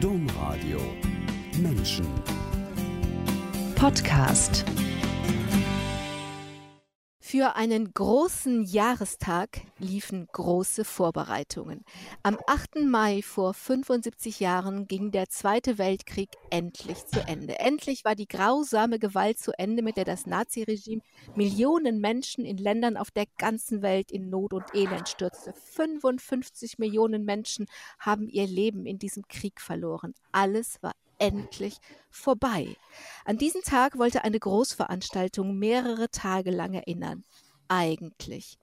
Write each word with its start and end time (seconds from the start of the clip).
Domradio. 0.00 0.78
Menschen. 1.62 2.06
Podcast 3.76 4.64
Für 7.28 7.56
einen 7.56 7.92
großen 7.92 8.62
Jahrestag 8.62 9.62
liefen 9.80 10.28
große 10.30 10.84
Vorbereitungen. 10.84 11.84
Am 12.22 12.38
8. 12.46 12.84
Mai 12.84 13.20
vor 13.20 13.52
75 13.52 14.38
Jahren 14.38 14.86
ging 14.86 15.10
der 15.10 15.28
Zweite 15.28 15.76
Weltkrieg 15.76 16.28
endlich 16.50 17.04
zu 17.04 17.18
Ende. 17.26 17.58
Endlich 17.58 18.04
war 18.04 18.14
die 18.14 18.28
grausame 18.28 19.00
Gewalt 19.00 19.40
zu 19.40 19.50
Ende, 19.58 19.82
mit 19.82 19.96
der 19.96 20.04
das 20.04 20.26
Naziregime 20.26 21.02
Millionen 21.34 22.00
Menschen 22.00 22.44
in 22.44 22.58
Ländern 22.58 22.96
auf 22.96 23.10
der 23.10 23.26
ganzen 23.38 23.82
Welt 23.82 24.12
in 24.12 24.30
Not 24.30 24.52
und 24.52 24.72
Elend 24.72 25.08
stürzte. 25.08 25.52
55 25.52 26.78
Millionen 26.78 27.24
Menschen 27.24 27.66
haben 27.98 28.28
ihr 28.28 28.46
Leben 28.46 28.86
in 28.86 29.00
diesem 29.00 29.26
Krieg 29.26 29.60
verloren. 29.60 30.14
Alles 30.30 30.80
war 30.80 30.92
endlich 31.18 31.78
vorbei. 32.10 32.76
An 33.24 33.38
diesen 33.38 33.62
Tag 33.62 33.98
wollte 33.98 34.24
eine 34.24 34.38
Großveranstaltung 34.38 35.58
mehrere 35.58 36.10
Tage 36.10 36.50
lang 36.50 36.74
erinnern. 36.74 37.24
Eigentlich. 37.68 38.58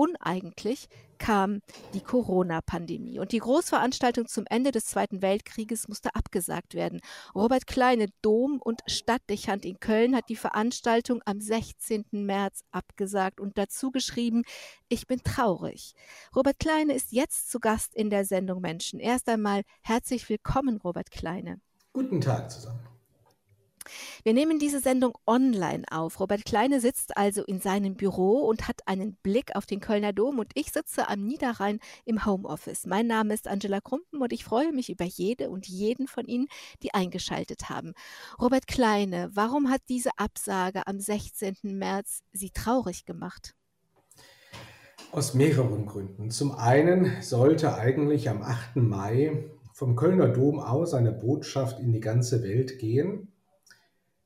Uneigentlich 0.00 0.88
kam 1.18 1.60
die 1.92 2.00
Corona-Pandemie 2.00 3.18
und 3.18 3.32
die 3.32 3.40
Großveranstaltung 3.40 4.28
zum 4.28 4.44
Ende 4.48 4.70
des 4.70 4.86
Zweiten 4.86 5.22
Weltkrieges 5.22 5.88
musste 5.88 6.14
abgesagt 6.14 6.74
werden. 6.74 7.00
Robert 7.34 7.66
Kleine, 7.66 8.06
Dom- 8.22 8.62
und 8.62 8.80
Stadtdechant 8.86 9.64
in 9.64 9.80
Köln, 9.80 10.14
hat 10.14 10.28
die 10.28 10.36
Veranstaltung 10.36 11.20
am 11.24 11.40
16. 11.40 12.04
März 12.12 12.60
abgesagt 12.70 13.40
und 13.40 13.58
dazu 13.58 13.90
geschrieben, 13.90 14.44
ich 14.88 15.08
bin 15.08 15.20
traurig. 15.24 15.94
Robert 16.32 16.60
Kleine 16.60 16.94
ist 16.94 17.10
jetzt 17.10 17.50
zu 17.50 17.58
Gast 17.58 17.92
in 17.96 18.08
der 18.08 18.24
Sendung 18.24 18.60
Menschen. 18.60 19.00
Erst 19.00 19.28
einmal 19.28 19.62
herzlich 19.82 20.28
willkommen, 20.28 20.76
Robert 20.76 21.10
Kleine. 21.10 21.60
Guten 21.98 22.20
Tag 22.20 22.48
zusammen. 22.48 22.78
Wir 24.22 24.32
nehmen 24.32 24.60
diese 24.60 24.78
Sendung 24.78 25.18
online 25.26 25.82
auf. 25.90 26.20
Robert 26.20 26.44
Kleine 26.44 26.80
sitzt 26.80 27.16
also 27.16 27.42
in 27.42 27.60
seinem 27.60 27.96
Büro 27.96 28.46
und 28.46 28.68
hat 28.68 28.86
einen 28.86 29.16
Blick 29.24 29.56
auf 29.56 29.66
den 29.66 29.80
Kölner 29.80 30.12
Dom 30.12 30.38
und 30.38 30.52
ich 30.54 30.70
sitze 30.70 31.08
am 31.08 31.26
Niederrhein 31.26 31.80
im 32.04 32.24
Homeoffice. 32.24 32.86
Mein 32.86 33.08
Name 33.08 33.34
ist 33.34 33.48
Angela 33.48 33.80
Krumpen 33.80 34.20
und 34.20 34.32
ich 34.32 34.44
freue 34.44 34.72
mich 34.72 34.90
über 34.90 35.06
jede 35.06 35.50
und 35.50 35.66
jeden 35.66 36.06
von 36.06 36.26
Ihnen, 36.26 36.46
die 36.84 36.94
eingeschaltet 36.94 37.68
haben. 37.68 37.94
Robert 38.40 38.68
Kleine, 38.68 39.30
warum 39.32 39.68
hat 39.68 39.82
diese 39.88 40.10
Absage 40.18 40.86
am 40.86 41.00
16. 41.00 41.56
März 41.64 42.20
Sie 42.30 42.50
traurig 42.50 43.06
gemacht? 43.06 43.56
Aus 45.10 45.34
mehreren 45.34 45.86
Gründen. 45.86 46.30
Zum 46.30 46.52
einen 46.52 47.22
sollte 47.22 47.74
eigentlich 47.74 48.28
am 48.28 48.42
8. 48.42 48.76
Mai 48.76 49.50
vom 49.78 49.94
Kölner 49.94 50.26
Dom 50.26 50.58
aus 50.58 50.92
eine 50.92 51.12
Botschaft 51.12 51.78
in 51.78 51.92
die 51.92 52.00
ganze 52.00 52.42
Welt 52.42 52.80
gehen, 52.80 53.28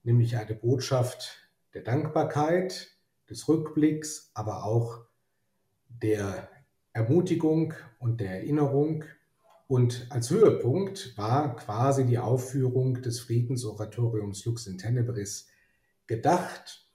nämlich 0.02 0.38
eine 0.38 0.54
Botschaft 0.54 1.46
der 1.74 1.82
Dankbarkeit, 1.82 2.88
des 3.28 3.46
Rückblicks, 3.48 4.30
aber 4.32 4.64
auch 4.64 5.04
der 5.90 6.48
Ermutigung 6.94 7.74
und 7.98 8.22
der 8.22 8.30
Erinnerung. 8.30 9.04
Und 9.68 10.06
als 10.08 10.30
Höhepunkt 10.30 11.18
war 11.18 11.54
quasi 11.56 12.06
die 12.06 12.18
Aufführung 12.18 13.02
des 13.02 13.20
Friedensoratoriums 13.20 14.46
Lux 14.46 14.66
in 14.66 14.78
Tenebris 14.78 15.48
gedacht. 16.06 16.88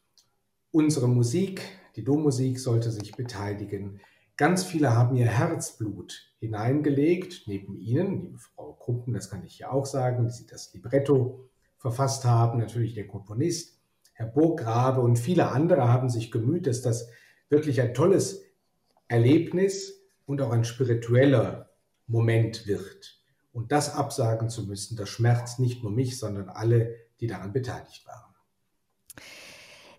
Unsere 0.72 1.08
Musik, 1.08 1.62
die 1.96 2.04
Dommusik, 2.04 2.60
sollte 2.60 2.90
sich 2.90 3.12
beteiligen. 3.16 4.02
Ganz 4.36 4.64
viele 4.64 4.96
haben 4.96 5.16
ihr 5.16 5.28
Herzblut 5.28 6.27
hineingelegt, 6.40 7.44
neben 7.48 7.78
Ihnen, 7.78 8.22
liebe 8.22 8.38
Frau 8.38 8.74
Krumpen, 8.74 9.14
das 9.14 9.30
kann 9.30 9.44
ich 9.44 9.60
ja 9.60 9.72
auch 9.72 9.86
sagen, 9.86 10.26
die 10.26 10.32
Sie 10.32 10.46
das 10.46 10.74
Libretto 10.74 11.50
verfasst 11.78 12.26
haben, 12.26 12.60
natürlich 12.60 12.94
der 12.94 13.08
Komponist, 13.08 13.80
Herr 14.14 14.28
Burggrabe 14.28 15.02
und 15.02 15.18
viele 15.18 15.50
andere 15.52 15.88
haben 15.90 16.10
sich 16.10 16.32
gemüht, 16.32 16.66
dass 16.66 16.82
das 16.82 17.10
wirklich 17.50 17.82
ein 17.82 17.94
tolles 17.94 18.44
Erlebnis 19.08 20.02
und 20.26 20.42
auch 20.42 20.52
ein 20.52 20.64
spiritueller 20.64 21.70
Moment 22.08 22.66
wird. 22.66 23.22
Und 23.54 23.72
das 23.72 23.94
absagen 23.94 24.50
zu 24.50 24.66
müssen, 24.66 24.98
das 24.98 25.10
schmerzt 25.10 25.60
nicht 25.60 25.84
nur 25.84 25.92
mich, 25.92 26.20
sondern 26.20 26.50
alle, 26.50 26.96
die 27.20 27.28
daran 27.28 27.54
beteiligt 27.54 28.06
waren. 28.06 28.34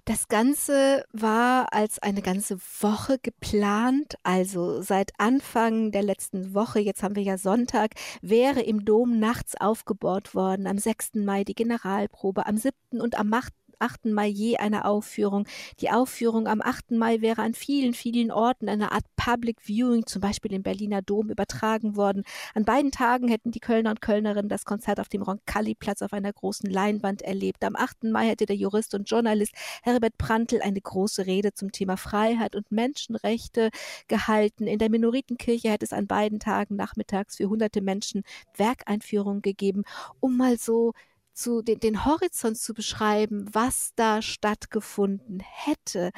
Das 0.09 0.29
Ganze 0.29 1.05
war 1.13 1.75
als 1.75 1.99
eine 1.99 2.23
ganze 2.23 2.59
Woche 2.81 3.19
geplant, 3.19 4.17
also 4.23 4.81
seit 4.81 5.13
Anfang 5.19 5.93
der 5.93 6.03
letzten 6.03 6.55
Woche, 6.55 6.81
jetzt 6.81 7.03
haben 7.03 7.15
wir 7.15 7.23
ja 7.23 7.37
Sonntag, 7.37 7.91
wäre 8.23 8.63
im 8.63 8.87
Dom 8.87 9.19
nachts 9.19 9.55
aufgebaut 9.61 10.35
worden, 10.35 10.67
am 10.67 10.79
6. 10.79 11.17
Mai 11.17 11.45
die 11.45 11.55
Generalprobe, 11.55 12.47
am 12.47 12.57
7. 12.57 12.73
und 13.03 13.19
am 13.19 13.31
8. 13.35 13.53
8. 13.79 14.07
Mai 14.07 14.27
je 14.27 14.57
eine 14.57 14.85
Aufführung. 14.85 15.47
Die 15.81 15.91
Aufführung 15.91 16.47
am 16.47 16.61
8. 16.63 16.93
Mai 16.93 17.21
wäre 17.21 17.43
an 17.43 17.55
vielen, 17.55 17.95
vielen 17.95 18.31
Orten 18.31 18.69
eine 18.69 18.93
Art 18.93 19.05
Public 19.17 19.61
Viewing, 19.61 20.07
zum 20.07 20.21
Beispiel 20.21 20.53
im 20.53 20.63
Berliner 20.63 21.03
Dom, 21.03 21.31
übertragen 21.31 21.97
worden. 21.97 22.25
An 22.55 22.65
beiden 22.65 22.91
Tagen 22.91 23.29
hätten 23.29 23.51
die 23.51 23.61
Kölner 23.61 23.91
und 23.91 24.01
Kölnerinnen 24.01 24.49
das 24.49 24.65
Konzert 24.65 25.01
auf 25.01 25.09
dem 25.09 25.23
Roncalli-Platz 25.23 26.03
auf 26.03 26.13
einer 26.13 26.33
großen 26.33 26.71
Leinwand 26.71 27.23
erlebt. 27.23 27.65
Am 27.65 27.77
8. 27.77 28.05
Mai 28.05 28.29
hätte 28.29 28.47
der 28.47 28.57
Jurist 28.57 28.95
und 28.95 29.09
Journalist 29.09 29.55
Herbert 29.83 30.19
Prantl 30.19 30.61
eine 30.63 30.81
große 30.81 31.27
Rede 31.27 31.53
zum 31.55 31.73
Thema 31.73 31.97
Freiheit 31.97 32.57
und 32.57 32.71
Menschenrechte 32.73 33.71
gehalten. 34.09 34.67
In 34.67 34.79
der 34.79 34.91
Minoritenkirche 34.91 35.71
hätte 35.71 35.85
es 35.85 35.93
an 35.93 36.07
beiden 36.07 36.41
Tagen 36.41 36.77
nachmittags 36.77 37.37
für 37.37 37.49
hunderte 37.49 37.81
Menschen 37.81 38.23
Werkeinführungen 38.57 39.43
gegeben, 39.43 39.85
um 40.21 40.37
mal 40.37 40.59
so 40.59 40.93
zu 41.39 41.63
den, 41.63 41.79
den 41.79 42.05
Horizont 42.05 42.59
zu 42.59 42.75
beschreiben, 42.75 43.47
was 43.53 43.93
da 43.95 44.23
stattgefunden 44.23 45.41
hätte. 45.41 46.11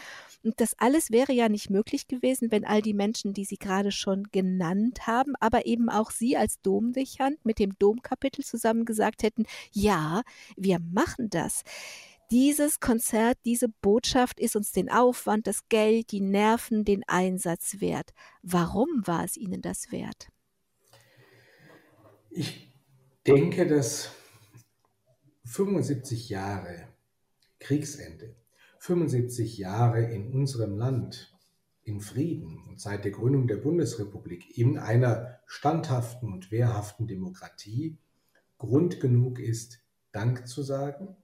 Und 0.43 0.61
das 0.61 0.75
alles 0.79 1.11
wäre 1.11 1.33
ja 1.33 1.49
nicht 1.49 1.69
möglich 1.69 2.09
gewesen, 2.09 2.51
wenn 2.51 2.65
all 2.65 2.81
die 2.81 2.95
Menschen, 2.95 3.35
die 3.35 3.45
Sie 3.45 3.59
gerade 3.59 3.93
schon 3.93 4.29
genannt 4.33 5.07
haben, 5.07 5.35
aber 5.39 5.67
eben 5.67 5.91
auch 5.91 6.11
Sie 6.11 6.37
als 6.37 6.61
Domdechant 6.63 7.45
mit 7.45 7.59
dem 7.59 7.79
Domkapitel 7.79 8.45
zusammen 8.45 8.87
gesagt 8.87 9.23
hätten, 9.23 9.45
ja, 9.73 10.23
wir 10.57 10.79
machen 10.79 11.29
das 11.29 11.65
dieses 12.31 12.79
Konzert, 12.79 13.39
diese 13.45 13.69
Botschaft 13.69 14.39
ist 14.39 14.55
uns 14.55 14.71
den 14.71 14.89
Aufwand, 14.89 15.49
das 15.49 15.69
Geld, 15.69 16.13
die 16.13 16.21
Nerven, 16.21 16.85
den 16.85 17.03
Einsatz 17.09 17.81
wert. 17.81 18.13
Warum 18.43 18.89
war 19.05 19.25
es 19.25 19.37
Ihnen 19.37 19.63
das 19.63 19.91
wert? 19.91 20.29
Ich 22.31 22.73
denke, 23.27 23.67
dass 23.67 24.13
75 25.45 26.29
Jahre 26.29 26.89
Kriegsende, 27.59 28.35
75 28.79 29.59
Jahre 29.59 30.03
in 30.03 30.33
unserem 30.33 30.77
Land 30.77 31.35
in 31.83 32.01
Frieden 32.01 32.63
und 32.69 32.81
seit 32.81 33.05
der 33.05 33.13
Gründung 33.13 33.49
der 33.49 33.57
Bundesrepublik 33.57 34.57
in 34.57 34.79
einer 34.79 35.41
standhaften 35.47 36.33
und 36.33 36.51
wehrhaften 36.51 37.07
Demokratie 37.07 37.99
Grund 38.59 39.01
genug 39.01 39.39
ist, 39.39 39.81
Dank 40.13 40.47
zu 40.47 40.63
sagen. 40.63 41.17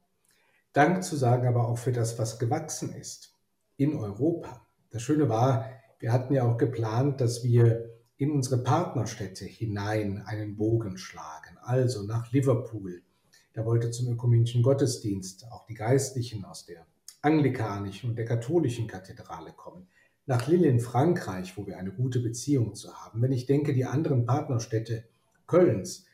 Dank 0.72 1.04
zu 1.04 1.16
sagen 1.16 1.46
aber 1.46 1.68
auch 1.68 1.78
für 1.78 1.92
das, 1.92 2.18
was 2.18 2.38
gewachsen 2.38 2.94
ist 2.94 3.34
in 3.76 3.94
Europa. 3.94 4.66
Das 4.90 5.02
Schöne 5.02 5.28
war, 5.28 5.70
wir 5.98 6.12
hatten 6.12 6.32
ja 6.32 6.44
auch 6.44 6.56
geplant, 6.56 7.20
dass 7.20 7.44
wir 7.44 7.90
in 8.16 8.30
unsere 8.30 8.62
Partnerstädte 8.62 9.44
hinein 9.44 10.22
einen 10.24 10.56
Bogen 10.56 10.96
schlagen, 10.96 11.58
also 11.58 12.02
nach 12.02 12.32
Liverpool, 12.32 13.02
der 13.56 13.64
wollte 13.64 13.90
zum 13.90 14.12
ökumenischen 14.12 14.62
Gottesdienst 14.62 15.46
auch 15.50 15.64
die 15.64 15.74
Geistlichen 15.74 16.44
aus 16.44 16.66
der 16.66 16.86
anglikanischen 17.22 18.10
und 18.10 18.16
der 18.16 18.26
katholischen 18.26 18.86
Kathedrale 18.86 19.52
kommen. 19.52 19.88
Nach 20.26 20.46
Lille 20.46 20.68
in 20.68 20.80
Frankreich, 20.80 21.56
wo 21.56 21.66
wir 21.66 21.78
eine 21.78 21.92
gute 21.92 22.20
Beziehung 22.20 22.74
zu 22.74 22.92
haben. 22.92 23.22
Wenn 23.22 23.32
ich 23.32 23.46
denke, 23.46 23.72
die 23.72 23.86
anderen 23.86 24.26
Partnerstädte 24.26 25.04
Kölns, 25.46 26.04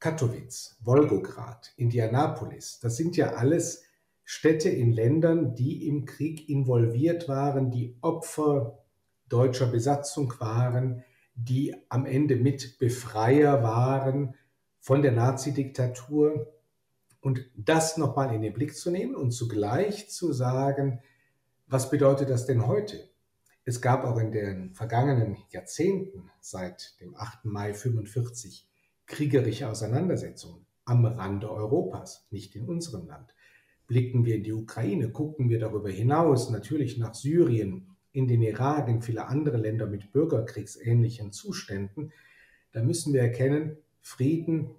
Katowice, 0.00 0.76
Wolgograd, 0.82 1.72
Indianapolis, 1.76 2.80
das 2.80 2.96
sind 2.96 3.16
ja 3.16 3.34
alles 3.34 3.84
Städte 4.24 4.68
in 4.68 4.92
Ländern, 4.92 5.54
die 5.54 5.86
im 5.86 6.04
Krieg 6.04 6.48
involviert 6.48 7.28
waren, 7.28 7.70
die 7.70 7.96
Opfer 8.00 8.78
deutscher 9.28 9.66
Besatzung 9.66 10.32
waren, 10.40 11.04
die 11.34 11.74
am 11.88 12.06
Ende 12.06 12.36
mit 12.36 12.78
Befreier 12.78 13.62
waren 13.62 14.34
von 14.80 15.02
der 15.02 15.12
Nazidiktatur 15.12 16.52
und 17.22 17.48
das 17.56 17.96
nochmal 17.96 18.34
in 18.34 18.42
den 18.42 18.52
Blick 18.52 18.76
zu 18.76 18.90
nehmen 18.90 19.14
und 19.14 19.30
zugleich 19.30 20.10
zu 20.10 20.32
sagen, 20.32 21.00
was 21.66 21.88
bedeutet 21.88 22.28
das 22.28 22.44
denn 22.44 22.66
heute? 22.66 23.08
Es 23.64 23.80
gab 23.80 24.04
auch 24.04 24.18
in 24.18 24.32
den 24.32 24.74
vergangenen 24.74 25.38
Jahrzehnten 25.50 26.30
seit 26.40 27.00
dem 27.00 27.16
8. 27.16 27.44
Mai 27.44 27.72
45 27.72 28.68
kriegerische 29.06 29.70
Auseinandersetzungen 29.70 30.66
am 30.84 31.06
Rande 31.06 31.50
Europas, 31.50 32.26
nicht 32.30 32.56
in 32.56 32.66
unserem 32.66 33.06
Land. 33.06 33.34
Blicken 33.86 34.24
wir 34.24 34.34
in 34.34 34.42
die 34.42 34.52
Ukraine, 34.52 35.10
gucken 35.10 35.48
wir 35.48 35.60
darüber 35.60 35.90
hinaus 35.90 36.50
natürlich 36.50 36.98
nach 36.98 37.14
Syrien, 37.14 37.86
in 38.10 38.26
den 38.26 38.42
Irak, 38.42 38.88
in 38.88 39.00
viele 39.00 39.28
andere 39.28 39.58
Länder 39.58 39.86
mit 39.86 40.12
bürgerkriegsähnlichen 40.12 41.32
Zuständen, 41.32 42.12
da 42.72 42.82
müssen 42.82 43.12
wir 43.12 43.22
erkennen, 43.22 43.76
Frieden 44.00 44.74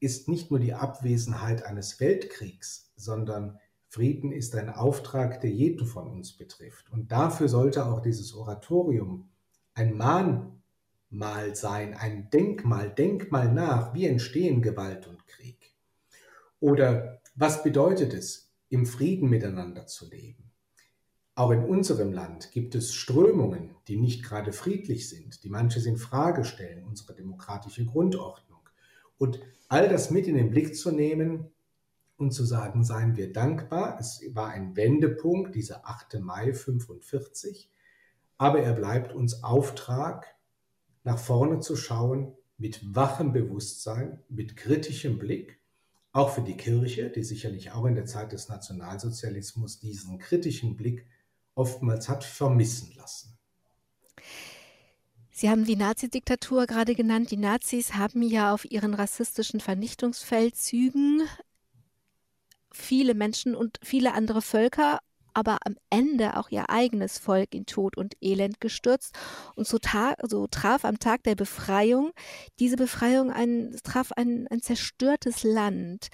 ist 0.00 0.28
nicht 0.28 0.50
nur 0.50 0.60
die 0.60 0.74
Abwesenheit 0.74 1.64
eines 1.64 2.00
Weltkriegs, 2.00 2.92
sondern 2.96 3.58
Frieden 3.88 4.32
ist 4.32 4.54
ein 4.54 4.68
Auftrag, 4.68 5.40
der 5.40 5.50
jeden 5.50 5.86
von 5.86 6.06
uns 6.08 6.36
betrifft. 6.36 6.90
Und 6.90 7.10
dafür 7.10 7.48
sollte 7.48 7.86
auch 7.86 8.00
dieses 8.00 8.34
Oratorium 8.34 9.30
ein 9.74 9.96
Mahnmal 9.96 11.54
sein, 11.54 11.94
ein 11.94 12.28
Denkmal, 12.30 12.90
Denkmal 12.90 13.52
nach, 13.52 13.94
wie 13.94 14.06
entstehen 14.06 14.60
Gewalt 14.60 15.06
und 15.06 15.26
Krieg. 15.26 15.74
Oder 16.60 17.20
was 17.34 17.62
bedeutet 17.62 18.12
es, 18.12 18.52
im 18.68 18.84
Frieden 18.84 19.30
miteinander 19.30 19.86
zu 19.86 20.08
leben? 20.10 20.50
Auch 21.34 21.52
in 21.52 21.64
unserem 21.64 22.12
Land 22.12 22.50
gibt 22.50 22.74
es 22.74 22.92
Strömungen, 22.92 23.76
die 23.86 23.96
nicht 23.96 24.24
gerade 24.24 24.52
friedlich 24.52 25.08
sind, 25.08 25.44
die 25.44 25.48
manches 25.48 25.86
in 25.86 25.96
Frage 25.96 26.44
stellen, 26.44 26.84
unsere 26.84 27.14
demokratische 27.14 27.86
Grundordnung. 27.86 28.47
Und 29.18 29.40
all 29.68 29.88
das 29.88 30.10
mit 30.10 30.26
in 30.26 30.36
den 30.36 30.50
Blick 30.50 30.76
zu 30.76 30.90
nehmen 30.90 31.50
und 32.16 32.32
zu 32.32 32.44
sagen, 32.44 32.84
seien 32.84 33.16
wir 33.16 33.32
dankbar. 33.32 33.98
Es 34.00 34.22
war 34.32 34.48
ein 34.48 34.76
Wendepunkt, 34.76 35.54
dieser 35.54 35.86
8. 35.88 36.20
Mai 36.20 36.52
45, 36.52 37.70
aber 38.38 38.60
er 38.60 38.72
bleibt 38.72 39.14
uns 39.14 39.42
Auftrag, 39.42 40.34
nach 41.04 41.18
vorne 41.18 41.60
zu 41.60 41.76
schauen, 41.76 42.34
mit 42.58 42.94
wachem 42.94 43.32
Bewusstsein, 43.32 44.20
mit 44.28 44.56
kritischem 44.56 45.18
Blick, 45.18 45.60
auch 46.12 46.30
für 46.30 46.42
die 46.42 46.56
Kirche, 46.56 47.08
die 47.10 47.22
sicherlich 47.22 47.70
auch 47.70 47.84
in 47.84 47.94
der 47.94 48.06
Zeit 48.06 48.32
des 48.32 48.48
Nationalsozialismus 48.48 49.78
diesen 49.78 50.18
kritischen 50.18 50.76
Blick 50.76 51.06
oftmals 51.54 52.08
hat 52.08 52.24
vermissen 52.24 52.94
lassen. 52.96 53.37
Sie 55.40 55.48
haben 55.48 55.64
die 55.64 55.76
Nazidiktatur 55.76 56.66
gerade 56.66 56.96
genannt. 56.96 57.30
Die 57.30 57.36
Nazis 57.36 57.94
haben 57.94 58.22
ja 58.22 58.52
auf 58.52 58.68
ihren 58.68 58.92
rassistischen 58.92 59.60
Vernichtungsfeldzügen 59.60 61.22
viele 62.72 63.14
Menschen 63.14 63.54
und 63.54 63.78
viele 63.80 64.14
andere 64.14 64.42
Völker, 64.42 64.98
aber 65.34 65.58
am 65.64 65.76
Ende 65.90 66.36
auch 66.38 66.50
ihr 66.50 66.70
eigenes 66.70 67.18
Volk 67.20 67.54
in 67.54 67.66
Tod 67.66 67.96
und 67.96 68.16
Elend 68.20 68.60
gestürzt. 68.60 69.16
Und 69.54 69.68
so, 69.68 69.78
so 70.26 70.48
traf 70.48 70.84
am 70.84 70.98
Tag 70.98 71.22
der 71.22 71.36
Befreiung 71.36 72.10
diese 72.58 72.74
Befreiung 72.74 73.30
ein, 73.30 73.76
traf 73.84 74.10
ein, 74.10 74.48
ein 74.50 74.60
zerstörtes 74.60 75.44
Land, 75.44 76.08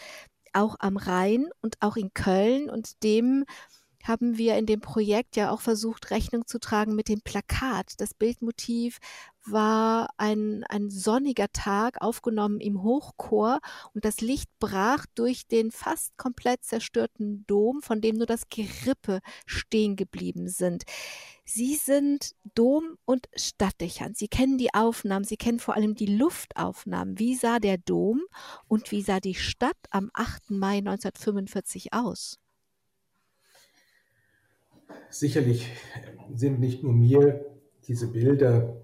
auch 0.53 0.77
am 0.81 0.99
Rhein 0.99 1.49
und 1.63 1.77
auch 1.81 1.97
in 1.97 2.13
Köln 2.13 2.69
und 2.69 3.03
dem 3.03 3.47
haben 4.05 4.39
wir 4.39 4.57
in 4.57 4.67
dem 4.67 4.81
Projekt 4.81 5.37
ja 5.37 5.51
auch 5.51 5.61
versucht, 5.61 6.11
Rechnung 6.11 6.47
zu 6.47 6.61
tragen 6.61 6.95
mit 6.95 7.09
dem 7.09 7.23
Plakat. 7.23 7.95
Das 7.99 8.15
Bildmotiv 8.15 8.99
war 9.47 10.09
ein, 10.17 10.65
ein 10.69 10.91
sonniger 10.91 11.49
Tag, 11.53 12.01
aufgenommen 12.01 12.61
im 12.61 12.83
Hochchor 12.83 13.61
und 13.93 14.05
das 14.05 14.21
Licht 14.21 14.49
brach 14.59 15.07
durch 15.15 15.47
den 15.47 15.71
fast 15.71 16.17
komplett 16.17 16.65
zerstörten 16.65 17.45
Dom, 17.47 17.83
von 17.83 18.01
dem 18.01 18.17
nur 18.17 18.27
das 18.27 18.49
Gerippe 18.49 19.21
stehen 19.47 19.97
geblieben 19.97 20.49
sind. 20.49 20.85
Sie 21.45 21.75
sind 21.75 22.35
Dom- 22.55 22.97
und 23.05 23.29
Stadtdächern. 23.37 24.15
Sie 24.15 24.29
kennen 24.29 24.57
die 24.57 24.73
Aufnahmen, 24.73 25.25
Sie 25.25 25.37
kennen 25.37 25.59
vor 25.59 25.75
allem 25.75 25.95
die 25.95 26.07
Luftaufnahmen. 26.07 27.19
Wie 27.19 27.35
sah 27.35 27.59
der 27.59 27.79
Dom 27.79 28.23
und 28.67 28.91
wie 28.93 29.03
sah 29.03 29.21
die 29.21 29.35
Stadt 29.35 29.77
am 29.91 30.11
8. 30.15 30.51
Mai 30.51 30.79
1945 30.79 31.93
aus? 31.93 32.39
Sicherlich 35.11 35.71
sind 36.35 36.61
nicht 36.61 36.83
nur 36.83 36.93
mir 36.93 37.45
diese 37.87 38.09
Bilder 38.09 38.81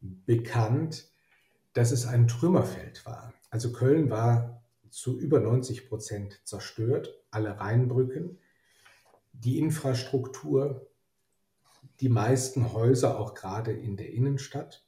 bekannt, 0.00 1.08
dass 1.72 1.92
es 1.92 2.06
ein 2.06 2.28
Trümmerfeld 2.28 3.04
war. 3.06 3.32
Also 3.50 3.72
Köln 3.72 4.10
war 4.10 4.62
zu 4.90 5.18
über 5.18 5.40
90 5.40 5.88
Prozent 5.88 6.40
zerstört, 6.44 7.14
alle 7.30 7.58
Rheinbrücken, 7.58 8.38
die 9.32 9.58
Infrastruktur, 9.58 10.90
die 12.00 12.08
meisten 12.08 12.72
Häuser 12.72 13.18
auch 13.18 13.34
gerade 13.34 13.72
in 13.72 13.96
der 13.96 14.12
Innenstadt, 14.12 14.84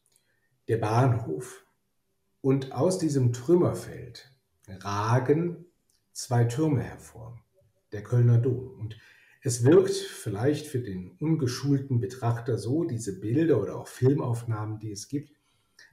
der 0.68 0.78
Bahnhof. 0.78 1.64
Und 2.40 2.72
aus 2.72 2.98
diesem 2.98 3.32
Trümmerfeld 3.32 4.30
ragen 4.68 5.66
zwei 6.12 6.44
Türme 6.44 6.82
hervor, 6.82 7.38
der 7.92 8.02
Kölner 8.02 8.38
Dom. 8.38 8.78
Und 8.78 8.96
es 9.44 9.64
wirkt 9.64 9.90
vielleicht 9.90 10.68
für 10.68 10.78
den 10.78 11.10
ungeschulten 11.18 11.98
Betrachter 11.98 12.58
so, 12.58 12.84
diese 12.84 13.18
Bilder 13.18 13.60
oder 13.60 13.76
auch 13.76 13.88
Filmaufnahmen, 13.88 14.78
die 14.78 14.92
es 14.92 15.08
gibt, 15.08 15.32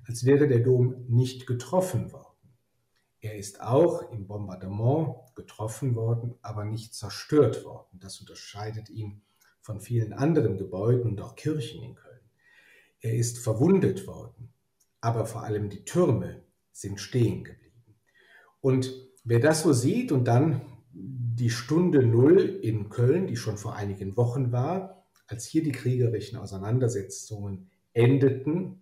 als 0.07 0.23
wäre 0.23 0.47
der 0.47 0.59
Dom 0.59 1.05
nicht 1.07 1.47
getroffen 1.47 2.11
worden. 2.11 2.27
Er 3.21 3.37
ist 3.37 3.59
auch 3.61 4.11
im 4.11 4.27
Bombardement 4.27 5.15
getroffen 5.35 5.95
worden, 5.95 6.35
aber 6.43 6.63
nicht 6.63 6.93
zerstört 6.93 7.65
worden. 7.65 7.99
Das 7.99 8.19
unterscheidet 8.19 8.89
ihn 8.89 9.23
von 9.61 9.81
vielen 9.81 10.13
anderen 10.13 10.57
Gebäuden 10.57 11.09
und 11.09 11.21
auch 11.21 11.35
Kirchen 11.35 11.83
in 11.83 11.95
Köln. 11.95 12.19
Er 13.01 13.15
ist 13.15 13.39
verwundet 13.39 14.05
worden, 14.05 14.53
aber 15.01 15.25
vor 15.25 15.43
allem 15.43 15.69
die 15.69 15.85
Türme 15.85 16.43
sind 16.71 16.99
stehen 16.99 17.43
geblieben. 17.43 17.95
Und 18.61 18.93
wer 19.23 19.39
das 19.39 19.63
so 19.63 19.73
sieht 19.73 20.11
und 20.11 20.25
dann 20.25 20.61
die 21.39 21.50
Stunde 21.50 22.06
Null 22.06 22.59
in 22.62 22.89
Köln, 22.89 23.25
die 23.25 23.38
schon 23.38 23.57
vor 23.57 23.75
einigen 23.75 24.18
Wochen 24.18 24.51
war, 24.51 25.06
als 25.27 25.45
hier 25.45 25.63
die 25.63 25.71
kriegerischen 25.71 26.38
Auseinandersetzungen 26.38 27.69
endeten, 27.94 28.81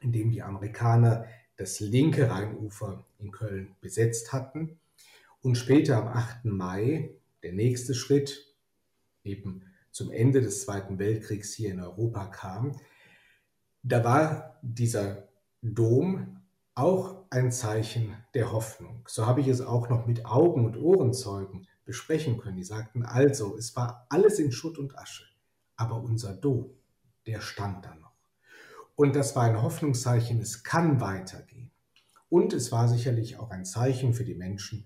indem 0.00 0.30
die 0.30 0.42
Amerikaner 0.42 1.24
das 1.56 1.80
linke 1.80 2.30
Rheinufer 2.30 3.04
in 3.18 3.32
Köln 3.32 3.74
besetzt 3.80 4.32
hatten 4.32 4.78
und 5.42 5.56
später 5.56 5.96
am 5.96 6.06
8. 6.06 6.44
Mai 6.44 7.10
der 7.42 7.52
nächste 7.52 7.94
Schritt 7.94 8.54
eben 9.24 9.62
zum 9.90 10.12
Ende 10.12 10.40
des 10.40 10.62
Zweiten 10.62 11.00
Weltkriegs 11.00 11.52
hier 11.52 11.72
in 11.72 11.80
Europa 11.80 12.26
kam, 12.26 12.76
da 13.82 14.04
war 14.04 14.60
dieser 14.62 15.28
Dom 15.62 16.42
auch 16.76 17.24
ein 17.30 17.50
Zeichen 17.50 18.14
der 18.34 18.52
Hoffnung. 18.52 19.02
So 19.08 19.26
habe 19.26 19.40
ich 19.40 19.48
es 19.48 19.60
auch 19.60 19.88
noch 19.88 20.06
mit 20.06 20.26
Augen- 20.26 20.64
und 20.64 20.76
Ohrenzeugen 20.76 21.66
besprechen 21.88 22.36
können. 22.36 22.58
Die 22.58 22.64
sagten 22.64 23.02
also, 23.02 23.56
es 23.56 23.74
war 23.74 24.06
alles 24.10 24.38
in 24.38 24.52
Schutt 24.52 24.76
und 24.76 24.98
Asche, 24.98 25.24
aber 25.74 26.02
unser 26.02 26.34
Dom, 26.34 26.70
der 27.26 27.40
stand 27.40 27.86
da 27.86 27.94
noch. 27.94 28.12
Und 28.94 29.16
das 29.16 29.34
war 29.34 29.44
ein 29.44 29.62
Hoffnungszeichen, 29.62 30.38
es 30.38 30.62
kann 30.62 31.00
weitergehen. 31.00 31.70
Und 32.28 32.52
es 32.52 32.70
war 32.72 32.88
sicherlich 32.88 33.38
auch 33.38 33.48
ein 33.50 33.64
Zeichen 33.64 34.12
für 34.12 34.24
die 34.24 34.34
Menschen, 34.34 34.84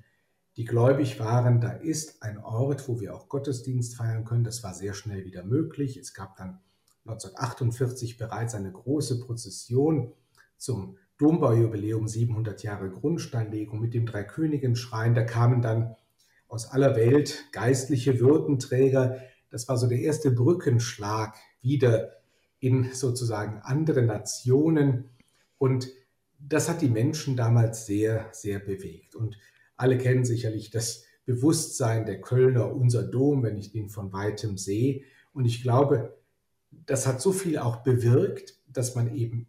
die 0.57 0.65
gläubig 0.65 1.19
waren, 1.19 1.61
da 1.61 1.73
ist 1.73 2.23
ein 2.23 2.39
Ort, 2.39 2.87
wo 2.87 3.01
wir 3.01 3.17
auch 3.17 3.29
Gottesdienst 3.29 3.97
feiern 3.97 4.25
können. 4.25 4.45
Das 4.45 4.63
war 4.63 4.73
sehr 4.73 4.95
schnell 4.95 5.25
wieder 5.25 5.43
möglich. 5.43 5.97
Es 5.97 6.15
gab 6.15 6.37
dann 6.37 6.61
1948 7.07 8.17
bereits 8.17 8.55
eine 8.55 8.71
große 8.71 9.19
Prozession 9.19 10.13
zum 10.57 10.99
Dombaujubiläum 11.19 12.07
700 12.07 12.63
Jahre 12.63 12.91
Grundsteinlegung 12.91 13.81
mit 13.81 13.93
dem 13.93 14.07
Dreikönigenschrein. 14.07 15.15
Da 15.15 15.25
kamen 15.25 15.63
dann 15.63 15.97
aus 16.53 16.67
aller 16.67 16.97
Welt, 16.97 17.47
geistliche 17.51 18.21
Würdenträger. 18.21 19.17
Das 19.49 19.69
war 19.69 19.79
so 19.79 19.87
der 19.87 20.01
erste 20.01 20.31
Brückenschlag 20.31 21.35
wieder 21.63 22.13
in 22.61 22.93
sozusagen 22.93 23.61
andere 23.63 24.03
Nationen. 24.03 25.09
Und 25.57 25.89
das 26.39 26.69
hat 26.69 26.83
die 26.83 26.91
Menschen 26.91 27.37
damals 27.37 27.87
sehr, 27.87 28.29
sehr 28.33 28.59
bewegt. 28.59 29.17
Und 29.17 29.39
alle 29.77 29.97
kennen 29.97 30.27
sicherlich 30.27 30.71
das 30.71 31.05
Bewusstsein 31.25 32.05
der 32.05 32.21
Kölner, 32.21 32.75
unser 32.75 33.03
Dom, 33.03 33.43
wenn 33.43 33.57
ich 33.57 33.73
den 33.73 33.89
von 33.89 34.13
weitem 34.13 34.59
sehe. 34.59 35.03
Und 35.33 35.47
ich 35.47 35.63
glaube, 35.63 36.19
das 36.71 37.07
hat 37.07 37.23
so 37.23 37.33
viel 37.33 37.57
auch 37.57 37.77
bewirkt, 37.77 38.61
dass 38.67 38.95
man 38.95 39.15
eben 39.15 39.49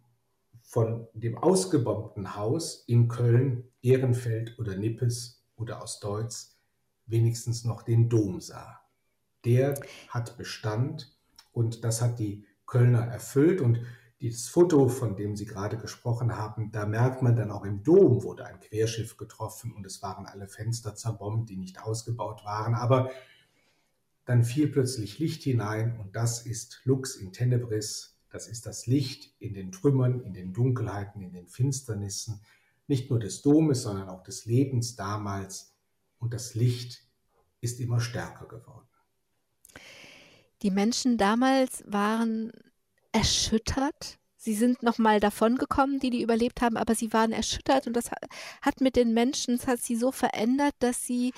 von 0.62 1.06
dem 1.12 1.36
ausgebombten 1.36 2.34
Haus 2.34 2.82
in 2.86 3.08
Köln, 3.08 3.64
Ehrenfeld 3.82 4.58
oder 4.58 4.76
Nippes 4.76 5.44
oder 5.56 5.82
aus 5.82 6.00
Deutz 6.00 6.53
wenigstens 7.06 7.64
noch 7.64 7.82
den 7.82 8.08
Dom 8.08 8.40
sah. 8.40 8.80
Der 9.44 9.78
hat 10.08 10.36
Bestand 10.36 11.16
und 11.52 11.84
das 11.84 12.00
hat 12.00 12.18
die 12.18 12.46
Kölner 12.66 13.06
erfüllt 13.06 13.60
und 13.60 13.80
dieses 14.20 14.48
Foto, 14.48 14.88
von 14.88 15.16
dem 15.16 15.36
Sie 15.36 15.44
gerade 15.44 15.76
gesprochen 15.76 16.34
haben, 16.36 16.72
da 16.72 16.86
merkt 16.86 17.20
man 17.20 17.36
dann 17.36 17.50
auch 17.50 17.64
im 17.64 17.82
Dom 17.82 18.22
wurde 18.22 18.46
ein 18.46 18.58
Querschiff 18.58 19.18
getroffen 19.18 19.72
und 19.72 19.84
es 19.84 20.02
waren 20.02 20.24
alle 20.24 20.48
Fenster 20.48 20.94
zerbombt, 20.94 21.50
die 21.50 21.58
nicht 21.58 21.82
ausgebaut 21.82 22.42
waren, 22.44 22.74
aber 22.74 23.10
dann 24.24 24.42
fiel 24.42 24.68
plötzlich 24.68 25.18
Licht 25.18 25.42
hinein 25.42 25.98
und 26.00 26.16
das 26.16 26.46
ist 26.46 26.80
Lux 26.84 27.16
in 27.16 27.32
Tenebris, 27.32 28.18
das 28.30 28.48
ist 28.48 28.64
das 28.64 28.86
Licht 28.86 29.34
in 29.40 29.52
den 29.52 29.72
Trümmern, 29.72 30.20
in 30.20 30.32
den 30.32 30.54
Dunkelheiten, 30.54 31.20
in 31.20 31.32
den 31.32 31.46
Finsternissen, 31.46 32.40
nicht 32.86 33.10
nur 33.10 33.18
des 33.18 33.42
Domes, 33.42 33.82
sondern 33.82 34.08
auch 34.08 34.22
des 34.22 34.46
Lebens 34.46 34.96
damals 34.96 35.73
und 36.24 36.32
das 36.32 36.54
Licht 36.54 37.06
ist 37.60 37.78
immer 37.80 38.00
stärker 38.00 38.48
geworden. 38.48 38.88
Die 40.62 40.70
Menschen 40.70 41.18
damals 41.18 41.84
waren 41.86 42.50
erschüttert. 43.12 44.18
sie 44.36 44.54
sind 44.54 44.82
nochmal 44.82 45.20
davongekommen, 45.20 46.00
die 46.00 46.10
die 46.10 46.22
überlebt 46.22 46.60
haben, 46.60 46.76
aber 46.76 46.94
sie 46.94 47.12
waren 47.12 47.32
erschüttert 47.32 47.86
und 47.86 47.94
das 47.94 48.10
hat 48.60 48.80
mit 48.80 48.96
den 48.96 49.14
Menschen, 49.14 49.56
das 49.56 49.66
hat 49.66 49.80
sie 49.80 49.96
so 49.96 50.12
verändert, 50.12 50.74
dass 50.80 51.06
sie 51.06 51.32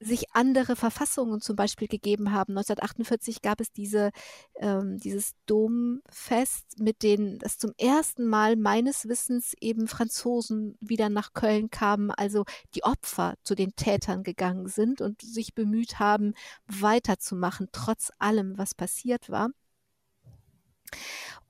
sich 0.00 0.32
andere 0.32 0.76
Verfassungen 0.76 1.40
zum 1.40 1.56
Beispiel 1.56 1.86
gegeben 1.86 2.32
haben. 2.32 2.56
1948 2.56 3.42
gab 3.42 3.60
es 3.60 3.70
diese, 3.70 4.10
ähm, 4.58 4.96
dieses 4.98 5.34
Domfest, 5.46 6.80
mit 6.80 7.02
dem 7.02 7.38
das 7.38 7.58
zum 7.58 7.72
ersten 7.76 8.26
Mal 8.26 8.56
meines 8.56 9.08
Wissens 9.08 9.54
eben 9.60 9.86
Franzosen 9.88 10.76
wieder 10.80 11.10
nach 11.10 11.34
Köln 11.34 11.70
kamen, 11.70 12.10
also 12.10 12.44
die 12.74 12.84
Opfer 12.84 13.34
zu 13.42 13.54
den 13.54 13.76
Tätern 13.76 14.22
gegangen 14.22 14.68
sind 14.68 15.02
und 15.02 15.20
sich 15.20 15.54
bemüht 15.54 15.98
haben, 15.98 16.34
weiterzumachen, 16.66 17.68
trotz 17.72 18.10
allem, 18.18 18.56
was 18.56 18.74
passiert 18.74 19.28
war. 19.28 19.50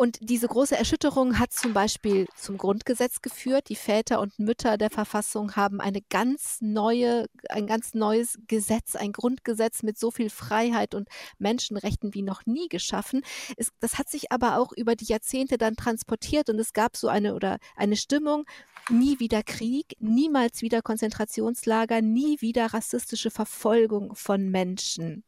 Und 0.01 0.17
diese 0.23 0.49
große 0.49 0.75
Erschütterung 0.75 1.39
hat 1.39 1.53
zum 1.53 1.75
Beispiel 1.75 2.27
zum 2.35 2.57
Grundgesetz 2.57 3.21
geführt. 3.21 3.69
Die 3.69 3.77
Väter 3.77 4.21
und 4.21 4.39
Mütter 4.39 4.79
der 4.79 4.89
Verfassung 4.89 5.57
haben 5.57 5.79
eine 5.79 6.01
ganz 6.01 6.57
neue, 6.63 7.27
ein 7.51 7.67
ganz 7.67 7.93
neues 7.93 8.39
Gesetz, 8.47 8.97
ein 8.97 9.13
Grundgesetz 9.13 9.83
mit 9.83 9.99
so 9.99 10.11
viel 10.11 10.31
Freiheit 10.31 10.95
und 10.95 11.11
Menschenrechten 11.39 12.15
wie 12.15 12.23
noch 12.23 12.47
nie 12.47 12.69
geschaffen. 12.69 13.21
Es, 13.59 13.73
das 13.81 13.99
hat 13.99 14.09
sich 14.09 14.33
aber 14.33 14.57
auch 14.57 14.73
über 14.73 14.97
die 14.97 15.05
Jahrzehnte 15.05 15.59
dann 15.59 15.77
transportiert 15.77 16.49
und 16.49 16.59
es 16.59 16.73
gab 16.73 16.97
so 16.97 17.09
eine 17.09 17.35
oder 17.35 17.59
eine 17.77 17.97
Stimmung, 17.97 18.47
nie 18.89 19.21
wieder 19.21 19.43
Krieg, 19.43 19.97
niemals 19.99 20.63
wieder 20.63 20.81
Konzentrationslager, 20.81 22.01
nie 22.01 22.41
wieder 22.41 22.73
rassistische 22.73 23.31
Verfolgung 23.31 24.15
von 24.15 24.49
Menschen. 24.49 25.25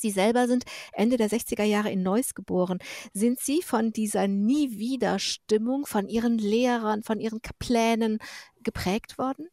Sie 0.00 0.10
selber 0.10 0.46
sind 0.46 0.64
Ende 0.92 1.16
der 1.16 1.28
60er 1.28 1.64
Jahre 1.64 1.90
in 1.90 2.02
Neuss 2.02 2.34
geboren. 2.34 2.78
Sind 3.12 3.40
Sie 3.40 3.62
von 3.62 3.92
dieser 3.92 4.28
Nie-Wieder-Stimmung, 4.28 5.86
von 5.86 6.08
Ihren 6.08 6.38
Lehrern, 6.38 7.02
von 7.02 7.20
Ihren 7.20 7.40
Plänen 7.58 8.18
geprägt 8.62 9.18
worden? 9.18 9.48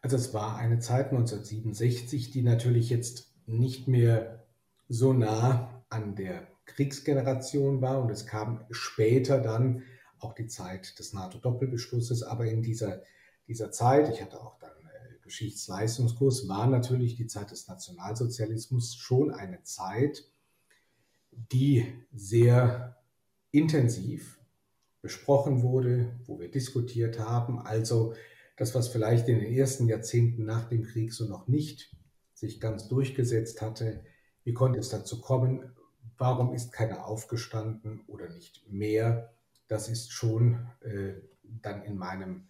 Also 0.00 0.16
es 0.16 0.34
war 0.34 0.58
eine 0.58 0.80
Zeit 0.80 1.06
1967, 1.12 2.30
die 2.30 2.42
natürlich 2.42 2.90
jetzt 2.90 3.32
nicht 3.46 3.88
mehr 3.88 4.44
so 4.88 5.14
nah 5.14 5.82
an 5.88 6.14
der 6.14 6.46
Kriegsgeneration 6.66 7.80
war 7.80 8.02
und 8.02 8.10
es 8.10 8.26
kam 8.26 8.64
später 8.70 9.38
dann 9.38 9.82
auch 10.18 10.34
die 10.34 10.46
Zeit 10.46 10.98
des 10.98 11.12
NATO-Doppelbeschlusses, 11.12 12.22
aber 12.22 12.46
in 12.46 12.62
dieser, 12.62 13.02
dieser 13.46 13.70
Zeit, 13.70 14.08
ich 14.12 14.22
hatte 14.22 14.40
auch 14.40 14.58
dann 14.58 14.73
Geschichtsleistungskurs 15.34 16.46
war 16.46 16.68
natürlich 16.68 17.16
die 17.16 17.26
Zeit 17.26 17.50
des 17.50 17.66
Nationalsozialismus 17.66 18.94
schon 18.94 19.32
eine 19.32 19.64
Zeit, 19.64 20.30
die 21.32 21.92
sehr 22.12 23.02
intensiv 23.50 24.38
besprochen 25.02 25.62
wurde, 25.62 26.14
wo 26.26 26.38
wir 26.38 26.48
diskutiert 26.48 27.18
haben. 27.18 27.58
Also 27.58 28.14
das, 28.56 28.76
was 28.76 28.86
vielleicht 28.86 29.28
in 29.28 29.40
den 29.40 29.52
ersten 29.52 29.88
Jahrzehnten 29.88 30.44
nach 30.44 30.68
dem 30.68 30.84
Krieg 30.84 31.12
so 31.12 31.24
noch 31.24 31.48
nicht 31.48 31.92
sich 32.32 32.60
ganz 32.60 32.86
durchgesetzt 32.86 33.60
hatte, 33.60 34.04
wie 34.44 34.54
konnte 34.54 34.78
es 34.78 34.90
dazu 34.90 35.20
kommen? 35.20 35.74
Warum 36.16 36.54
ist 36.54 36.70
keiner 36.72 37.06
aufgestanden 37.06 38.02
oder 38.06 38.28
nicht 38.28 38.70
mehr? 38.70 39.34
Das 39.66 39.88
ist 39.88 40.12
schon 40.12 40.68
äh, 40.82 41.14
dann 41.42 41.82
in 41.82 41.96
meinem 41.96 42.46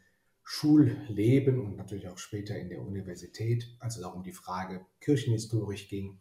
Schulleben 0.47 1.59
und 1.59 1.77
natürlich 1.77 2.07
auch 2.09 2.19
später 2.19 2.57
in 2.59 2.69
der 2.69 2.83
Universität, 2.83 3.75
als 3.81 3.97
es 3.97 4.05
auch 4.05 4.15
um 4.15 4.23
die 4.23 4.33
Frage 4.33 4.85
Kirchenhistorik 5.01 5.89
ging, 5.89 6.21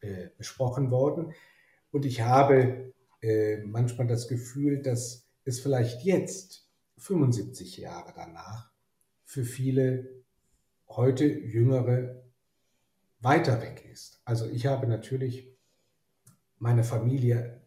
äh, 0.00 0.28
besprochen 0.36 0.90
worden. 0.90 1.32
Und 1.90 2.04
ich 2.04 2.20
habe 2.20 2.92
äh, 3.22 3.56
manchmal 3.64 4.06
das 4.06 4.28
Gefühl, 4.28 4.82
dass 4.82 5.26
es 5.44 5.58
vielleicht 5.58 6.04
jetzt, 6.04 6.68
75 6.98 7.78
Jahre 7.78 8.12
danach, 8.14 8.70
für 9.24 9.44
viele 9.44 10.22
heute 10.86 11.24
Jüngere 11.24 12.22
weiter 13.20 13.62
weg 13.62 13.88
ist. 13.90 14.20
Also 14.26 14.48
ich 14.50 14.66
habe 14.66 14.86
natürlich 14.86 15.48
meine 16.58 16.84
Familie, 16.84 17.62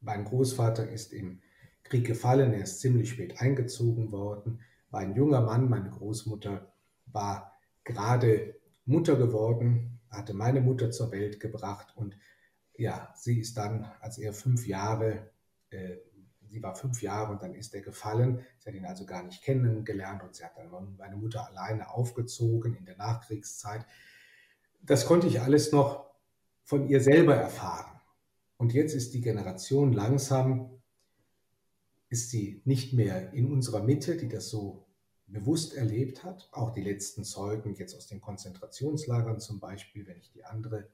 mein 0.00 0.24
Großvater 0.24 0.90
ist 0.90 1.12
im 1.12 1.40
Krieg 1.84 2.06
gefallen, 2.06 2.52
er 2.52 2.64
ist 2.64 2.80
ziemlich 2.80 3.10
spät 3.10 3.40
eingezogen 3.40 4.10
worden 4.10 4.60
war 4.90 5.00
ein 5.00 5.14
junger 5.14 5.40
Mann, 5.40 5.68
meine 5.68 5.90
Großmutter 5.90 6.72
war 7.06 7.52
gerade 7.84 8.56
Mutter 8.84 9.16
geworden, 9.16 10.00
hatte 10.10 10.34
meine 10.34 10.60
Mutter 10.60 10.90
zur 10.90 11.10
Welt 11.12 11.40
gebracht 11.40 11.94
und 11.96 12.16
ja, 12.78 13.12
sie 13.16 13.40
ist 13.40 13.56
dann, 13.56 13.90
als 14.00 14.18
er 14.18 14.32
fünf 14.32 14.66
Jahre, 14.66 15.30
äh, 15.70 15.96
sie 16.48 16.62
war 16.62 16.76
fünf 16.76 17.02
Jahre 17.02 17.32
und 17.32 17.42
dann 17.42 17.54
ist 17.54 17.74
er 17.74 17.82
gefallen. 17.82 18.44
Sie 18.58 18.68
hat 18.68 18.76
ihn 18.76 18.86
also 18.86 19.04
gar 19.04 19.24
nicht 19.24 19.42
kennengelernt 19.42 20.22
und 20.22 20.34
sie 20.36 20.44
hat 20.44 20.56
dann 20.56 20.96
meine 20.96 21.16
Mutter 21.16 21.46
alleine 21.46 21.90
aufgezogen 21.90 22.74
in 22.74 22.86
der 22.86 22.96
Nachkriegszeit. 22.96 23.84
Das 24.80 25.06
konnte 25.06 25.26
ich 25.26 25.40
alles 25.40 25.72
noch 25.72 26.06
von 26.62 26.88
ihr 26.88 27.00
selber 27.00 27.34
erfahren. 27.34 28.00
Und 28.56 28.72
jetzt 28.72 28.94
ist 28.94 29.12
die 29.12 29.20
Generation 29.20 29.92
langsam 29.92 30.77
ist 32.08 32.30
sie 32.30 32.62
nicht 32.64 32.92
mehr 32.92 33.32
in 33.32 33.50
unserer 33.52 33.82
Mitte, 33.82 34.16
die 34.16 34.28
das 34.28 34.48
so 34.48 34.86
bewusst 35.26 35.74
erlebt 35.74 36.24
hat. 36.24 36.48
Auch 36.52 36.70
die 36.70 36.82
letzten 36.82 37.24
Zeugen 37.24 37.74
jetzt 37.74 37.94
aus 37.94 38.06
den 38.06 38.20
Konzentrationslagern 38.20 39.40
zum 39.40 39.60
Beispiel, 39.60 40.06
wenn 40.06 40.18
ich 40.18 40.30
die 40.32 40.44
andere 40.44 40.88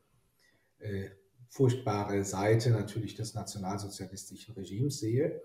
äh, 0.78 1.10
furchtbare 1.48 2.24
Seite 2.24 2.70
natürlich 2.70 3.14
des 3.14 3.34
nationalsozialistischen 3.34 4.54
Regimes 4.54 4.98
sehe. 4.98 5.40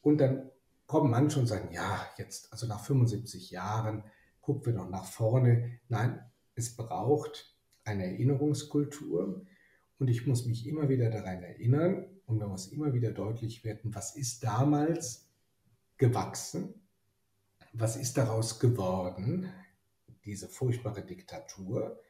Und 0.00 0.18
dann 0.18 0.50
kommen 0.86 1.10
manche 1.10 1.38
und 1.38 1.46
sagen, 1.46 1.70
ja, 1.72 2.08
jetzt, 2.16 2.50
also 2.52 2.66
nach 2.66 2.82
75 2.82 3.50
Jahren, 3.50 4.04
gucken 4.40 4.66
wir 4.66 4.72
doch 4.72 4.88
nach 4.88 5.04
vorne. 5.04 5.78
Nein, 5.88 6.18
es 6.54 6.76
braucht 6.76 7.54
eine 7.84 8.06
Erinnerungskultur. 8.06 9.44
Und 9.98 10.08
ich 10.08 10.26
muss 10.26 10.46
mich 10.46 10.66
immer 10.66 10.88
wieder 10.88 11.10
daran 11.10 11.42
erinnern, 11.42 12.06
und 12.30 12.38
man 12.38 12.48
muss 12.48 12.68
immer 12.68 12.94
wieder 12.94 13.10
deutlich 13.10 13.64
werden, 13.64 13.92
was 13.94 14.14
ist 14.14 14.44
damals 14.44 15.28
gewachsen, 15.98 16.74
was 17.72 17.96
ist 17.96 18.16
daraus 18.16 18.60
geworden, 18.60 19.52
diese 20.24 20.48
furchtbare 20.48 21.04
Diktatur. 21.04 22.00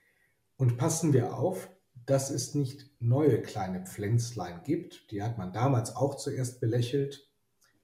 Und 0.56 0.76
passen 0.76 1.14
wir 1.14 1.34
auf, 1.34 1.70
dass 2.04 2.30
es 2.30 2.54
nicht 2.54 2.90
neue 3.00 3.40
kleine 3.40 3.86
Pflänzlein 3.86 4.62
gibt. 4.62 5.10
Die 5.10 5.22
hat 5.22 5.38
man 5.38 5.52
damals 5.52 5.96
auch 5.96 6.16
zuerst 6.16 6.60
belächelt, 6.60 7.26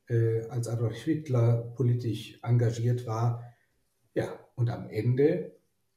äh, 0.08 0.42
als 0.48 0.68
Adolf 0.68 0.96
Hitler 0.96 1.72
politisch 1.74 2.38
engagiert 2.42 3.06
war. 3.06 3.54
Ja, 4.14 4.38
und 4.56 4.68
am 4.68 4.88
Ende 4.90 5.56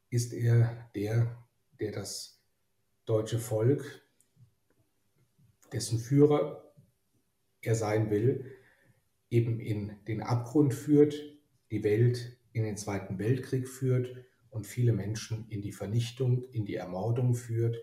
ist 0.09 0.33
er 0.33 0.89
der, 0.95 1.37
der 1.79 1.91
das 1.91 2.41
deutsche 3.05 3.39
Volk 3.39 4.08
dessen 5.73 5.99
Führer 5.99 6.63
er 7.61 7.75
sein 7.75 8.09
will, 8.09 8.45
eben 9.29 9.59
in 9.59 9.93
den 10.07 10.21
Abgrund 10.21 10.73
führt, 10.73 11.15
die 11.71 11.83
Welt 11.83 12.37
in 12.53 12.63
den 12.63 12.77
Zweiten 12.77 13.19
Weltkrieg 13.19 13.67
führt 13.67 14.15
und 14.49 14.65
viele 14.65 14.93
Menschen 14.93 15.47
in 15.49 15.61
die 15.61 15.71
Vernichtung, 15.71 16.43
in 16.51 16.65
die 16.65 16.75
Ermordung 16.75 17.35
führt. 17.35 17.77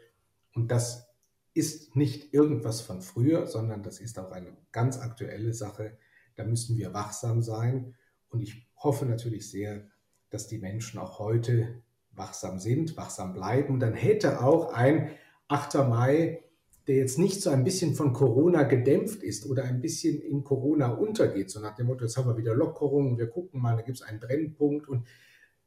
Und 0.55 0.71
das 0.71 1.09
ist 1.55 1.97
nicht 1.97 2.35
irgendwas 2.35 2.81
von 2.81 3.01
früher, 3.01 3.47
sondern 3.47 3.83
das 3.83 4.01
ist 4.01 4.19
auch 4.19 4.33
eine 4.33 4.57
ganz 4.73 4.99
aktuelle 4.99 5.55
Sache. 5.55 5.97
Da 6.35 6.45
müssen 6.45 6.77
wir 6.77 6.93
wachsam 6.93 7.43
sein. 7.43 7.95
Und 8.29 8.43
ich 8.43 8.69
hoffe 8.77 9.07
natürlich 9.07 9.51
sehr, 9.51 9.89
dass 10.31 10.49
die 10.49 10.59
Menschen 10.59 10.99
auch 10.99 11.19
heute 11.19 11.83
wachsam 12.11 12.59
sind, 12.59 12.97
wachsam 12.97 13.33
bleiben. 13.33 13.79
dann 13.79 13.95
hätte 13.95 14.43
auch 14.43 14.73
ein 14.73 15.11
8. 15.49 15.75
Mai 15.89 16.43
der 16.87 16.97
jetzt 16.97 17.19
nicht 17.19 17.43
so 17.43 17.51
ein 17.51 17.65
bisschen 17.65 17.95
von 17.95 18.13
Corona 18.13 18.63
gedämpft 18.63 19.23
ist 19.23 19.47
oder 19.47 19.65
ein 19.65 19.81
bisschen 19.81 20.21
in 20.21 20.45
Corona 20.45 20.89
untergeht, 20.89 21.51
so 21.51 21.61
nach 21.61 21.75
dem 21.75 21.87
Motto, 21.87 22.05
jetzt 22.05 22.17
haben 22.17 22.29
wir 22.29 22.37
wieder 22.37 22.55
Lockerungen, 22.55 23.19
wir 23.19 23.29
gucken 23.29 23.61
mal, 23.61 23.77
da 23.77 23.83
gibt 23.83 23.99
es 23.99 24.03
einen 24.03 24.21
Brennpunkt, 24.21 24.89
und, 24.89 25.07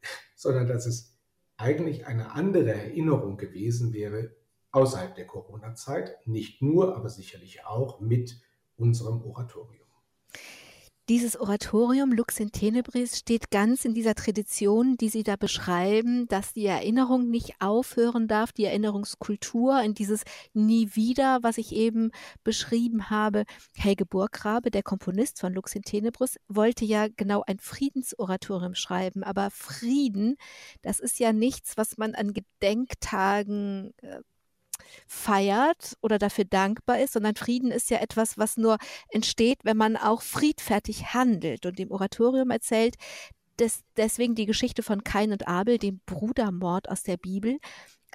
sondern 0.35 0.67
dass 0.67 0.85
es 0.85 1.17
eigentlich 1.57 2.05
eine 2.07 2.31
andere 2.31 2.71
Erinnerung 2.71 3.35
gewesen 3.35 3.93
wäre 3.93 4.35
außerhalb 4.71 5.15
der 5.15 5.27
Corona-Zeit, 5.27 6.25
nicht 6.25 6.61
nur, 6.61 6.95
aber 6.95 7.09
sicherlich 7.09 7.65
auch 7.65 7.99
mit 7.99 8.39
unserem 8.77 9.21
Oratorium. 9.23 9.78
Dieses 11.09 11.39
Oratorium 11.39 12.11
Lux 12.11 12.39
in 12.39 12.51
Tenebris 12.51 13.17
steht 13.17 13.49
ganz 13.49 13.83
in 13.83 13.95
dieser 13.95 14.13
Tradition, 14.13 14.95
die 14.95 15.09
Sie 15.09 15.23
da 15.23 15.37
beschreiben, 15.37 16.27
dass 16.27 16.53
die 16.53 16.67
Erinnerung 16.67 17.31
nicht 17.31 17.55
aufhören 17.59 18.27
darf, 18.27 18.51
die 18.51 18.65
Erinnerungskultur, 18.65 19.81
in 19.81 19.95
dieses 19.95 20.21
Nie 20.53 20.91
wieder, 20.93 21.39
was 21.41 21.57
ich 21.57 21.73
eben 21.73 22.11
beschrieben 22.43 23.09
habe. 23.09 23.45
Helge 23.75 24.05
Burggrabe, 24.05 24.69
der 24.69 24.83
Komponist 24.83 25.39
von 25.39 25.51
Lux 25.51 25.73
in 25.73 25.81
Tenebris, 25.81 26.37
wollte 26.47 26.85
ja 26.85 27.07
genau 27.07 27.41
ein 27.47 27.57
Friedensoratorium 27.57 28.75
schreiben. 28.75 29.23
Aber 29.23 29.49
Frieden, 29.49 30.35
das 30.83 30.99
ist 30.99 31.17
ja 31.17 31.33
nichts, 31.33 31.75
was 31.75 31.97
man 31.97 32.13
an 32.13 32.33
Gedenktagen 32.33 33.95
äh, 34.03 34.19
feiert 35.07 35.97
oder 36.01 36.17
dafür 36.17 36.45
dankbar 36.45 36.99
ist, 36.99 37.13
sondern 37.13 37.35
Frieden 37.35 37.71
ist 37.71 37.89
ja 37.89 37.99
etwas, 37.99 38.37
was 38.37 38.57
nur 38.57 38.77
entsteht, 39.09 39.59
wenn 39.63 39.77
man 39.77 39.97
auch 39.97 40.21
friedfertig 40.21 41.13
handelt. 41.13 41.65
Und 41.65 41.79
im 41.79 41.91
Oratorium 41.91 42.51
erzählt 42.51 42.95
des, 43.59 43.83
deswegen 43.97 44.35
die 44.35 44.45
Geschichte 44.45 44.83
von 44.83 45.03
Kain 45.03 45.31
und 45.31 45.47
Abel, 45.47 45.77
dem 45.77 46.01
Brudermord 46.05 46.89
aus 46.89 47.03
der 47.03 47.17
Bibel. 47.17 47.59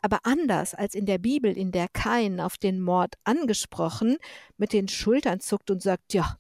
Aber 0.03 0.21
anders 0.25 0.75
als 0.75 0.95
in 0.95 1.07
der 1.07 1.19
Bibel, 1.19 1.57
in 1.57 1.73
der 1.73 1.89
Kain 1.89 2.41
auf 2.41 2.59
den 2.59 2.81
Mord 2.81 3.15
angesprochen 3.25 4.19
mit 4.57 4.73
den 4.73 4.89
Schultern 4.89 5.41
zuckt 5.41 5.71
und 5.71 5.83
sagt, 5.83 6.13
ja, 6.13 6.37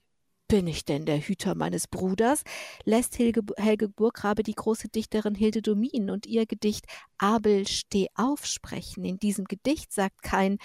bin 0.55 0.69
ich 0.69 0.85
denn 0.85 1.05
der 1.05 1.19
Hüter 1.19 1.57
meines 1.57 1.89
Bruders? 1.89 2.45
lässt 2.85 3.19
Helge, 3.19 3.41
Helge 3.57 3.89
Burggrabe 3.89 4.45
die 4.45 4.55
große 4.55 4.87
Dichterin 4.87 5.35
Hilde 5.35 5.63
Domin 5.63 6.11
und 6.11 6.27
ihr 6.27 6.47
Gedicht 6.47 6.87
Abel 7.19 7.67
steh 7.67 8.07
auf 8.15 8.47
sprechen. 8.47 9.05
In 9.05 9.19
diesem 9.19 9.47
Gedicht 9.47 9.93
sagt 9.93 10.23
Kain, 10.23 10.59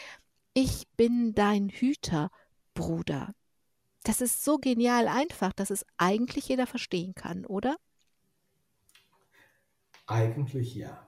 ich 0.53 0.87
bin 0.95 1.33
dein 1.33 1.69
Hüter, 1.69 2.29
Bruder. 2.75 3.33
Das 4.03 4.21
ist 4.21 4.45
so 4.45 4.59
genial 4.59 5.07
einfach, 5.07 5.53
dass 5.53 5.71
es 5.71 5.83
eigentlich 5.97 6.49
jeder 6.49 6.67
verstehen 6.67 7.15
kann, 7.15 7.47
oder? 7.47 7.75
Eigentlich 10.05 10.75
ja. 10.75 11.07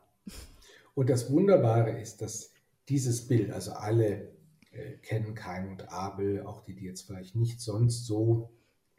Und 0.96 1.12
das 1.12 1.32
Wunderbare 1.32 2.02
ist, 2.02 2.24
dass 2.24 2.50
dieses 2.90 3.28
Bild, 3.28 3.52
also 3.52 3.74
alle 3.74 4.36
äh, 4.72 4.94
kennen 5.04 5.36
Kain 5.36 5.70
und 5.70 5.90
Abel, 5.90 6.42
auch 6.48 6.64
die, 6.64 6.74
die 6.74 6.86
jetzt 6.86 7.06
vielleicht 7.06 7.36
nicht 7.36 7.62
sonst 7.62 8.08
so 8.08 8.50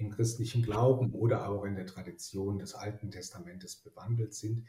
im 0.02 0.10
christlichen 0.10 0.62
Glauben 0.62 1.12
oder 1.12 1.48
auch 1.48 1.64
in 1.64 1.74
der 1.74 1.86
Tradition 1.86 2.58
des 2.58 2.74
Alten 2.74 3.10
Testamentes 3.10 3.76
bewandelt 3.76 4.34
sind, 4.34 4.66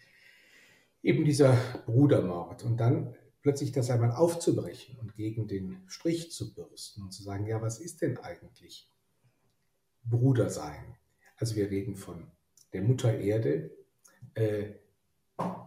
eben 1.02 1.26
dieser 1.26 1.58
Brudermord. 1.86 2.64
Und 2.64 2.78
dann 2.78 3.16
plötzlich 3.42 3.72
das 3.72 3.90
einmal 3.90 4.12
aufzubrechen 4.12 4.98
und 5.00 5.16
gegen 5.16 5.48
den 5.48 5.84
Strich 5.88 6.32
zu 6.32 6.54
bürsten 6.54 7.04
und 7.04 7.12
zu 7.12 7.24
sagen, 7.24 7.46
ja, 7.46 7.62
was 7.62 7.80
ist 7.80 8.02
denn 8.02 8.18
eigentlich 8.18 8.90
Bruder 10.04 10.50
sein? 10.50 10.96
Also 11.38 11.56
wir 11.56 11.70
reden 11.70 11.96
von 11.96 12.32
der 12.72 12.82
Mutter 12.82 13.18
Erde, 13.18 13.72
äh, 14.34 14.72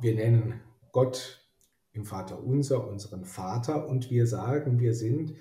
wir 0.00 0.14
nennen 0.14 0.60
Gott 0.92 1.46
im 1.92 2.04
Vater 2.04 2.42
unser 2.42 2.86
unseren 2.88 3.24
Vater 3.24 3.88
und 3.88 4.10
wir 4.10 4.26
sagen, 4.26 4.80
wir 4.80 4.94
sind 4.94 5.34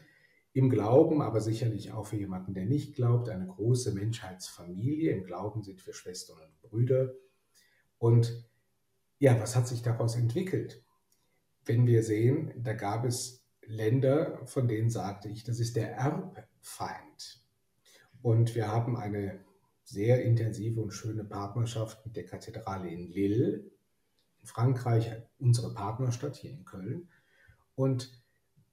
im 0.55 0.69
Glauben, 0.69 1.21
aber 1.21 1.41
sicherlich 1.41 1.91
auch 1.91 2.05
für 2.05 2.15
jemanden, 2.15 2.53
der 2.53 2.65
nicht 2.65 2.95
glaubt, 2.95 3.27
eine 3.27 3.45
große 3.45 3.93
Menschheitsfamilie. 3.93 5.11
Im 5.11 5.25
Glauben 5.25 5.63
sind 5.63 5.85
wir 5.85 5.93
Schwestern 5.93 6.37
und 6.37 6.61
Brüder. 6.61 7.13
Und 7.97 8.47
ja, 9.19 9.37
was 9.41 9.57
hat 9.57 9.67
sich 9.67 9.81
daraus 9.81 10.15
entwickelt? 10.15 10.81
Wenn 11.65 11.85
wir 11.85 12.03
sehen, 12.03 12.53
da 12.63 12.71
gab 12.71 13.03
es 13.03 13.45
Länder, 13.65 14.45
von 14.45 14.69
denen 14.69 14.89
sagte 14.89 15.27
ich, 15.27 15.43
das 15.43 15.59
ist 15.59 15.75
der 15.75 15.93
Erbfeind. 15.93 17.43
Und 18.21 18.55
wir 18.55 18.69
haben 18.69 18.95
eine 18.95 19.43
sehr 19.83 20.23
intensive 20.23 20.79
und 20.79 20.91
schöne 20.91 21.25
Partnerschaft 21.25 22.05
mit 22.05 22.15
der 22.15 22.25
Kathedrale 22.25 22.89
in 22.89 23.09
Lille, 23.09 23.65
Frankreich 24.41 25.11
unsere 25.37 25.73
Partnerstadt 25.73 26.37
hier 26.37 26.51
in 26.51 26.63
Köln. 26.63 27.09
Und 27.75 28.24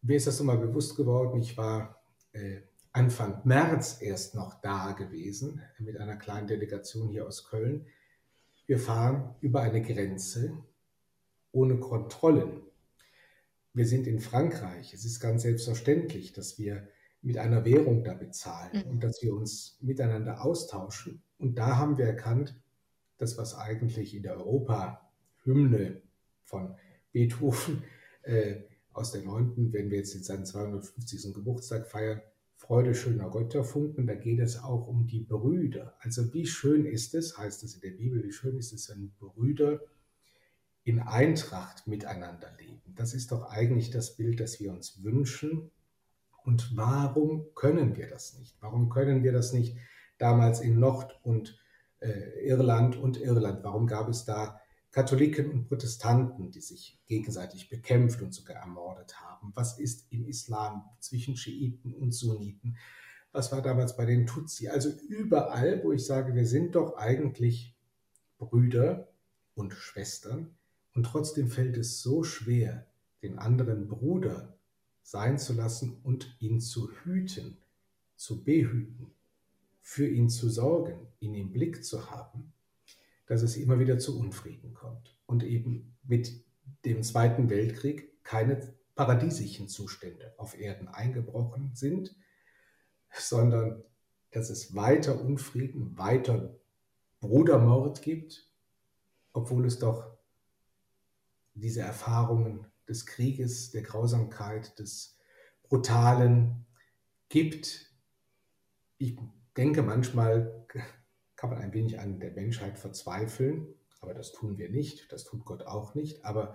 mir 0.02 0.16
ist 0.16 0.26
das 0.26 0.38
nochmal 0.38 0.59
bewusst 0.59 0.97
geworden, 0.97 1.40
ich 1.40 1.56
war 1.56 2.02
äh, 2.32 2.61
Anfang 2.92 3.40
März 3.44 4.02
erst 4.02 4.35
noch 4.35 4.61
da 4.61 4.92
gewesen 4.92 5.62
mit 5.78 5.97
einer 5.99 6.16
kleinen 6.16 6.47
Delegation 6.47 7.09
hier 7.09 7.26
aus 7.26 7.44
Köln. 7.44 7.87
Wir 8.66 8.78
fahren 8.78 9.35
über 9.40 9.61
eine 9.62 9.80
Grenze 9.80 10.59
ohne 11.52 11.78
Kontrollen. 11.78 12.61
Wir 13.73 13.87
sind 13.87 14.06
in 14.06 14.21
Frankreich. 14.21 14.92
Es 14.92 15.06
ist 15.06 15.21
ganz 15.21 15.42
selbstverständlich, 15.42 16.32
dass 16.32 16.59
wir 16.59 16.87
mit 17.23 17.38
einer 17.38 17.64
Währung 17.64 18.04
da 18.04 18.14
bezahlen 18.14 18.85
mhm. 18.85 18.90
und 18.90 19.04
dass 19.04 19.23
wir 19.23 19.35
uns 19.35 19.78
miteinander 19.80 20.44
austauschen. 20.44 21.23
Und 21.38 21.56
da 21.56 21.78
haben 21.78 21.97
wir 21.97 22.04
erkannt, 22.04 22.61
dass 23.16 23.38
was 23.38 23.56
eigentlich 23.56 24.14
in 24.14 24.23
der 24.23 24.37
Europa 24.37 25.11
Hymne 25.44 26.02
von 26.44 26.75
Beethoven 27.12 27.84
äh, 28.23 28.56
aus 28.93 29.13
der 29.13 29.23
9., 29.23 29.73
wenn 29.73 29.91
wir 29.91 29.99
jetzt 29.99 30.25
seinen 30.25 30.47
250. 30.47 31.35
Geburtstag 31.35 31.87
feiern, 31.87 32.21
Freude 32.57 32.95
schöner 32.95 33.28
Götterfunken, 33.28 34.07
da 34.07 34.15
geht 34.15 34.39
es 34.39 34.63
auch 34.63 34.87
um 34.87 35.07
die 35.07 35.21
Brüder. 35.21 35.97
Also 35.99 36.33
wie 36.33 36.47
schön 36.47 36.87
ist 36.87 37.13
es, 37.15 37.37
heißt 37.37 37.65
es 37.65 37.75
in 37.75 37.81
der 37.81 37.91
Bibel, 37.91 38.23
wie 38.23 38.33
schön 38.33 38.57
ist 38.57 38.73
es, 38.73 38.89
wenn 38.89 39.11
Brüder 39.19 39.81
in 40.85 41.00
Eintracht 41.00 41.89
miteinander 41.89 42.55
leben. 42.59 42.95
Das 42.95 43.15
ist 43.15 43.33
doch 43.33 43.50
eigentlich 43.50 43.91
das 43.91 44.17
Bild, 44.17 44.39
das 44.39 44.61
wir 44.61 44.73
uns 44.73 45.02
wünschen. 45.02 45.73
Und 46.45 46.76
warum 46.76 47.47
können 47.55 47.97
wir 47.97 48.09
das 48.09 48.39
nicht? 48.39 48.57
Warum 48.61 48.89
können 48.89 49.25
wir 49.25 49.33
das 49.33 49.52
nicht 49.52 49.76
damals 50.19 50.61
in 50.61 50.78
Nord- 50.78 51.19
und 51.25 51.59
äh, 52.00 52.47
Irland 52.47 52.97
und 52.97 53.21
Irland? 53.21 53.65
Warum 53.65 53.89
gab 53.89 54.09
es 54.09 54.25
da 54.25 54.61
Katholiken 54.93 55.50
und 55.50 55.69
Protestanten, 55.69 56.50
die 56.50 56.61
sich 56.61 57.00
gegenseitig 57.07 57.71
bekämpft 57.71 58.21
und 58.21 58.35
sogar 58.35 58.57
ermordet 58.57 59.19
haben. 59.23 59.50
Was 59.55 59.78
ist 59.78 60.07
im 60.13 60.26
Islam 60.26 60.85
zwischen 61.00 61.35
Schiiten 61.35 61.95
und 61.95 62.13
Sunniten? 62.13 62.76
Was 63.33 63.50
war 63.50 63.63
damals 63.63 63.97
bei 63.97 64.05
den 64.05 64.26
Tutsi? 64.26 64.69
Also 64.69 64.91
überall, 65.09 65.83
wo 65.83 65.93
ich 65.93 66.05
sage, 66.05 66.35
wir 66.35 66.47
sind 66.47 66.75
doch 66.75 66.97
eigentlich 66.99 67.75
Brüder 68.37 69.09
und 69.55 69.73
Schwestern 69.73 70.55
und 70.95 71.05
trotzdem 71.05 71.49
fällt 71.49 71.78
es 71.78 72.02
so 72.02 72.23
schwer, 72.23 72.87
den 73.23 73.39
anderen 73.39 73.89
Bruder 73.89 74.59
sein 75.02 75.39
zu 75.39 75.55
lassen 75.55 76.00
und 76.02 76.37
ihn 76.39 76.61
zu 76.61 76.91
hüten, 76.91 77.57
zu 78.17 78.45
behüten, 78.45 79.11
für 79.81 80.07
ihn 80.07 80.28
zu 80.28 80.50
sorgen, 80.50 81.09
ihn 81.19 81.35
im 81.35 81.50
Blick 81.50 81.83
zu 81.83 82.11
haben 82.11 82.51
dass 83.32 83.40
es 83.40 83.56
immer 83.56 83.78
wieder 83.78 83.99
zu 83.99 84.21
Unfrieden 84.21 84.75
kommt 84.75 85.16
und 85.25 85.42
eben 85.42 85.97
mit 86.02 86.45
dem 86.84 87.02
Zweiten 87.02 87.49
Weltkrieg 87.49 88.23
keine 88.23 88.75
paradiesischen 88.95 89.68
Zustände 89.68 90.34
auf 90.36 90.60
Erden 90.60 90.86
eingebrochen 90.88 91.71
sind, 91.75 92.14
sondern 93.10 93.82
dass 94.32 94.50
es 94.50 94.75
weiter 94.75 95.18
Unfrieden, 95.18 95.97
weiter 95.97 96.54
Brudermord 97.21 98.02
gibt, 98.02 98.50
obwohl 99.32 99.64
es 99.64 99.78
doch 99.78 100.14
diese 101.54 101.80
Erfahrungen 101.80 102.66
des 102.86 103.06
Krieges, 103.06 103.71
der 103.71 103.80
Grausamkeit, 103.80 104.78
des 104.78 105.16
Brutalen 105.62 106.66
gibt. 107.30 107.90
Ich 108.99 109.16
denke 109.56 109.82
manchmal, 109.82 110.66
kann 111.43 111.50
man 111.50 111.59
ein 111.59 111.73
wenig 111.73 111.99
an 111.99 112.21
der 112.21 112.31
Menschheit 112.31 112.78
verzweifeln, 112.78 113.67
aber 114.00 114.15
das 114.15 114.31
tun 114.31 114.59
wir 114.59 114.71
nicht, 114.71 115.11
das 115.11 115.25
tut 115.25 115.45
Gott 115.45 115.63
auch 115.63 115.97
nicht. 115.97 116.25
Aber 116.25 116.55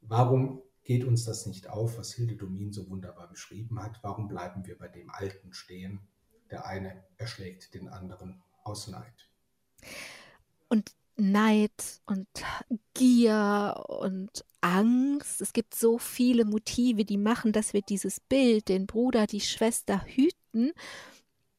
warum 0.00 0.62
geht 0.82 1.04
uns 1.04 1.24
das 1.24 1.46
nicht 1.46 1.68
auf, 1.70 1.96
was 1.96 2.12
Hilde 2.12 2.34
Domin 2.34 2.72
so 2.72 2.90
wunderbar 2.90 3.28
beschrieben 3.28 3.80
hat? 3.80 4.00
Warum 4.02 4.26
bleiben 4.26 4.66
wir 4.66 4.76
bei 4.76 4.88
dem 4.88 5.10
Alten 5.10 5.52
stehen? 5.52 6.00
Der 6.50 6.66
eine 6.66 7.04
erschlägt 7.18 7.72
den 7.74 7.88
anderen 7.88 8.42
aus 8.64 8.88
Neid. 8.88 9.30
Und 10.68 10.90
Neid 11.14 12.00
und 12.06 12.26
Gier 12.94 13.84
und 13.86 14.44
Angst. 14.60 15.40
Es 15.40 15.52
gibt 15.52 15.76
so 15.76 15.98
viele 15.98 16.44
Motive, 16.44 17.04
die 17.04 17.16
machen, 17.16 17.52
dass 17.52 17.74
wir 17.74 17.82
dieses 17.82 18.18
Bild, 18.18 18.70
den 18.70 18.88
Bruder, 18.88 19.28
die 19.28 19.40
Schwester 19.40 20.04
hüten 20.04 20.72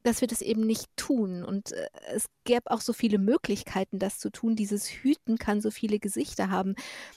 dass 0.07 0.21
wir 0.21 0.27
das 0.27 0.41
eben 0.41 0.61
nicht 0.61 0.87
tun. 0.95 1.43
Und 1.43 1.73
äh, 1.73 1.89
es 2.13 2.25
gäbe 2.45 2.71
auch 2.71 2.81
so 2.81 2.93
viele 2.93 3.17
Möglichkeiten, 3.17 3.99
das 3.99 4.19
zu 4.19 4.29
tun. 4.29 4.55
Dieses 4.55 4.87
Hüten 4.87 5.37
kann 5.37 5.61
so 5.61 5.69
viele 5.69 5.99
Gesichter 5.99 6.49
haben. 6.49 6.75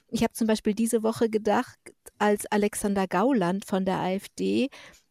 Ich 0.09 0.23
habe 0.23 0.33
zum 0.33 0.47
Beispiel 0.47 0.75
diese 0.75 1.03
Woche 1.03 1.31
gedacht, 1.31 1.79
als 2.19 2.47
Alexander 2.47 3.07
Gauland 3.07 3.65
von 3.65 3.85
der 3.85 3.99
AfD 4.01 4.69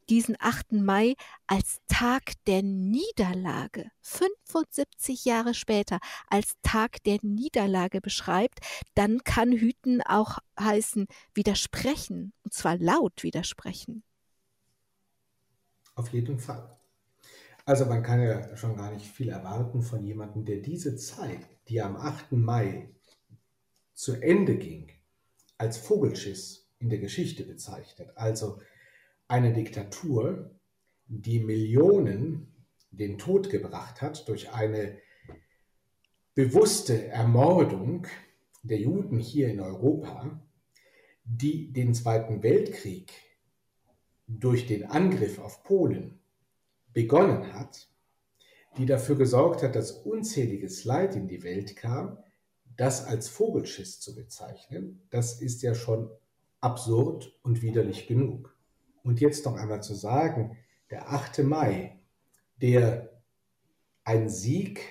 diesen 0.09 0.35
8. 0.39 0.73
Mai 0.73 1.15
als 1.47 1.79
Tag 1.87 2.33
der 2.47 2.63
Niederlage, 2.63 3.91
75 4.01 5.23
Jahre 5.25 5.53
später, 5.53 5.99
als 6.27 6.55
Tag 6.63 7.03
der 7.03 7.19
Niederlage 7.21 8.01
beschreibt, 8.01 8.59
dann 8.95 9.23
kann 9.23 9.51
Hüten 9.51 10.01
auch 10.01 10.39
heißen 10.59 11.07
widersprechen, 11.33 12.33
und 12.43 12.53
zwar 12.53 12.77
laut 12.77 13.23
widersprechen. 13.23 14.03
Auf 15.95 16.11
jeden 16.11 16.39
Fall. 16.39 16.78
Also 17.69 17.85
man 17.85 18.01
kann 18.01 18.19
ja 18.19 18.57
schon 18.57 18.75
gar 18.75 18.91
nicht 18.91 19.05
viel 19.05 19.29
erwarten 19.29 19.83
von 19.83 20.03
jemandem, 20.03 20.43
der 20.43 20.57
diese 20.57 20.95
Zeit, 20.95 21.47
die 21.67 21.83
am 21.83 21.97
8. 21.97 22.31
Mai 22.31 22.89
zu 23.93 24.19
Ende 24.19 24.57
ging, 24.57 24.91
als 25.59 25.77
Vogelschiss 25.77 26.67
in 26.79 26.89
der 26.89 26.97
Geschichte 26.97 27.43
bezeichnet. 27.43 28.09
Also 28.15 28.59
eine 29.27 29.53
Diktatur, 29.53 30.49
die 31.05 31.41
Millionen 31.41 32.65
den 32.89 33.19
Tod 33.19 33.51
gebracht 33.51 34.01
hat 34.01 34.27
durch 34.27 34.51
eine 34.51 34.97
bewusste 36.33 37.09
Ermordung 37.09 38.07
der 38.63 38.79
Juden 38.79 39.19
hier 39.19 39.47
in 39.47 39.59
Europa, 39.59 40.43
die 41.23 41.71
den 41.71 41.93
Zweiten 41.93 42.41
Weltkrieg 42.41 43.13
durch 44.25 44.65
den 44.65 44.85
Angriff 44.85 45.37
auf 45.37 45.61
Polen 45.61 46.18
begonnen 46.93 47.53
hat, 47.53 47.89
die 48.77 48.85
dafür 48.85 49.15
gesorgt 49.15 49.63
hat, 49.63 49.75
dass 49.75 49.91
unzähliges 49.91 50.85
Leid 50.85 51.15
in 51.15 51.27
die 51.27 51.43
Welt 51.43 51.75
kam, 51.75 52.17
das 52.77 53.05
als 53.05 53.27
Vogelschiss 53.27 53.99
zu 53.99 54.15
bezeichnen, 54.15 55.01
das 55.09 55.41
ist 55.41 55.61
ja 55.61 55.75
schon 55.75 56.09
absurd 56.61 57.37
und 57.41 57.61
widerlich 57.61 58.07
genug. 58.07 58.55
Und 59.03 59.19
jetzt 59.19 59.45
noch 59.45 59.55
einmal 59.55 59.83
zu 59.83 59.95
sagen, 59.95 60.57
der 60.89 61.11
8. 61.11 61.39
Mai, 61.39 61.99
der 62.61 63.21
ein 64.03 64.29
Sieg 64.29 64.81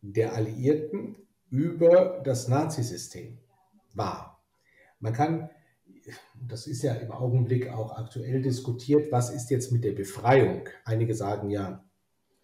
der 0.00 0.34
Alliierten 0.34 1.16
über 1.50 2.20
das 2.24 2.48
Nazisystem 2.48 3.38
war. 3.94 4.42
Man 5.00 5.12
kann, 5.12 5.50
das 6.46 6.66
ist 6.66 6.82
ja 6.82 6.94
im 6.94 7.10
Augenblick 7.10 7.68
auch 7.68 7.96
aktuell 7.96 8.42
diskutiert, 8.42 9.10
was 9.10 9.30
ist 9.30 9.50
jetzt 9.50 9.72
mit 9.72 9.84
der 9.84 9.92
Befreiung? 9.92 10.68
Einige 10.84 11.14
sagen 11.14 11.50
ja, 11.50 11.84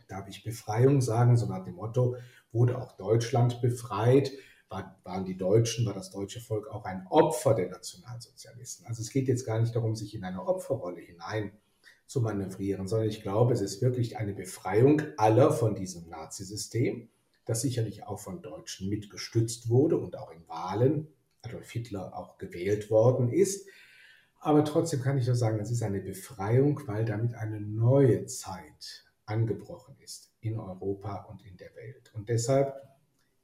darf 0.08 0.28
ich 0.28 0.44
Befreiung 0.44 1.00
sagen, 1.00 1.36
so 1.36 1.46
nach 1.46 1.64
dem 1.64 1.74
Motto, 1.74 2.16
wurde 2.52 2.78
auch 2.78 2.92
Deutschland 2.92 3.60
befreit? 3.60 4.32
War, 4.68 4.98
waren 5.04 5.24
die 5.24 5.36
Deutschen, 5.36 5.84
war 5.84 5.94
das 5.94 6.10
deutsche 6.10 6.40
Volk 6.40 6.68
auch 6.68 6.84
ein 6.84 7.06
Opfer 7.10 7.54
der 7.54 7.68
Nationalsozialisten? 7.68 8.86
Also 8.86 9.02
es 9.02 9.10
geht 9.10 9.28
jetzt 9.28 9.44
gar 9.44 9.60
nicht 9.60 9.74
darum, 9.74 9.94
sich 9.94 10.14
in 10.14 10.24
eine 10.24 10.46
Opferrolle 10.46 11.00
hinein 11.00 11.52
zu 12.06 12.20
manövrieren, 12.20 12.88
sondern 12.88 13.08
ich 13.08 13.22
glaube, 13.22 13.52
es 13.54 13.60
ist 13.60 13.82
wirklich 13.82 14.18
eine 14.18 14.34
Befreiung 14.34 15.02
aller 15.16 15.52
von 15.52 15.74
diesem 15.74 16.08
Nazisystem, 16.08 17.08
das 17.44 17.62
sicherlich 17.62 18.04
auch 18.06 18.18
von 18.18 18.42
Deutschen 18.42 18.88
mitgestützt 18.88 19.68
wurde 19.68 19.96
und 19.98 20.16
auch 20.16 20.30
in 20.30 20.46
Wahlen 20.48 21.08
Adolf 21.42 21.70
Hitler 21.70 22.16
auch 22.16 22.38
gewählt 22.38 22.90
worden 22.90 23.30
ist. 23.30 23.66
Aber 24.40 24.64
trotzdem 24.64 25.02
kann 25.02 25.18
ich 25.18 25.26
nur 25.26 25.36
sagen, 25.36 25.60
es 25.60 25.70
ist 25.70 25.82
eine 25.82 26.00
Befreiung, 26.00 26.80
weil 26.86 27.04
damit 27.04 27.34
eine 27.34 27.60
neue 27.60 28.26
Zeit 28.26 29.04
angebrochen 29.24 29.96
ist 30.00 30.34
in 30.40 30.58
Europa 30.58 31.26
und 31.30 31.44
in 31.44 31.56
der 31.56 31.74
Welt. 31.76 32.10
Und 32.14 32.28
deshalb 32.28 32.74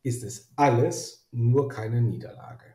ist 0.03 0.25
es 0.25 0.51
alles 0.57 1.29
nur 1.31 1.69
keine 1.69 2.03
Niederlage. 2.03 2.75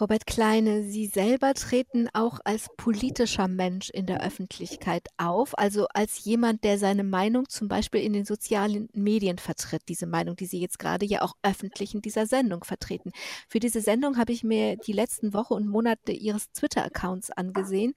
Robert 0.00 0.26
Kleine, 0.26 0.84
Sie 0.84 1.06
selber 1.06 1.52
treten 1.52 2.08
auch 2.14 2.40
als 2.44 2.68
politischer 2.78 3.48
Mensch 3.48 3.90
in 3.90 4.06
der 4.06 4.24
Öffentlichkeit 4.24 5.08
auf, 5.18 5.58
also 5.58 5.88
als 5.88 6.24
jemand, 6.24 6.64
der 6.64 6.78
seine 6.78 7.04
Meinung 7.04 7.50
zum 7.50 7.68
Beispiel 7.68 8.00
in 8.00 8.14
den 8.14 8.24
sozialen 8.24 8.88
Medien 8.94 9.36
vertritt, 9.36 9.82
diese 9.88 10.06
Meinung, 10.06 10.36
die 10.36 10.46
Sie 10.46 10.58
jetzt 10.58 10.78
gerade 10.78 11.04
ja 11.04 11.20
auch 11.20 11.34
öffentlich 11.42 11.94
in 11.94 12.00
dieser 12.00 12.26
Sendung 12.26 12.64
vertreten. 12.64 13.12
Für 13.46 13.60
diese 13.60 13.82
Sendung 13.82 14.16
habe 14.16 14.32
ich 14.32 14.42
mir 14.42 14.76
die 14.76 14.92
letzten 14.92 15.34
Wochen 15.34 15.52
und 15.52 15.68
Monate 15.68 16.12
Ihres 16.12 16.50
Twitter-Accounts 16.52 17.30
angesehen 17.32 17.92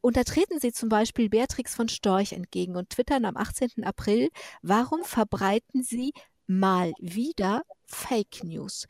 und 0.00 0.16
da 0.16 0.22
treten 0.22 0.60
sie 0.60 0.70
zum 0.70 0.90
Beispiel 0.90 1.30
Beatrix 1.30 1.74
von 1.74 1.88
Storch 1.88 2.32
entgegen 2.32 2.76
und 2.76 2.90
twittern 2.90 3.24
am 3.24 3.36
18. 3.36 3.84
April, 3.84 4.28
warum 4.60 5.02
verbreiten 5.02 5.82
sie 5.82 6.12
mal 6.46 6.92
wieder 7.00 7.62
Fake 7.86 8.44
News? 8.44 8.86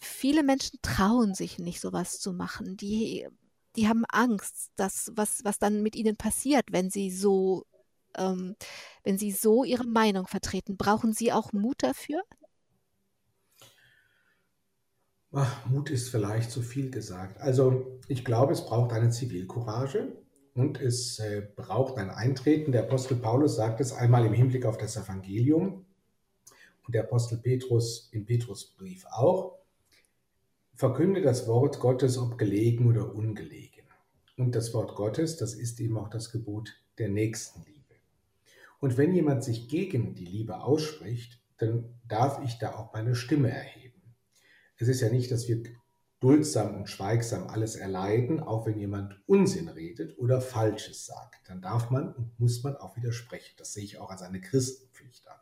Viele 0.00 0.42
Menschen 0.42 0.78
trauen 0.82 1.34
sich 1.34 1.58
nicht, 1.58 1.80
sowas 1.80 2.20
zu 2.20 2.32
machen. 2.32 2.76
Die, 2.76 3.28
die 3.76 3.86
haben 3.86 4.04
Angst, 4.06 4.70
dass, 4.76 5.12
was, 5.14 5.44
was 5.44 5.58
dann 5.58 5.82
mit 5.82 5.94
ihnen 5.94 6.16
passiert, 6.16 6.66
wenn 6.72 6.90
sie 6.90 7.10
so, 7.10 7.66
ähm, 8.16 8.56
wenn 9.04 9.18
sie 9.18 9.30
so 9.30 9.62
ihre 9.62 9.86
Meinung 9.86 10.26
vertreten. 10.26 10.76
Brauchen 10.76 11.12
Sie 11.12 11.32
auch 11.32 11.52
Mut 11.52 11.82
dafür? 11.82 12.22
Ach, 15.32 15.66
Mut 15.66 15.90
ist 15.90 16.08
vielleicht 16.08 16.50
zu 16.50 16.60
viel 16.62 16.90
gesagt. 16.90 17.38
Also 17.40 18.00
ich 18.08 18.24
glaube, 18.24 18.52
es 18.52 18.64
braucht 18.64 18.92
eine 18.92 19.10
Zivilcourage 19.10 20.16
und 20.54 20.80
es 20.80 21.18
äh, 21.20 21.46
braucht 21.54 21.98
ein 21.98 22.10
Eintreten. 22.10 22.72
Der 22.72 22.82
Apostel 22.82 23.16
Paulus 23.16 23.54
sagt 23.54 23.80
es 23.80 23.92
einmal 23.92 24.26
im 24.26 24.32
Hinblick 24.32 24.64
auf 24.64 24.76
das 24.76 24.96
Evangelium 24.96 25.86
und 26.84 26.94
der 26.94 27.04
Apostel 27.04 27.38
Petrus 27.38 28.08
im 28.12 28.24
Petrusbrief 28.24 29.04
auch. 29.06 29.59
Verkünde 30.80 31.20
das 31.20 31.46
Wort 31.46 31.78
Gottes, 31.78 32.16
ob 32.16 32.38
gelegen 32.38 32.88
oder 32.88 33.14
ungelegen. 33.14 33.84
Und 34.38 34.54
das 34.54 34.72
Wort 34.72 34.94
Gottes, 34.94 35.36
das 35.36 35.52
ist 35.52 35.78
eben 35.78 35.98
auch 35.98 36.08
das 36.08 36.32
Gebot 36.32 36.72
der 36.96 37.10
Nächstenliebe. 37.10 37.96
Und 38.80 38.96
wenn 38.96 39.14
jemand 39.14 39.44
sich 39.44 39.68
gegen 39.68 40.14
die 40.14 40.24
Liebe 40.24 40.62
ausspricht, 40.62 41.38
dann 41.58 42.00
darf 42.08 42.42
ich 42.42 42.56
da 42.56 42.76
auch 42.76 42.94
meine 42.94 43.14
Stimme 43.14 43.50
erheben. 43.50 44.00
Es 44.78 44.88
ist 44.88 45.02
ja 45.02 45.10
nicht, 45.10 45.30
dass 45.30 45.48
wir 45.48 45.62
duldsam 46.18 46.74
und 46.74 46.88
schweigsam 46.88 47.48
alles 47.48 47.76
erleiden, 47.76 48.40
auch 48.40 48.64
wenn 48.64 48.78
jemand 48.78 49.20
Unsinn 49.26 49.68
redet 49.68 50.18
oder 50.18 50.40
Falsches 50.40 51.04
sagt. 51.04 51.46
Dann 51.50 51.60
darf 51.60 51.90
man 51.90 52.14
und 52.14 52.40
muss 52.40 52.62
man 52.62 52.76
auch 52.76 52.96
widersprechen. 52.96 53.54
Das 53.58 53.74
sehe 53.74 53.84
ich 53.84 53.98
auch 53.98 54.08
als 54.08 54.22
eine 54.22 54.40
Christenpflicht 54.40 55.28
an. 55.28 55.40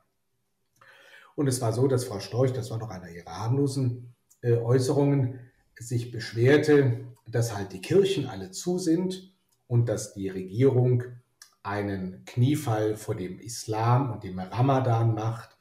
Und 1.36 1.46
es 1.46 1.60
war 1.60 1.72
so, 1.72 1.86
dass 1.86 2.02
Frau 2.02 2.18
Storch, 2.18 2.52
das 2.52 2.72
war 2.72 2.78
noch 2.78 2.90
einer 2.90 3.08
ihrer 3.08 3.38
harmlosen 3.38 4.16
Äußerungen, 4.42 5.40
sich 5.78 6.10
beschwerte, 6.10 7.06
dass 7.26 7.56
halt 7.56 7.72
die 7.72 7.80
Kirchen 7.80 8.26
alle 8.26 8.50
zu 8.50 8.78
sind 8.78 9.32
und 9.66 9.88
dass 9.88 10.14
die 10.14 10.28
Regierung 10.28 11.04
einen 11.62 12.24
Kniefall 12.24 12.96
vor 12.96 13.14
dem 13.14 13.38
Islam 13.38 14.10
und 14.10 14.24
dem 14.24 14.38
Ramadan 14.38 15.14
macht, 15.14 15.56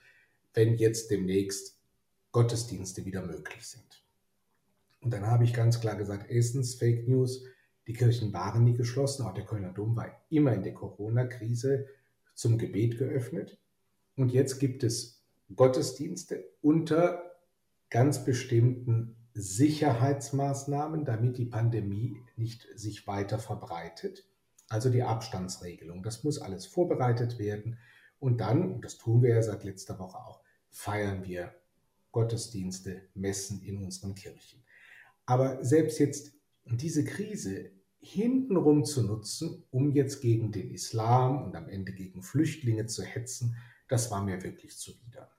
wenn 0.53 0.75
jetzt 0.75 1.11
demnächst 1.11 1.79
Gottesdienste 2.31 3.05
wieder 3.05 3.25
möglich 3.25 3.67
sind. 3.67 4.03
Und 5.01 5.11
dann 5.11 5.27
habe 5.27 5.43
ich 5.43 5.53
ganz 5.53 5.79
klar 5.79 5.95
gesagt, 5.95 6.29
erstens 6.29 6.75
Fake 6.75 7.07
News, 7.07 7.43
die 7.85 7.93
Kirchen 7.93 8.33
waren 8.33 8.63
nie 8.63 8.73
geschlossen, 8.73 9.25
auch 9.25 9.33
der 9.33 9.45
Kölner 9.45 9.71
Dom 9.71 9.95
war 9.95 10.09
immer 10.29 10.53
in 10.53 10.63
der 10.63 10.73
Corona-Krise 10.73 11.87
zum 12.33 12.57
Gebet 12.57 12.97
geöffnet. 12.97 13.57
Und 14.15 14.31
jetzt 14.31 14.59
gibt 14.59 14.83
es 14.83 15.23
Gottesdienste 15.55 16.45
unter 16.61 17.26
ganz 17.89 18.25
bestimmten 18.25 19.15
Sicherheitsmaßnahmen, 19.33 21.05
damit 21.05 21.37
die 21.37 21.45
Pandemie 21.45 22.17
nicht 22.35 22.67
sich 22.75 23.07
weiter 23.07 23.39
verbreitet. 23.39 24.25
Also 24.69 24.89
die 24.89 25.03
Abstandsregelung. 25.03 26.03
Das 26.03 26.23
muss 26.23 26.39
alles 26.39 26.65
vorbereitet 26.65 27.39
werden. 27.39 27.77
Und 28.19 28.41
dann, 28.41 28.73
und 28.73 28.85
das 28.85 28.97
tun 28.97 29.21
wir 29.21 29.29
ja 29.29 29.41
seit 29.41 29.63
letzter 29.63 29.99
Woche 29.99 30.17
auch, 30.17 30.41
feiern 30.69 31.25
wir 31.25 31.53
Gottesdienste, 32.11 33.03
Messen 33.13 33.61
in 33.61 33.83
unseren 33.83 34.15
Kirchen. 34.15 34.63
Aber 35.25 35.63
selbst 35.63 35.99
jetzt 35.99 36.33
diese 36.65 37.03
Krise 37.05 37.71
hintenrum 37.99 38.85
zu 38.85 39.03
nutzen, 39.03 39.63
um 39.69 39.91
jetzt 39.91 40.21
gegen 40.21 40.51
den 40.51 40.71
Islam 40.71 41.43
und 41.43 41.55
am 41.55 41.69
Ende 41.69 41.93
gegen 41.93 42.23
Flüchtlinge 42.23 42.87
zu 42.87 43.03
hetzen, 43.03 43.55
das 43.87 44.11
war 44.11 44.23
mir 44.23 44.43
wirklich 44.43 44.77
zuwider. 44.77 45.29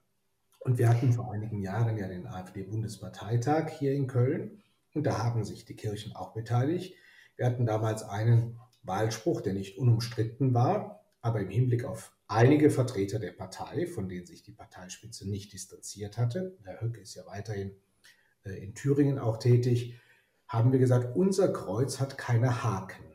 Und 0.59 0.77
wir 0.77 0.89
hatten 0.89 1.13
vor 1.13 1.31
einigen 1.31 1.61
Jahren 1.61 1.97
ja 1.97 2.07
den 2.07 2.27
AfD-Bundesparteitag 2.27 3.69
hier 3.69 3.93
in 3.93 4.07
Köln 4.07 4.61
und 4.93 5.03
da 5.05 5.23
haben 5.23 5.43
sich 5.43 5.65
die 5.65 5.75
Kirchen 5.75 6.15
auch 6.15 6.33
beteiligt. 6.33 6.95
Wir 7.35 7.45
hatten 7.45 7.65
damals 7.65 8.03
einen 8.03 8.59
Wahlspruch, 8.83 9.41
der 9.41 9.53
nicht 9.53 9.77
unumstritten 9.77 10.53
war, 10.53 11.05
aber 11.21 11.39
im 11.39 11.49
Hinblick 11.49 11.85
auf 11.85 12.13
einige 12.27 12.69
Vertreter 12.69 13.19
der 13.19 13.31
Partei, 13.31 13.87
von 13.87 14.09
denen 14.09 14.25
sich 14.25 14.43
die 14.43 14.51
Parteispitze 14.51 15.29
nicht 15.29 15.53
distanziert 15.53 16.17
hatte, 16.17 16.57
Herr 16.63 16.81
Höcke 16.81 16.99
ist 16.99 17.15
ja 17.15 17.25
weiterhin 17.25 17.75
äh, 18.43 18.51
in 18.63 18.75
Thüringen 18.75 19.19
auch 19.19 19.37
tätig, 19.37 19.99
haben 20.47 20.71
wir 20.71 20.79
gesagt, 20.79 21.15
unser 21.15 21.53
Kreuz 21.53 21.99
hat 21.99 22.17
keine 22.17 22.63
Haken. 22.63 23.08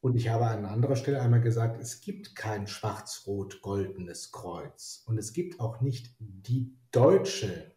Und 0.00 0.16
ich 0.16 0.28
habe 0.30 0.46
an 0.46 0.64
anderer 0.64 0.96
Stelle 0.96 1.20
einmal 1.20 1.42
gesagt, 1.42 1.80
es 1.80 2.00
gibt 2.00 2.34
kein 2.34 2.66
schwarz-rot-goldenes 2.66 4.32
Kreuz. 4.32 5.02
Und 5.06 5.18
es 5.18 5.32
gibt 5.32 5.60
auch 5.60 5.80
nicht 5.82 6.14
die 6.18 6.74
deutsche, 6.90 7.74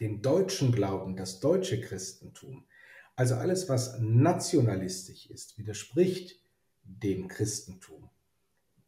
den 0.00 0.20
deutschen 0.20 0.72
Glauben, 0.72 1.16
das 1.16 1.38
deutsche 1.38 1.80
Christentum. 1.80 2.66
Also 3.14 3.36
alles, 3.36 3.68
was 3.68 3.98
nationalistisch 4.00 5.26
ist, 5.26 5.58
widerspricht 5.58 6.40
dem 6.82 7.28
Christentum. 7.28 8.10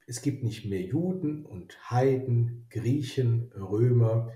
Es 0.06 0.22
gibt 0.22 0.42
nicht 0.42 0.64
mehr 0.64 0.82
Juden 0.82 1.46
und 1.46 1.90
Heiden, 1.90 2.66
Griechen, 2.70 3.52
Römer. 3.54 4.32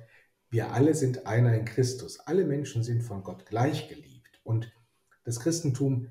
Wir 0.51 0.73
alle 0.73 0.95
sind 0.95 1.27
einer 1.27 1.53
in 1.55 1.65
Christus. 1.65 2.21
Alle 2.21 2.45
Menschen 2.45 2.85
sind 2.85 3.03
von 3.03 3.25
Gott 3.25 3.47
gleich 3.47 3.89
geliebt. 3.89 4.41
Und 4.45 4.73
das 5.25 5.41
Christentum 5.41 6.11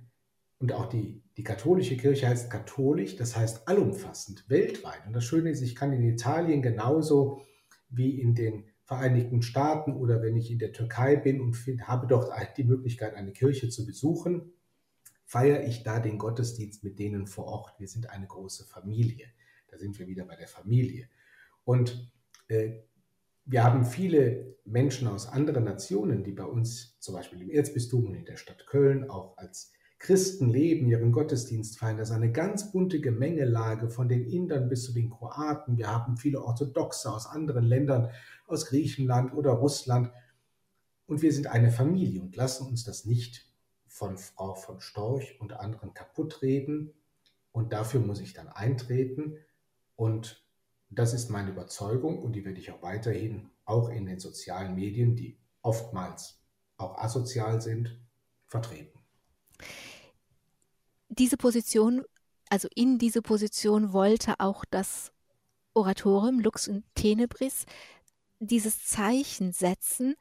und 0.60 0.74
auch 0.74 0.90
die, 0.90 1.23
die 1.38 1.44
katholische 1.44 1.98
Kirche 1.98 2.28
heißt 2.28 2.50
katholisch, 2.50 3.16
das 3.16 3.36
heißt 3.36 3.68
allumfassend, 3.68 4.48
weltweit. 4.50 5.06
Und 5.08 5.14
das 5.14 5.26
Schöne 5.26 5.50
ist, 5.50 5.62
ich 5.62 5.76
kann 5.76 5.92
in 5.92 6.04
Italien 6.04 6.62
genauso 6.62 7.42
wie 7.90 8.20
in 8.20 8.36
den 8.36 8.66
Vereinigten 8.86 9.42
Staaten 9.42 9.94
oder 9.94 10.22
wenn 10.22 10.36
ich 10.36 10.52
in 10.52 10.60
der 10.60 10.74
Türkei 10.74 11.16
bin 11.16 11.40
und 11.42 11.56
habe 11.88 12.06
dort 12.06 12.32
die 12.58 12.66
Möglichkeit, 12.66 13.16
eine 13.16 13.32
Kirche 13.32 13.70
zu 13.70 13.86
besuchen, 13.86 14.52
feiere 15.26 15.64
ich 15.64 15.84
da 15.84 16.00
den 16.00 16.18
Gottesdienst 16.18 16.84
mit 16.84 17.00
denen 17.00 17.26
vor 17.26 17.46
Ort. 17.46 17.80
Wir 17.80 17.88
sind 17.88 18.10
eine 18.10 18.28
große 18.28 18.66
Familie. 18.66 19.28
Da 19.72 19.78
sind 19.78 19.98
wir 19.98 20.08
wieder 20.08 20.26
bei 20.26 20.36
der 20.36 20.48
Familie. 20.48 21.08
Und 21.64 22.12
äh, 22.50 22.82
wir 23.46 23.64
haben 23.64 23.86
viele 23.86 24.58
Menschen 24.66 25.08
aus 25.08 25.28
anderen 25.28 25.64
Nationen, 25.64 26.24
die 26.24 26.34
bei 26.34 26.46
uns 26.46 27.00
zum 27.00 27.16
Beispiel 27.16 27.42
im 27.42 27.50
Erzbistum 27.50 28.06
und 28.06 28.16
in 28.16 28.26
der 28.26 28.38
Stadt 28.38 28.68
Köln 28.68 29.10
auch 29.10 29.38
als 29.38 29.72
Christen 30.04 30.50
leben, 30.50 30.90
ihren 30.90 31.14
Gottesdienst 31.14 31.80
feiern. 31.80 31.96
Das 31.96 32.10
ist 32.10 32.16
eine 32.16 32.34
ganz 32.34 32.74
bunte 32.74 33.00
Gemengelage 33.00 33.90
von 33.90 34.10
den 34.10 34.26
Indern 34.26 34.68
bis 34.68 34.84
zu 34.84 34.94
den 34.94 35.10
Kroaten. 35.10 35.78
Wir 35.78 35.88
haben 35.88 36.18
viele 36.18 36.44
Orthodoxe 36.44 37.10
aus 37.10 37.26
anderen 37.26 37.64
Ländern, 37.64 38.12
aus 38.46 38.66
Griechenland 38.66 39.34
oder 39.34 39.52
Russland. 39.52 40.12
Und 41.08 41.22
wir 41.22 41.32
sind 41.32 41.48
eine 41.48 41.72
Familie 41.72 42.22
und 42.22 42.36
lassen 42.36 42.68
uns 42.68 42.84
das 42.84 43.06
nicht 43.06 43.50
von 43.88 44.18
Frau 44.18 44.56
von 44.56 44.82
Storch 44.82 45.40
und 45.40 45.54
anderen 45.54 45.94
kaputt 45.94 46.42
reden. 46.42 46.92
Und 47.54 47.72
dafür 47.72 48.02
muss 48.02 48.20
ich 48.20 48.34
dann 48.34 48.50
eintreten. 48.50 49.38
Und 49.96 50.46
das 50.90 51.14
ist 51.14 51.30
meine 51.30 51.52
Überzeugung 51.52 52.22
und 52.22 52.34
die 52.34 52.44
werde 52.44 52.60
ich 52.60 52.72
auch 52.72 52.82
weiterhin, 52.82 53.52
auch 53.64 53.88
in 53.88 54.06
den 54.06 54.20
sozialen 54.20 54.76
Medien, 54.76 55.16
die 55.16 55.38
oftmals 55.62 56.42
auch 56.76 56.98
asozial 56.98 57.62
sind, 57.62 57.98
vertreten. 58.48 59.00
Diese 61.10 61.38
Position, 61.38 62.04
also 62.50 62.68
in 62.76 62.98
diese 62.98 63.22
Position 63.22 63.94
wollte 63.94 64.36
auch 64.40 64.66
das 64.70 65.12
Oratorium 65.74 66.40
Lux 66.40 66.68
und 66.68 66.84
Tenebris 66.96 67.66
dieses 68.40 68.86
Zeichen 68.86 69.52
setzen, 69.52 70.16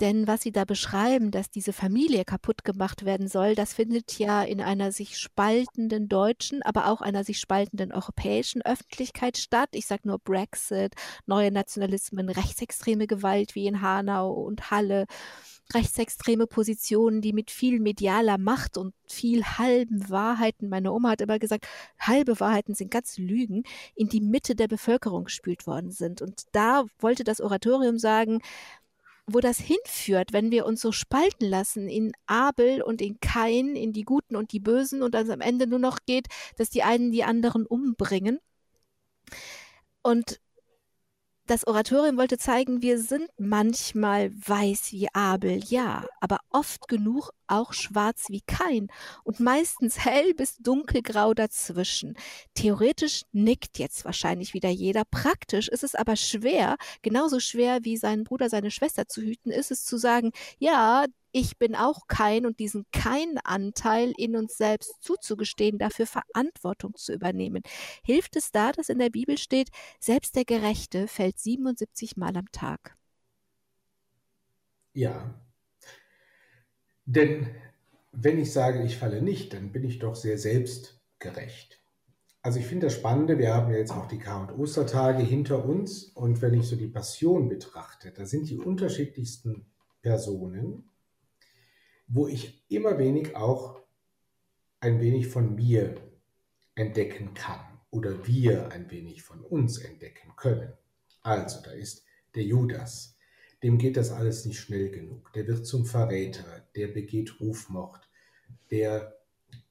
denn 0.00 0.26
was 0.26 0.42
Sie 0.42 0.50
da 0.50 0.64
beschreiben, 0.64 1.30
dass 1.30 1.50
diese 1.50 1.72
Familie 1.72 2.24
kaputt 2.24 2.64
gemacht 2.64 3.04
werden 3.04 3.28
soll, 3.28 3.54
das 3.54 3.74
findet 3.74 4.18
ja 4.18 4.42
in 4.42 4.60
einer 4.60 4.90
sich 4.90 5.18
spaltenden 5.18 6.08
deutschen, 6.08 6.62
aber 6.62 6.88
auch 6.88 7.00
einer 7.00 7.22
sich 7.22 7.38
spaltenden 7.38 7.92
europäischen 7.92 8.60
Öffentlichkeit 8.62 9.38
statt. 9.38 9.68
Ich 9.72 9.86
sage 9.86 10.08
nur 10.08 10.18
Brexit, 10.18 10.94
neue 11.26 11.52
Nationalismen, 11.52 12.28
rechtsextreme 12.28 13.06
Gewalt 13.06 13.54
wie 13.54 13.68
in 13.68 13.82
Hanau 13.82 14.32
und 14.32 14.72
Halle, 14.72 15.06
rechtsextreme 15.72 16.46
Positionen, 16.46 17.20
die 17.20 17.32
mit 17.32 17.50
viel 17.50 17.80
medialer 17.80 18.38
Macht 18.38 18.76
und 18.76 18.94
viel 19.08 19.44
halben 19.44 20.08
Wahrheiten, 20.10 20.68
meine 20.68 20.92
Oma 20.92 21.10
hat 21.10 21.20
immer 21.20 21.38
gesagt, 21.38 21.66
halbe 21.98 22.38
Wahrheiten 22.38 22.74
sind 22.74 22.90
ganz 22.90 23.16
Lügen, 23.16 23.64
in 23.94 24.08
die 24.08 24.20
Mitte 24.20 24.54
der 24.54 24.68
Bevölkerung 24.68 25.24
gespült 25.24 25.66
worden 25.66 25.90
sind. 25.90 26.20
Und 26.22 26.42
da 26.52 26.84
wollte 26.98 27.24
das 27.24 27.40
Oratorium 27.40 27.98
sagen, 27.98 28.40
wo 29.26 29.40
das 29.40 29.58
hinführt, 29.58 30.32
wenn 30.32 30.50
wir 30.50 30.66
uns 30.66 30.80
so 30.82 30.92
spalten 30.92 31.48
lassen 31.48 31.88
in 31.88 32.12
Abel 32.26 32.82
und 32.82 33.00
in 33.00 33.20
Kain, 33.20 33.74
in 33.74 33.92
die 33.92 34.04
Guten 34.04 34.36
und 34.36 34.52
die 34.52 34.60
Bösen 34.60 35.02
und 35.02 35.14
dann 35.14 35.30
am 35.30 35.40
Ende 35.40 35.66
nur 35.66 35.78
noch 35.78 36.00
geht, 36.04 36.26
dass 36.56 36.68
die 36.68 36.82
einen 36.82 37.10
die 37.10 37.24
anderen 37.24 37.64
umbringen. 37.64 38.38
Und 40.02 40.40
das 41.46 41.66
Oratorium 41.66 42.16
wollte 42.16 42.38
zeigen, 42.38 42.80
wir 42.80 42.98
sind 42.98 43.28
manchmal 43.36 44.32
weiß 44.34 44.92
wie 44.92 45.08
Abel, 45.12 45.62
ja, 45.66 46.06
aber 46.20 46.38
oft 46.50 46.88
genug 46.88 47.30
auch 47.46 47.74
schwarz 47.74 48.26
wie 48.28 48.40
kein 48.40 48.88
und 49.24 49.40
meistens 49.40 50.04
hell 50.04 50.32
bis 50.34 50.56
dunkelgrau 50.56 51.34
dazwischen. 51.34 52.16
Theoretisch 52.54 53.22
nickt 53.32 53.78
jetzt 53.78 54.04
wahrscheinlich 54.06 54.54
wieder 54.54 54.70
jeder, 54.70 55.04
praktisch 55.04 55.68
ist 55.68 55.84
es 55.84 55.94
aber 55.94 56.16
schwer, 56.16 56.76
genauso 57.02 57.40
schwer 57.40 57.80
wie 57.82 57.98
seinen 57.98 58.24
Bruder, 58.24 58.48
seine 58.48 58.70
Schwester 58.70 59.06
zu 59.06 59.20
hüten, 59.20 59.50
ist 59.50 59.70
es 59.70 59.84
zu 59.84 59.98
sagen, 59.98 60.32
ja, 60.58 61.04
ich 61.34 61.58
bin 61.58 61.74
auch 61.74 62.06
kein 62.06 62.46
und 62.46 62.60
diesen 62.60 62.86
keinen 62.92 63.38
Anteil 63.38 64.12
in 64.16 64.36
uns 64.36 64.56
selbst 64.56 65.02
zuzugestehen, 65.02 65.78
dafür 65.78 66.06
Verantwortung 66.06 66.94
zu 66.94 67.12
übernehmen. 67.12 67.62
Hilft 68.04 68.36
es 68.36 68.52
da, 68.52 68.70
dass 68.70 68.88
in 68.88 69.00
der 69.00 69.10
Bibel 69.10 69.36
steht, 69.36 69.70
selbst 69.98 70.36
der 70.36 70.44
Gerechte 70.44 71.08
fällt 71.08 71.40
77 71.40 72.16
Mal 72.16 72.36
am 72.36 72.50
Tag? 72.52 72.96
Ja, 74.92 75.34
denn 77.04 77.48
wenn 78.12 78.38
ich 78.38 78.52
sage, 78.52 78.84
ich 78.84 78.96
falle 78.96 79.20
nicht, 79.20 79.54
dann 79.54 79.72
bin 79.72 79.82
ich 79.82 79.98
doch 79.98 80.14
sehr 80.14 80.38
selbstgerecht. 80.38 81.80
Also 82.42 82.60
ich 82.60 82.66
finde 82.66 82.86
das 82.86 82.94
Spannende, 82.94 83.38
wir 83.38 83.52
haben 83.52 83.72
ja 83.72 83.78
jetzt 83.78 83.90
auch 83.90 84.06
die 84.06 84.20
Kar- 84.20 84.42
und 84.42 84.56
Ostertage 84.56 85.22
hinter 85.24 85.64
uns 85.64 86.04
und 86.04 86.42
wenn 86.42 86.54
ich 86.54 86.68
so 86.68 86.76
die 86.76 86.86
Passion 86.86 87.48
betrachte, 87.48 88.12
da 88.12 88.24
sind 88.24 88.48
die 88.48 88.58
unterschiedlichsten 88.58 89.66
Personen, 90.00 90.90
wo 92.06 92.28
ich 92.28 92.64
immer 92.68 92.98
wenig 92.98 93.36
auch 93.36 93.80
ein 94.80 95.00
wenig 95.00 95.28
von 95.28 95.54
mir 95.54 95.94
entdecken 96.74 97.34
kann 97.34 97.60
oder 97.90 98.26
wir 98.26 98.70
ein 98.72 98.90
wenig 98.90 99.22
von 99.22 99.40
uns 99.40 99.78
entdecken 99.78 100.32
können. 100.36 100.72
Also, 101.22 101.60
da 101.62 101.70
ist 101.70 102.04
der 102.34 102.42
Judas, 102.42 103.16
dem 103.62 103.78
geht 103.78 103.96
das 103.96 104.10
alles 104.10 104.44
nicht 104.44 104.60
schnell 104.60 104.90
genug. 104.90 105.32
Der 105.32 105.46
wird 105.46 105.66
zum 105.66 105.86
Verräter, 105.86 106.68
der 106.76 106.88
begeht 106.88 107.40
Rufmord, 107.40 108.10
der 108.70 109.16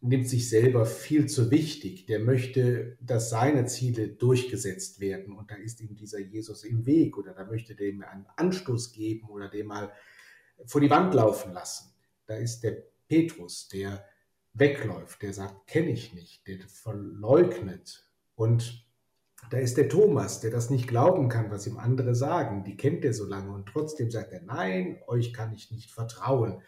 nimmt 0.01 0.27
sich 0.27 0.49
selber 0.49 0.85
viel 0.85 1.27
zu 1.27 1.51
wichtig, 1.51 2.05
der 2.05 2.19
möchte, 2.19 2.97
dass 3.01 3.29
seine 3.29 3.65
Ziele 3.65 4.07
durchgesetzt 4.07 4.99
werden 4.99 5.33
und 5.33 5.51
da 5.51 5.55
ist 5.55 5.81
ihm 5.81 5.95
dieser 5.95 6.19
Jesus 6.19 6.63
im 6.63 6.85
Weg 6.85 7.17
oder 7.17 7.33
da 7.33 7.45
möchte 7.45 7.75
dem 7.75 8.01
einen 8.03 8.25
Anstoß 8.35 8.93
geben 8.93 9.29
oder 9.29 9.49
dem 9.49 9.67
mal 9.67 9.91
vor 10.65 10.81
die 10.81 10.89
Wand 10.89 11.13
laufen 11.13 11.53
lassen. 11.53 11.92
Da 12.25 12.35
ist 12.35 12.61
der 12.63 12.83
Petrus, 13.07 13.67
der 13.67 14.05
wegläuft, 14.53 15.21
der 15.21 15.33
sagt, 15.33 15.67
kenne 15.67 15.91
ich 15.91 16.13
nicht, 16.13 16.47
der 16.47 16.59
verleugnet. 16.67 18.09
Und 18.35 18.87
da 19.49 19.57
ist 19.57 19.77
der 19.77 19.89
Thomas, 19.89 20.39
der 20.39 20.51
das 20.51 20.69
nicht 20.69 20.87
glauben 20.87 21.27
kann, 21.29 21.51
was 21.51 21.67
ihm 21.67 21.77
andere 21.77 22.15
sagen. 22.15 22.63
Die 22.63 22.77
kennt 22.77 23.03
er 23.03 23.13
so 23.13 23.25
lange 23.25 23.51
und 23.51 23.67
trotzdem 23.67 24.09
sagt 24.09 24.31
er, 24.31 24.41
nein, 24.41 25.01
euch 25.07 25.33
kann 25.33 25.53
ich 25.53 25.71
nicht 25.71 25.91
vertrauen. 25.91 26.61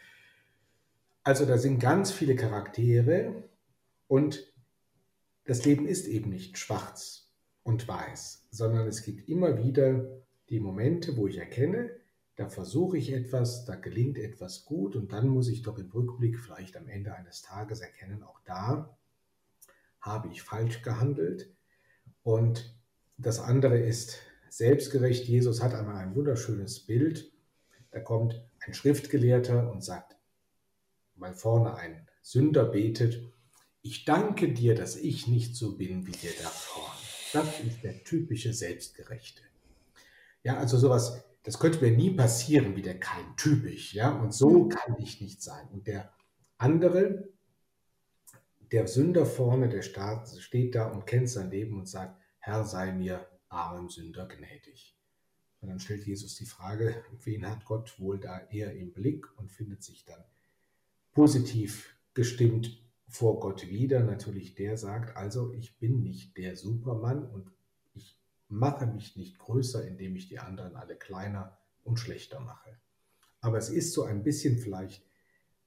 Also 1.22 1.44
da 1.44 1.58
sind 1.58 1.78
ganz 1.78 2.12
viele 2.12 2.36
Charaktere 2.36 3.48
und 4.06 4.52
das 5.44 5.64
Leben 5.64 5.86
ist 5.86 6.06
eben 6.06 6.30
nicht 6.30 6.58
schwarz 6.58 7.32
und 7.62 7.88
weiß, 7.88 8.48
sondern 8.50 8.86
es 8.86 9.02
gibt 9.02 9.28
immer 9.28 9.58
wieder 9.58 10.04
die 10.50 10.60
Momente, 10.60 11.16
wo 11.16 11.26
ich 11.26 11.38
erkenne, 11.38 11.90
da 12.36 12.48
versuche 12.48 12.98
ich 12.98 13.12
etwas, 13.12 13.64
da 13.64 13.76
gelingt 13.76 14.18
etwas 14.18 14.64
gut 14.64 14.94
und 14.94 15.12
dann 15.12 15.28
muss 15.28 15.48
ich 15.48 15.62
doch 15.62 15.78
im 15.78 15.90
Rückblick 15.90 16.38
vielleicht 16.38 16.76
am 16.76 16.88
Ende 16.88 17.14
eines 17.14 17.42
Tages 17.42 17.80
erkennen, 17.80 18.22
auch 18.22 18.40
da 18.44 18.96
habe 20.00 20.28
ich 20.28 20.42
falsch 20.42 20.82
gehandelt. 20.82 21.52
Und 22.22 22.78
das 23.18 23.40
andere 23.40 23.78
ist 23.78 24.18
selbstgerecht. 24.48 25.24
Jesus 25.24 25.62
hat 25.62 25.74
einmal 25.74 25.96
ein 25.96 26.14
wunderschönes 26.14 26.80
Bild. 26.80 27.32
Da 27.90 28.00
kommt 28.00 28.42
ein 28.60 28.74
Schriftgelehrter 28.74 29.70
und 29.70 29.82
sagt, 29.82 30.16
weil 31.16 31.34
vorne 31.34 31.74
ein 31.76 32.06
Sünder 32.22 32.64
betet, 32.64 33.32
ich 33.82 34.04
danke 34.04 34.52
dir, 34.52 34.74
dass 34.74 34.96
ich 34.96 35.26
nicht 35.26 35.54
so 35.54 35.76
bin 35.76 36.06
wie 36.06 36.12
der 36.12 36.32
da 36.42 36.48
vorne. 36.48 36.90
Das 37.32 37.60
ist 37.60 37.82
der 37.82 38.02
typische 38.04 38.52
Selbstgerechte. 38.52 39.42
Ja, 40.42 40.58
also 40.58 40.76
sowas 40.76 41.24
das 41.46 41.60
könnte 41.60 41.80
mir 41.80 41.96
nie 41.96 42.10
passieren, 42.10 42.74
wie 42.74 42.82
der 42.82 42.98
kein 42.98 43.36
typisch, 43.36 43.94
ja, 43.94 44.10
und 44.10 44.34
so 44.34 44.64
mhm. 44.64 44.68
kann 44.68 44.96
ich 44.98 45.20
nicht 45.20 45.40
sein. 45.40 45.68
Und 45.68 45.86
der 45.86 46.12
andere, 46.58 47.28
der 48.72 48.88
Sünder 48.88 49.24
vorne, 49.24 49.68
der 49.68 49.82
steht 49.82 50.74
da 50.74 50.88
und 50.88 51.06
kennt 51.06 51.30
sein 51.30 51.52
Leben 51.52 51.78
und 51.78 51.88
sagt, 51.88 52.20
Herr, 52.40 52.64
sei 52.64 52.92
mir 52.92 53.28
armem 53.48 53.88
Sünder 53.88 54.26
gnädig. 54.26 54.98
Und 55.60 55.68
dann 55.68 55.78
stellt 55.78 56.04
Jesus 56.04 56.34
die 56.34 56.46
Frage, 56.46 57.04
wen 57.22 57.48
hat 57.48 57.64
Gott 57.64 57.94
wohl 58.00 58.18
da 58.18 58.40
eher 58.50 58.74
im 58.74 58.92
Blick 58.92 59.26
und 59.38 59.52
findet 59.52 59.84
sich 59.84 60.04
dann 60.04 60.24
positiv 61.12 61.96
gestimmt 62.12 62.84
vor 63.06 63.38
Gott 63.38 63.68
wieder. 63.68 64.00
Natürlich 64.00 64.56
der 64.56 64.76
sagt, 64.76 65.16
also 65.16 65.52
ich 65.52 65.78
bin 65.78 66.02
nicht 66.02 66.36
der 66.38 66.56
Supermann 66.56 67.24
und 67.24 67.52
mache 68.48 68.86
mich 68.86 69.16
nicht 69.16 69.38
größer, 69.38 69.86
indem 69.86 70.16
ich 70.16 70.28
die 70.28 70.38
anderen 70.38 70.76
alle 70.76 70.96
kleiner 70.96 71.56
und 71.84 71.98
schlechter 71.98 72.40
mache. 72.40 72.76
Aber 73.40 73.58
es 73.58 73.68
ist 73.68 73.92
so 73.92 74.04
ein 74.04 74.22
bisschen 74.22 74.58
vielleicht 74.58 75.04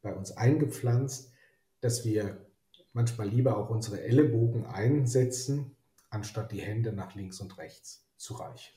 bei 0.02 0.14
uns 0.14 0.32
eingepflanzt, 0.32 1.32
dass 1.82 2.06
wir 2.06 2.46
manchmal 2.94 3.30
lieber 3.30 3.58
auch 3.58 3.70
unsere 3.70 4.02
Ellenbogen 4.02 4.66
einsetzen, 4.66 5.76
anstatt 6.10 6.52
die 6.52 6.62
Hände 6.62 6.92
nach 6.94 7.16
links 7.16 7.40
und 7.40 7.58
rechts 7.58 8.06
zu 8.18 8.34
reichen. 8.36 8.74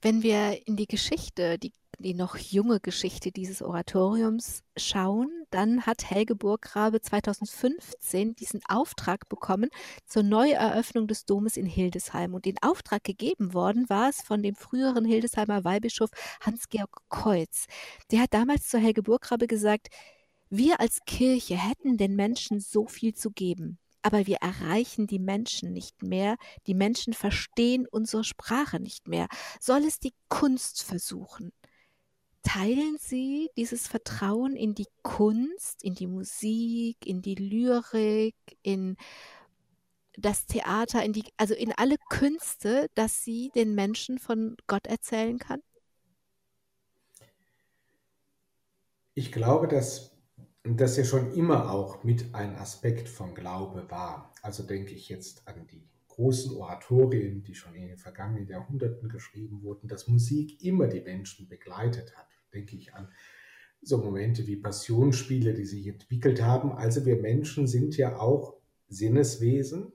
Wenn 0.00 0.22
wir 0.22 0.66
in 0.66 0.76
die 0.76 0.86
Geschichte, 0.86 1.58
die 1.58 1.72
die 1.98 2.14
noch 2.14 2.36
junge 2.36 2.80
Geschichte 2.80 3.30
dieses 3.30 3.62
Oratoriums 3.62 4.62
schauen, 4.76 5.43
dann 5.54 5.86
hat 5.86 6.10
Helge 6.10 6.34
Burggrabe 6.34 7.00
2015 7.00 8.34
diesen 8.34 8.60
Auftrag 8.68 9.28
bekommen 9.28 9.70
zur 10.04 10.24
Neueröffnung 10.24 11.06
des 11.06 11.24
Domes 11.24 11.56
in 11.56 11.66
Hildesheim. 11.66 12.34
Und 12.34 12.44
den 12.44 12.56
Auftrag 12.60 13.04
gegeben 13.04 13.54
worden 13.54 13.88
war 13.88 14.08
es 14.08 14.20
von 14.20 14.42
dem 14.42 14.56
früheren 14.56 15.04
Hildesheimer 15.04 15.64
Weihbischof 15.64 16.10
Hans-Georg 16.40 16.90
Keutz. 17.08 17.66
Der 18.10 18.20
hat 18.22 18.34
damals 18.34 18.68
zu 18.68 18.78
Helge 18.78 19.02
Burggrabe 19.02 19.46
gesagt, 19.46 19.88
wir 20.50 20.80
als 20.80 20.98
Kirche 21.06 21.56
hätten 21.56 21.96
den 21.96 22.16
Menschen 22.16 22.58
so 22.60 22.86
viel 22.86 23.14
zu 23.14 23.30
geben 23.30 23.78
aber 24.04 24.26
wir 24.26 24.36
erreichen 24.42 25.06
die 25.06 25.18
Menschen 25.18 25.72
nicht 25.72 26.02
mehr, 26.02 26.36
die 26.66 26.74
Menschen 26.74 27.14
verstehen 27.14 27.86
unsere 27.90 28.22
Sprache 28.22 28.78
nicht 28.78 29.08
mehr. 29.08 29.28
Soll 29.60 29.82
es 29.84 29.98
die 29.98 30.12
Kunst 30.28 30.82
versuchen? 30.82 31.52
Teilen 32.44 32.96
Sie 33.00 33.50
dieses 33.56 33.88
Vertrauen 33.88 34.54
in 34.54 34.74
die 34.74 34.86
Kunst, 35.02 35.82
in 35.82 35.94
die 35.94 36.06
Musik, 36.06 37.04
in 37.04 37.22
die 37.22 37.34
Lyrik, 37.34 38.36
in 38.62 38.96
das 40.16 40.46
Theater, 40.46 41.02
in 41.02 41.12
die, 41.12 41.24
also 41.36 41.54
in 41.54 41.72
alle 41.72 41.96
Künste, 42.08 42.88
dass 42.94 43.24
sie 43.24 43.50
den 43.54 43.74
Menschen 43.74 44.18
von 44.18 44.56
Gott 44.66 44.86
erzählen 44.86 45.38
kann? 45.38 45.60
Ich 49.14 49.32
glaube, 49.32 49.68
dass 49.68 50.16
das 50.62 50.96
ja 50.96 51.04
schon 51.04 51.32
immer 51.34 51.70
auch 51.70 52.04
mit 52.04 52.34
ein 52.34 52.56
Aspekt 52.56 53.08
von 53.08 53.34
Glaube 53.34 53.90
war. 53.90 54.32
Also 54.42 54.62
denke 54.62 54.92
ich 54.92 55.08
jetzt 55.08 55.46
an 55.46 55.66
die 55.66 55.88
großen 56.08 56.56
Oratorien, 56.56 57.42
die 57.42 57.54
schon 57.54 57.74
in 57.74 57.88
den 57.88 57.98
vergangenen 57.98 58.46
Jahrhunderten 58.46 59.08
geschrieben 59.08 59.62
wurden, 59.62 59.88
dass 59.88 60.08
Musik 60.08 60.62
immer 60.62 60.86
die 60.86 61.00
Menschen 61.00 61.48
begleitet 61.48 62.16
hat. 62.16 62.33
Denke 62.54 62.76
ich 62.76 62.94
an 62.94 63.08
so 63.84 63.98
Momente 63.98 64.46
wie 64.46 64.56
Passionsspiele, 64.56 65.54
die 65.54 65.66
sich 65.66 65.86
entwickelt 65.86 66.42
haben. 66.42 66.72
Also 66.72 67.04
wir 67.04 67.16
Menschen 67.20 67.66
sind 67.66 67.96
ja 67.96 68.18
auch 68.18 68.56
Sinneswesen. 68.88 69.92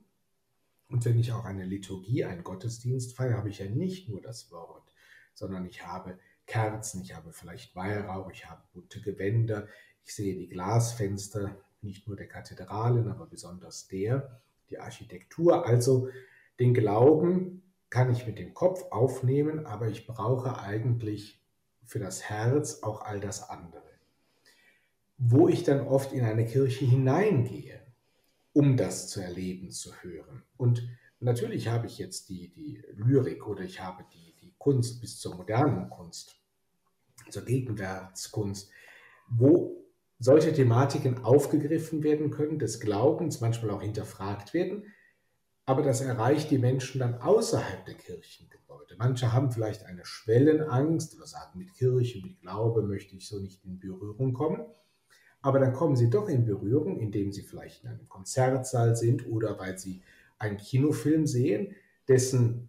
Und 0.88 1.04
wenn 1.04 1.18
ich 1.18 1.32
auch 1.32 1.44
eine 1.44 1.64
Liturgie, 1.64 2.24
einen 2.24 2.44
Gottesdienst 2.44 3.16
feiere, 3.16 3.36
habe 3.36 3.48
ich 3.48 3.58
ja 3.58 3.66
nicht 3.66 4.08
nur 4.08 4.20
das 4.20 4.50
Wort, 4.50 4.92
sondern 5.34 5.64
ich 5.66 5.86
habe 5.86 6.18
Kerzen, 6.46 7.02
ich 7.02 7.14
habe 7.14 7.32
vielleicht 7.32 7.76
Weihrauch, 7.76 8.30
ich 8.30 8.48
habe 8.48 8.62
bunte 8.72 9.00
Gewänder, 9.00 9.68
ich 10.04 10.14
sehe 10.14 10.36
die 10.36 10.48
Glasfenster, 10.48 11.56
nicht 11.80 12.08
nur 12.08 12.16
der 12.16 12.26
Kathedralen, 12.26 13.08
aber 13.08 13.26
besonders 13.26 13.86
der, 13.86 14.40
die 14.68 14.78
Architektur. 14.78 15.64
Also 15.64 16.08
den 16.58 16.74
Glauben 16.74 17.62
kann 17.88 18.10
ich 18.10 18.26
mit 18.26 18.38
dem 18.38 18.52
Kopf 18.52 18.84
aufnehmen, 18.90 19.66
aber 19.66 19.88
ich 19.88 20.06
brauche 20.06 20.60
eigentlich 20.60 21.39
für 21.90 21.98
das 21.98 22.22
Herz 22.30 22.84
auch 22.84 23.02
all 23.02 23.18
das 23.18 23.50
andere. 23.50 23.82
Wo 25.18 25.48
ich 25.48 25.64
dann 25.64 25.80
oft 25.80 26.12
in 26.12 26.24
eine 26.24 26.46
Kirche 26.46 26.84
hineingehe, 26.84 27.80
um 28.52 28.76
das 28.76 29.08
zu 29.08 29.20
erleben, 29.20 29.72
zu 29.72 29.92
hören. 30.00 30.44
Und 30.56 30.88
natürlich 31.18 31.66
habe 31.66 31.88
ich 31.88 31.98
jetzt 31.98 32.28
die, 32.28 32.52
die 32.52 32.80
Lyrik 32.92 33.44
oder 33.44 33.62
ich 33.62 33.80
habe 33.80 34.04
die, 34.14 34.36
die 34.40 34.54
Kunst 34.56 35.00
bis 35.00 35.18
zur 35.18 35.34
modernen 35.34 35.90
Kunst, 35.90 36.36
zur 37.28 37.44
Gegenwärtskunst, 37.44 38.70
wo 39.28 39.84
solche 40.20 40.52
Thematiken 40.52 41.24
aufgegriffen 41.24 42.04
werden 42.04 42.30
können, 42.30 42.60
des 42.60 42.78
Glaubens, 42.78 43.40
manchmal 43.40 43.72
auch 43.72 43.82
hinterfragt 43.82 44.54
werden, 44.54 44.84
aber 45.70 45.82
das 45.82 46.00
erreicht 46.00 46.50
die 46.50 46.58
Menschen 46.58 46.98
dann 46.98 47.20
außerhalb 47.20 47.86
der 47.86 47.94
Kirchengebäude. 47.94 48.96
Manche 48.98 49.32
haben 49.32 49.52
vielleicht 49.52 49.84
eine 49.84 50.04
Schwellenangst 50.04 51.14
oder 51.14 51.28
sagen, 51.28 51.60
mit 51.60 51.72
Kirche, 51.74 52.20
mit 52.20 52.40
Glaube 52.40 52.82
möchte 52.82 53.14
ich 53.14 53.28
so 53.28 53.38
nicht 53.38 53.64
in 53.64 53.78
Berührung 53.78 54.32
kommen. 54.32 54.66
Aber 55.42 55.60
dann 55.60 55.72
kommen 55.72 55.94
sie 55.94 56.10
doch 56.10 56.28
in 56.28 56.44
Berührung, 56.44 56.98
indem 56.98 57.30
sie 57.30 57.42
vielleicht 57.42 57.84
in 57.84 57.90
einem 57.90 58.08
Konzertsaal 58.08 58.96
sind 58.96 59.28
oder 59.28 59.60
weil 59.60 59.78
sie 59.78 60.02
einen 60.40 60.56
Kinofilm 60.56 61.28
sehen, 61.28 61.76
dessen 62.08 62.68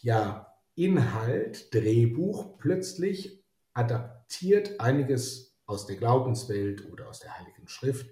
ja, 0.00 0.54
Inhalt, 0.76 1.74
Drehbuch 1.74 2.58
plötzlich 2.58 3.42
adaptiert 3.74 4.78
einiges 4.78 5.58
aus 5.66 5.86
der 5.86 5.96
Glaubenswelt 5.96 6.88
oder 6.92 7.08
aus 7.08 7.18
der 7.18 7.36
Heiligen 7.36 7.66
Schrift. 7.66 8.06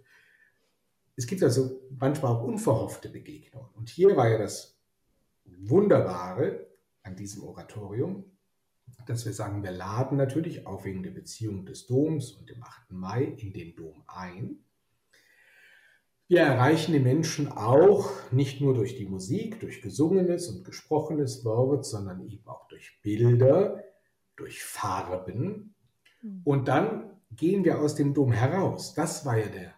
Es 1.16 1.26
gibt 1.26 1.42
also 1.42 1.81
manchmal 1.98 2.33
auch 2.33 2.42
unverhoffte 2.42 3.09
Begegnungen. 3.09 3.70
Und 3.74 3.88
hier 3.88 4.16
war 4.16 4.29
ja 4.29 4.38
das 4.38 4.79
Wunderbare 5.44 6.66
an 7.02 7.16
diesem 7.16 7.42
Oratorium, 7.42 8.24
dass 9.07 9.24
wir 9.24 9.33
sagen, 9.33 9.62
wir 9.62 9.70
laden 9.70 10.18
natürlich 10.18 10.66
auch 10.66 10.85
wegen 10.85 11.02
der 11.02 11.11
Beziehung 11.11 11.64
des 11.64 11.87
Doms 11.87 12.33
und 12.33 12.50
dem 12.50 12.62
8. 12.62 12.92
Mai 12.92 13.24
in 13.24 13.52
den 13.52 13.74
Dom 13.74 14.02
ein. 14.07 14.59
Wir 16.29 16.40
erreichen 16.40 16.92
die 16.92 17.00
Menschen 17.00 17.52
auch 17.52 18.11
nicht 18.33 18.61
nur 18.61 18.74
durch 18.74 18.96
die 18.96 19.07
Musik, 19.07 19.61
durch 19.61 19.81
gesungenes 19.81 20.48
und 20.48 20.64
gesprochenes 20.64 21.44
Wort, 21.44 21.87
sondern 21.87 22.26
eben 22.29 22.46
auch 22.48 22.66
durch 22.66 23.00
Bilder, 23.00 23.85
durch 24.35 24.62
Farben. 24.64 25.74
Hm. 26.20 26.40
Und 26.44 26.68
dann 26.68 27.16
gehen 27.31 27.64
wir 27.64 27.81
aus 27.81 27.94
dem 27.94 28.12
Dom 28.12 28.33
heraus? 28.33 28.94
Das 28.94 29.24
war 29.24 29.38
ja 29.38 29.46
der, 29.46 29.74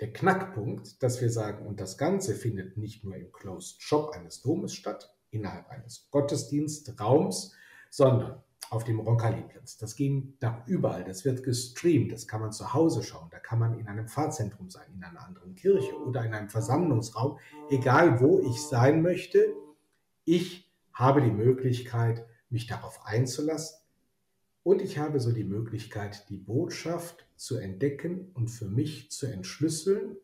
der 0.00 0.12
Knackpunkt, 0.12 1.02
dass 1.02 1.20
wir 1.20 1.30
sagen, 1.30 1.66
und 1.66 1.80
das 1.80 1.98
Ganze 1.98 2.34
findet 2.34 2.76
nicht 2.76 3.04
nur 3.04 3.16
im 3.16 3.32
Closed 3.32 3.82
Shop 3.82 4.12
eines 4.14 4.40
Domes 4.40 4.74
statt, 4.74 5.14
innerhalb 5.30 5.68
eines 5.68 6.08
Gottesdienstraums, 6.10 7.54
sondern 7.90 8.42
auf 8.70 8.84
dem 8.84 9.00
Roncalli-Platz. 9.00 9.78
Das 9.78 9.96
ging 9.96 10.36
da 10.38 10.62
überall, 10.66 11.04
das 11.04 11.24
wird 11.24 11.42
gestreamt, 11.42 12.12
das 12.12 12.26
kann 12.26 12.40
man 12.40 12.52
zu 12.52 12.72
Hause 12.72 13.02
schauen, 13.02 13.28
da 13.30 13.38
kann 13.38 13.58
man 13.58 13.78
in 13.78 13.88
einem 13.88 14.08
Pfarrzentrum 14.08 14.70
sein, 14.70 14.86
in 14.94 15.02
einer 15.02 15.24
anderen 15.26 15.54
Kirche 15.54 15.94
oder 15.96 16.24
in 16.24 16.32
einem 16.32 16.48
Versammlungsraum, 16.48 17.38
egal 17.68 18.20
wo 18.20 18.40
ich 18.40 18.62
sein 18.62 19.02
möchte. 19.02 19.54
Ich 20.24 20.70
habe 20.92 21.20
die 21.20 21.32
Möglichkeit, 21.32 22.24
mich 22.48 22.66
darauf 22.66 23.04
einzulassen 23.04 23.79
und 24.62 24.82
ich 24.82 24.98
habe 24.98 25.20
so 25.20 25.32
die 25.32 25.44
Möglichkeit, 25.44 26.28
die 26.28 26.36
Botschaft 26.36 27.26
zu 27.36 27.56
entdecken 27.56 28.30
und 28.34 28.48
für 28.48 28.66
mich 28.66 29.10
zu 29.10 29.26
entschlüsseln 29.26 30.16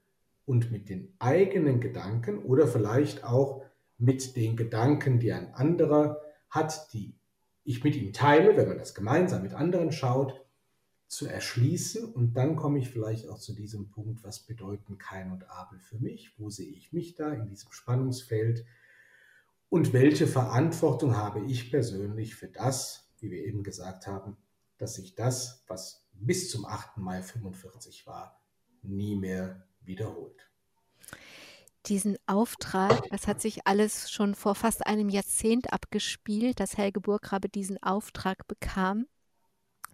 und 0.44 0.70
mit 0.70 0.88
den 0.88 1.12
eigenen 1.18 1.80
Gedanken 1.80 2.38
oder 2.38 2.66
vielleicht 2.66 3.24
auch 3.24 3.64
mit 3.98 4.36
den 4.36 4.56
Gedanken, 4.56 5.18
die 5.18 5.32
ein 5.32 5.54
anderer 5.54 6.20
hat, 6.50 6.92
die 6.92 7.14
ich 7.64 7.82
mit 7.82 7.96
ihm 7.96 8.12
teile, 8.12 8.56
wenn 8.56 8.68
man 8.68 8.78
das 8.78 8.94
gemeinsam 8.94 9.42
mit 9.42 9.54
anderen 9.54 9.90
schaut, 9.90 10.40
zu 11.08 11.26
erschließen. 11.26 12.04
Und 12.04 12.34
dann 12.34 12.56
komme 12.56 12.78
ich 12.78 12.90
vielleicht 12.90 13.28
auch 13.28 13.38
zu 13.38 13.54
diesem 13.54 13.90
Punkt, 13.90 14.22
was 14.22 14.40
bedeuten 14.40 14.98
Kain 14.98 15.32
und 15.32 15.48
Abel 15.50 15.78
für 15.80 15.98
mich? 15.98 16.38
Wo 16.38 16.50
sehe 16.50 16.70
ich 16.70 16.92
mich 16.92 17.14
da 17.14 17.32
in 17.32 17.46
diesem 17.46 17.72
Spannungsfeld? 17.72 18.64
Und 19.68 19.92
welche 19.92 20.26
Verantwortung 20.26 21.16
habe 21.16 21.40
ich 21.46 21.70
persönlich 21.70 22.36
für 22.36 22.48
das, 22.48 23.05
wie 23.20 23.30
wir 23.30 23.44
eben 23.44 23.62
gesagt 23.62 24.06
haben, 24.06 24.36
dass 24.78 24.94
sich 24.94 25.14
das, 25.14 25.64
was 25.66 26.06
bis 26.12 26.50
zum 26.50 26.64
8. 26.66 26.98
Mai 26.98 27.22
45 27.22 28.06
war, 28.06 28.40
nie 28.82 29.16
mehr 29.16 29.66
wiederholt. 29.80 30.50
Diesen 31.86 32.16
Auftrag, 32.26 33.08
das 33.10 33.28
hat 33.28 33.40
sich 33.40 33.66
alles 33.66 34.10
schon 34.10 34.34
vor 34.34 34.56
fast 34.56 34.86
einem 34.86 35.08
Jahrzehnt 35.08 35.72
abgespielt, 35.72 36.58
dass 36.58 36.76
Helge 36.76 37.00
Burggrabe 37.00 37.48
diesen 37.48 37.80
Auftrag 37.82 38.46
bekam. 38.48 39.06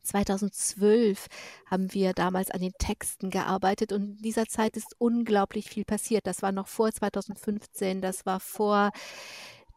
2012 0.02 1.26
haben 1.66 1.92
wir 1.92 2.12
damals 2.12 2.50
an 2.50 2.60
den 2.60 2.72
Texten 2.78 3.30
gearbeitet 3.30 3.92
und 3.92 4.02
in 4.02 4.16
dieser 4.16 4.46
Zeit 4.46 4.76
ist 4.76 4.96
unglaublich 4.98 5.68
viel 5.68 5.84
passiert. 5.84 6.26
Das 6.26 6.42
war 6.42 6.50
noch 6.50 6.66
vor 6.66 6.90
2015, 6.90 8.00
das 8.00 8.26
war 8.26 8.40
vor 8.40 8.90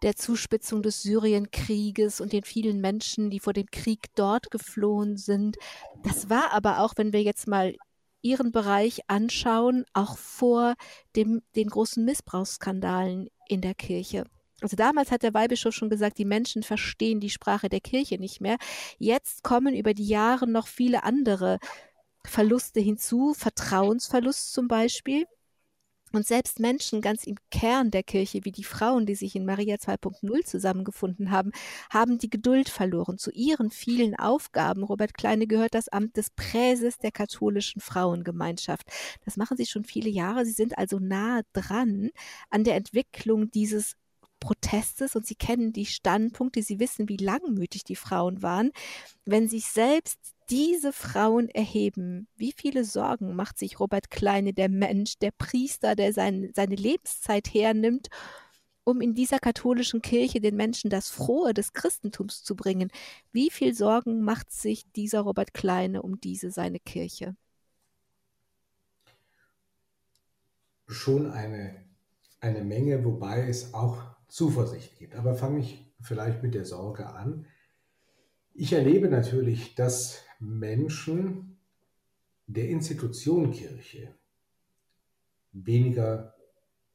der 0.01 0.15
Zuspitzung 0.15 0.81
des 0.81 1.01
Syrienkrieges 1.01 2.21
und 2.21 2.33
den 2.33 2.43
vielen 2.43 2.81
Menschen, 2.81 3.29
die 3.29 3.39
vor 3.39 3.53
dem 3.53 3.67
Krieg 3.67 4.07
dort 4.15 4.51
geflohen 4.51 5.17
sind. 5.17 5.57
Das 6.03 6.29
war 6.29 6.51
aber 6.51 6.79
auch, 6.79 6.93
wenn 6.97 7.13
wir 7.13 7.23
jetzt 7.23 7.47
mal 7.47 7.75
ihren 8.21 8.51
Bereich 8.51 9.01
anschauen, 9.07 9.85
auch 9.93 10.17
vor 10.17 10.73
dem, 11.15 11.43
den 11.55 11.69
großen 11.69 12.03
Missbrauchsskandalen 12.03 13.29
in 13.47 13.61
der 13.61 13.75
Kirche. 13.75 14.25
Also 14.61 14.75
damals 14.75 15.11
hat 15.11 15.21
der 15.21 15.33
Weihbischof 15.33 15.75
schon 15.75 15.89
gesagt, 15.89 16.17
die 16.17 16.25
Menschen 16.25 16.63
verstehen 16.63 17.19
die 17.19 17.29
Sprache 17.29 17.69
der 17.69 17.81
Kirche 17.81 18.17
nicht 18.17 18.41
mehr. 18.41 18.57
Jetzt 18.97 19.43
kommen 19.43 19.75
über 19.75 19.93
die 19.93 20.07
Jahre 20.07 20.47
noch 20.47 20.67
viele 20.67 21.03
andere 21.03 21.59
Verluste 22.25 22.79
hinzu, 22.79 23.33
Vertrauensverlust 23.33 24.53
zum 24.53 24.67
Beispiel. 24.67 25.25
Und 26.15 26.25
selbst 26.25 26.61
Menschen 26.61 27.01
ganz 27.01 27.25
im 27.25 27.35
Kern 27.51 27.91
der 27.91 28.01
Kirche, 28.01 28.45
wie 28.45 28.53
die 28.53 28.63
Frauen, 28.63 29.05
die 29.05 29.15
sich 29.15 29.35
in 29.35 29.45
Maria 29.45 29.75
2.0 29.75 30.45
zusammengefunden 30.45 31.29
haben, 31.29 31.51
haben 31.89 32.19
die 32.19 32.29
Geduld 32.29 32.69
verloren. 32.69 33.17
Zu 33.17 33.31
ihren 33.31 33.69
vielen 33.69 34.15
Aufgaben, 34.15 34.83
Robert 34.83 35.13
Kleine, 35.13 35.45
gehört 35.45 35.73
das 35.73 35.89
Amt 35.89 36.15
des 36.15 36.29
Präses 36.29 36.99
der 36.99 37.11
katholischen 37.11 37.81
Frauengemeinschaft. 37.81 38.87
Das 39.25 39.35
machen 39.35 39.57
sie 39.57 39.65
schon 39.65 39.83
viele 39.83 40.09
Jahre. 40.09 40.45
Sie 40.45 40.53
sind 40.53 40.77
also 40.77 40.99
nahe 40.99 41.41
dran 41.51 42.11
an 42.49 42.63
der 42.63 42.75
Entwicklung 42.75 43.51
dieses 43.51 43.97
Protestes 44.39 45.17
und 45.17 45.25
sie 45.25 45.35
kennen 45.35 45.73
die 45.73 45.85
Standpunkte, 45.85 46.61
sie 46.63 46.79
wissen, 46.79 47.09
wie 47.09 47.17
langmütig 47.17 47.83
die 47.83 47.97
Frauen 47.97 48.41
waren. 48.41 48.71
Wenn 49.25 49.49
sich 49.49 49.65
selbst 49.65 50.34
diese 50.49 50.93
Frauen 50.93 51.49
erheben, 51.49 52.27
wie 52.35 52.53
viele 52.55 52.83
Sorgen 52.83 53.35
macht 53.35 53.57
sich 53.57 53.79
Robert 53.79 54.11
Kleine, 54.11 54.53
der 54.53 54.69
Mensch, 54.69 55.17
der 55.19 55.31
Priester, 55.31 55.95
der 55.95 56.13
sein, 56.13 56.51
seine 56.53 56.75
Lebenszeit 56.75 57.53
hernimmt, 57.53 58.09
um 58.83 59.01
in 59.01 59.15
dieser 59.15 59.39
katholischen 59.39 60.01
Kirche 60.01 60.39
den 60.41 60.55
Menschen 60.55 60.89
das 60.89 61.09
Frohe 61.09 61.53
des 61.53 61.73
Christentums 61.73 62.43
zu 62.43 62.55
bringen. 62.55 62.91
Wie 63.31 63.49
viel 63.49 63.73
Sorgen 63.73 64.21
macht 64.21 64.51
sich 64.51 64.85
dieser 64.93 65.21
Robert 65.21 65.53
Kleine 65.53 66.03
um 66.03 66.21
diese 66.21 66.51
seine 66.51 66.79
Kirche? 66.79 67.35
Schon 70.87 71.31
eine, 71.31 71.83
eine 72.39 72.63
Menge, 72.63 73.03
wobei 73.03 73.47
es 73.47 73.73
auch 73.73 74.03
Zuversicht 74.27 74.97
gibt. 74.99 75.15
Aber 75.15 75.35
fange 75.35 75.59
ich 75.61 75.91
vielleicht 76.01 76.43
mit 76.43 76.53
der 76.53 76.65
Sorge 76.65 77.07
an. 77.07 77.47
Ich 78.57 78.71
erlebe 78.71 79.09
natürlich, 79.09 79.75
dass 79.75 80.23
Menschen 80.39 81.57
der 82.47 82.69
Institution 82.69 83.51
Kirche 83.51 84.15
weniger 85.51 86.35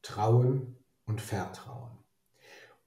trauen 0.01 0.79
und 1.05 1.21
vertrauen. 1.21 1.99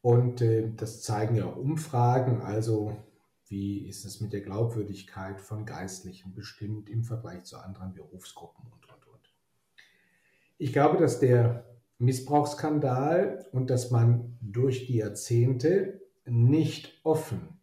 Und 0.02 0.42
äh, 0.42 0.72
das 0.76 1.04
zeigen 1.04 1.36
ja 1.36 1.46
auch 1.46 1.56
Umfragen, 1.56 2.42
also 2.42 2.98
wie 3.46 3.88
ist 3.88 4.06
es 4.06 4.22
mit 4.22 4.34
der 4.34 4.42
Glaubwürdigkeit 4.42 5.40
von 5.40 5.68
Geistlichen 5.68 6.34
bestimmt 6.34 6.90
im 6.90 7.04
Vergleich 7.04 7.44
zu 7.44 7.60
anderen 7.60 7.94
Berufsgruppen 7.94 8.66
und, 8.72 8.90
und, 8.92 9.08
und. 9.08 9.34
Ich 10.58 10.74
glaube, 10.74 10.98
dass 10.98 11.20
der 11.20 11.64
Missbrauchsskandal 12.00 13.46
und 13.52 13.70
dass 13.70 13.92
man 13.92 14.36
durch 14.42 14.88
die 14.88 14.96
Jahrzehnte 14.96 16.02
nicht 16.26 17.00
offen 17.04 17.60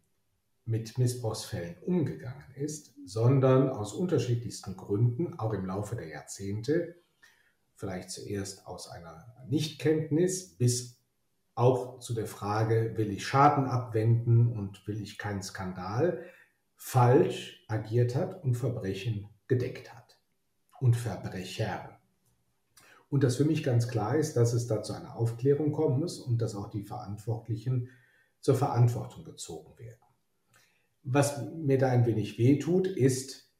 mit 0.65 0.97
Missbrauchsfällen 0.97 1.77
umgegangen 1.83 2.53
ist, 2.55 2.93
sondern 3.05 3.69
aus 3.69 3.93
unterschiedlichsten 3.93 4.77
Gründen, 4.77 5.37
auch 5.39 5.53
im 5.53 5.65
Laufe 5.65 5.95
der 5.95 6.07
Jahrzehnte, 6.07 6.95
vielleicht 7.75 8.11
zuerst 8.11 8.67
aus 8.67 8.89
einer 8.89 9.35
Nichtkenntnis 9.47 10.55
bis 10.57 11.01
auch 11.55 11.99
zu 11.99 12.13
der 12.13 12.27
Frage, 12.27 12.93
will 12.95 13.11
ich 13.11 13.25
Schaden 13.25 13.65
abwenden 13.65 14.51
und 14.51 14.87
will 14.87 15.01
ich 15.01 15.17
keinen 15.17 15.43
Skandal, 15.43 16.23
falsch 16.75 17.65
agiert 17.67 18.15
hat 18.15 18.43
und 18.43 18.55
Verbrechen 18.55 19.29
gedeckt 19.47 19.93
hat 19.93 20.19
und 20.79 20.95
Verbrecher. 20.95 21.99
Und 23.09 23.23
das 23.23 23.35
für 23.35 23.45
mich 23.45 23.63
ganz 23.63 23.87
klar 23.87 24.15
ist, 24.15 24.37
dass 24.37 24.53
es 24.53 24.67
da 24.67 24.81
zu 24.81 24.93
einer 24.93 25.15
Aufklärung 25.15 25.71
kommen 25.71 25.99
muss 25.99 26.19
und 26.19 26.41
dass 26.41 26.55
auch 26.55 26.69
die 26.69 26.83
Verantwortlichen 26.83 27.89
zur 28.39 28.55
Verantwortung 28.55 29.25
gezogen 29.25 29.77
werden. 29.77 30.00
Was 31.03 31.41
mir 31.55 31.77
da 31.77 31.89
ein 31.89 32.05
wenig 32.05 32.37
wehtut, 32.37 32.87
ist, 32.87 33.51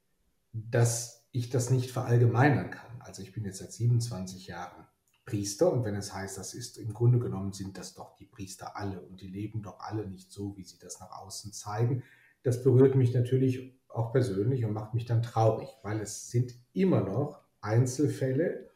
dass 0.54 1.26
ich 1.32 1.50
das 1.50 1.70
nicht 1.70 1.92
verallgemeinern 1.92 2.72
kann. 2.72 3.02
Also 3.02 3.22
ich 3.22 3.32
bin 3.32 3.46
jetzt 3.46 3.60
seit 3.60 3.72
27 3.72 4.48
Jahren 4.48 4.86
Priester 5.26 5.72
und 5.72 5.86
wenn 5.86 5.96
es 5.96 6.14
heißt, 6.14 6.38
das 6.38 6.54
ist 6.54 6.78
im 6.78 6.94
Grunde 6.94 7.20
genommen 7.20 7.54
sind 7.54 7.78
das 7.78 7.94
doch 7.94 8.16
die 8.16 8.26
Priester 8.26 8.76
alle 8.76 9.00
und 9.02 9.22
die 9.22 9.28
leben 9.28 9.62
doch 9.62 9.80
alle 9.80 10.08
nicht 10.08 10.32
so, 10.32 10.58
wie 10.58 10.64
sie 10.64 10.80
das 10.80 11.00
nach 11.00 11.12
außen 11.12 11.54
zeigen. 11.54 12.04
Das 12.44 12.64
berührt 12.64 12.96
mich 12.96 13.14
natürlich 13.14 13.80
auch 13.88 14.12
persönlich 14.12 14.66
und 14.66 14.74
macht 14.74 14.94
mich 14.94 15.06
dann 15.06 15.22
traurig, 15.22 15.70
weil 15.84 16.02
es 16.02 16.30
sind 16.30 16.54
immer 16.74 17.02
noch 17.02 17.42
Einzelfälle, 17.62 18.70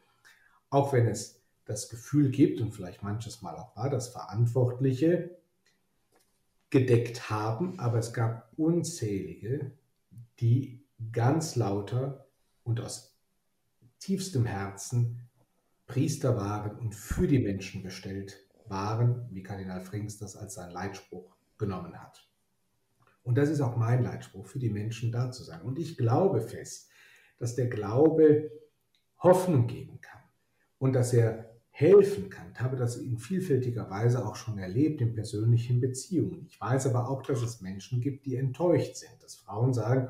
auch 0.70 0.92
wenn 0.92 1.08
es 1.08 1.42
das 1.64 1.88
Gefühl 1.88 2.30
gibt 2.30 2.60
und 2.60 2.72
vielleicht 2.72 3.02
manches 3.02 3.42
Mal 3.42 3.56
auch 3.56 3.76
war, 3.76 3.90
dass 3.90 4.08
Verantwortliche 4.08 5.36
gedeckt 6.70 7.30
haben, 7.30 7.78
aber 7.78 7.98
es 7.98 8.12
gab 8.12 8.52
unzählige, 8.56 9.72
die 10.40 10.84
ganz 11.12 11.56
lauter 11.56 12.26
und 12.64 12.80
aus 12.80 13.16
tiefstem 13.98 14.44
Herzen 14.44 15.28
Priester 15.86 16.36
waren 16.36 16.76
und 16.78 16.94
für 16.94 17.28
die 17.28 17.38
Menschen 17.38 17.82
bestellt 17.82 18.44
waren, 18.66 19.28
wie 19.30 19.42
Kardinal 19.42 19.80
Frings 19.80 20.18
das 20.18 20.36
als 20.36 20.54
sein 20.54 20.70
Leitspruch 20.70 21.36
genommen 21.58 22.00
hat. 22.00 22.28
Und 23.22 23.38
das 23.38 23.48
ist 23.48 23.60
auch 23.60 23.76
mein 23.76 24.02
Leitspruch, 24.02 24.46
für 24.46 24.58
die 24.58 24.70
Menschen 24.70 25.12
da 25.12 25.30
zu 25.30 25.44
sein. 25.44 25.62
Und 25.62 25.78
ich 25.78 25.96
glaube 25.96 26.40
fest, 26.40 26.90
dass 27.38 27.54
der 27.54 27.68
Glaube 27.68 28.50
Hoffnung 29.18 29.66
geben 29.66 30.00
kann 30.00 30.22
und 30.78 30.92
dass 30.92 31.12
er 31.12 31.45
helfen 31.78 32.30
kann. 32.30 32.52
Ich 32.54 32.60
habe 32.60 32.74
das 32.74 32.96
in 32.96 33.18
vielfältiger 33.18 33.90
Weise 33.90 34.24
auch 34.24 34.34
schon 34.34 34.56
erlebt 34.56 35.02
in 35.02 35.12
persönlichen 35.12 35.78
Beziehungen. 35.78 36.46
Ich 36.48 36.58
weiß 36.58 36.86
aber 36.86 37.10
auch, 37.10 37.20
dass 37.20 37.42
es 37.42 37.60
Menschen 37.60 38.00
gibt, 38.00 38.24
die 38.24 38.36
enttäuscht 38.36 38.96
sind, 38.96 39.22
dass 39.22 39.34
Frauen 39.34 39.74
sagen, 39.74 40.08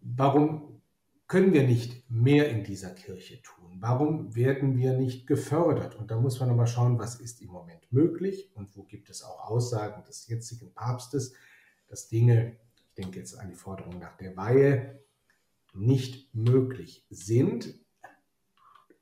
warum 0.00 0.80
können 1.28 1.52
wir 1.52 1.62
nicht 1.62 2.10
mehr 2.10 2.50
in 2.50 2.64
dieser 2.64 2.90
Kirche 2.90 3.40
tun? 3.40 3.76
Warum 3.78 4.34
werden 4.34 4.76
wir 4.76 4.94
nicht 4.94 5.28
gefördert? 5.28 5.94
Und 5.94 6.10
da 6.10 6.18
muss 6.18 6.40
man 6.40 6.48
nochmal 6.48 6.66
schauen, 6.66 6.98
was 6.98 7.20
ist 7.20 7.40
im 7.40 7.50
Moment 7.50 7.92
möglich 7.92 8.50
und 8.56 8.76
wo 8.76 8.82
gibt 8.82 9.10
es 9.10 9.22
auch 9.22 9.48
Aussagen 9.48 10.02
des 10.08 10.26
jetzigen 10.26 10.72
Papstes, 10.72 11.34
dass 11.86 12.08
Dinge, 12.08 12.56
ich 12.74 12.94
denke 12.94 13.20
jetzt 13.20 13.38
an 13.38 13.48
die 13.48 13.54
Forderung 13.54 14.00
nach 14.00 14.16
der 14.16 14.36
Weihe, 14.36 15.04
nicht 15.72 16.34
möglich 16.34 17.06
sind. 17.10 17.78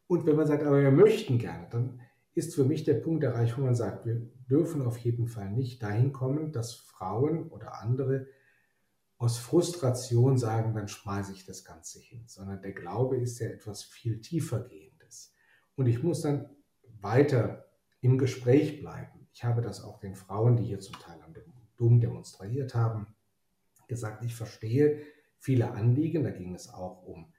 Und 0.06 0.26
wenn 0.26 0.36
man 0.36 0.46
sagt, 0.46 0.62
aber 0.62 0.82
wir 0.82 0.90
möchten 0.90 1.38
gerne, 1.38 1.66
dann 1.70 2.00
ist 2.34 2.54
für 2.54 2.64
mich 2.64 2.84
der 2.84 2.94
Punkt 2.94 3.24
erreicht, 3.24 3.56
wo 3.56 3.62
man 3.62 3.74
sagt, 3.74 4.06
wir 4.06 4.20
dürfen 4.48 4.82
auf 4.82 4.98
jeden 4.98 5.26
Fall 5.26 5.50
nicht 5.50 5.82
dahin 5.82 6.12
kommen, 6.12 6.52
dass 6.52 6.74
Frauen 6.74 7.48
oder 7.48 7.80
andere 7.80 8.26
aus 9.18 9.38
Frustration 9.38 10.36
sagen, 10.36 10.74
dann 10.74 10.88
schmeiße 10.88 11.32
ich 11.32 11.46
das 11.46 11.64
Ganze 11.64 11.98
hin, 11.98 12.24
sondern 12.26 12.60
der 12.60 12.72
Glaube 12.72 13.16
ist 13.16 13.38
ja 13.38 13.48
etwas 13.48 13.82
viel 13.82 14.20
tiefergehendes. 14.20 15.34
Und 15.74 15.86
ich 15.86 16.02
muss 16.02 16.20
dann 16.20 16.50
weiter 17.00 17.66
im 18.00 18.18
Gespräch 18.18 18.80
bleiben. 18.80 19.28
Ich 19.32 19.44
habe 19.44 19.62
das 19.62 19.82
auch 19.82 19.98
den 19.98 20.14
Frauen, 20.14 20.56
die 20.56 20.64
hier 20.64 20.80
zum 20.80 20.98
Teil 20.98 21.18
am 21.22 21.34
Dom 21.76 22.00
demonstriert 22.00 22.74
haben, 22.74 23.06
gesagt, 23.88 24.24
ich 24.24 24.34
verstehe 24.34 25.02
viele 25.38 25.70
Anliegen. 25.70 26.24
Da 26.24 26.30
ging 26.30 26.54
es 26.54 26.68
auch 26.72 27.02
um 27.02 27.32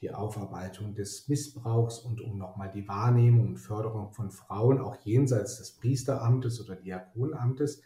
die 0.00 0.12
Aufarbeitung 0.12 0.94
des 0.94 1.28
Missbrauchs 1.28 1.98
und 1.98 2.20
um 2.20 2.38
nochmal 2.38 2.70
die 2.70 2.86
Wahrnehmung 2.86 3.48
und 3.48 3.56
Förderung 3.56 4.12
von 4.12 4.30
Frauen, 4.30 4.80
auch 4.80 4.96
jenseits 5.04 5.58
des 5.58 5.72
Priesteramtes 5.72 6.60
oder 6.60 6.76
Diakonamtes. 6.76 7.82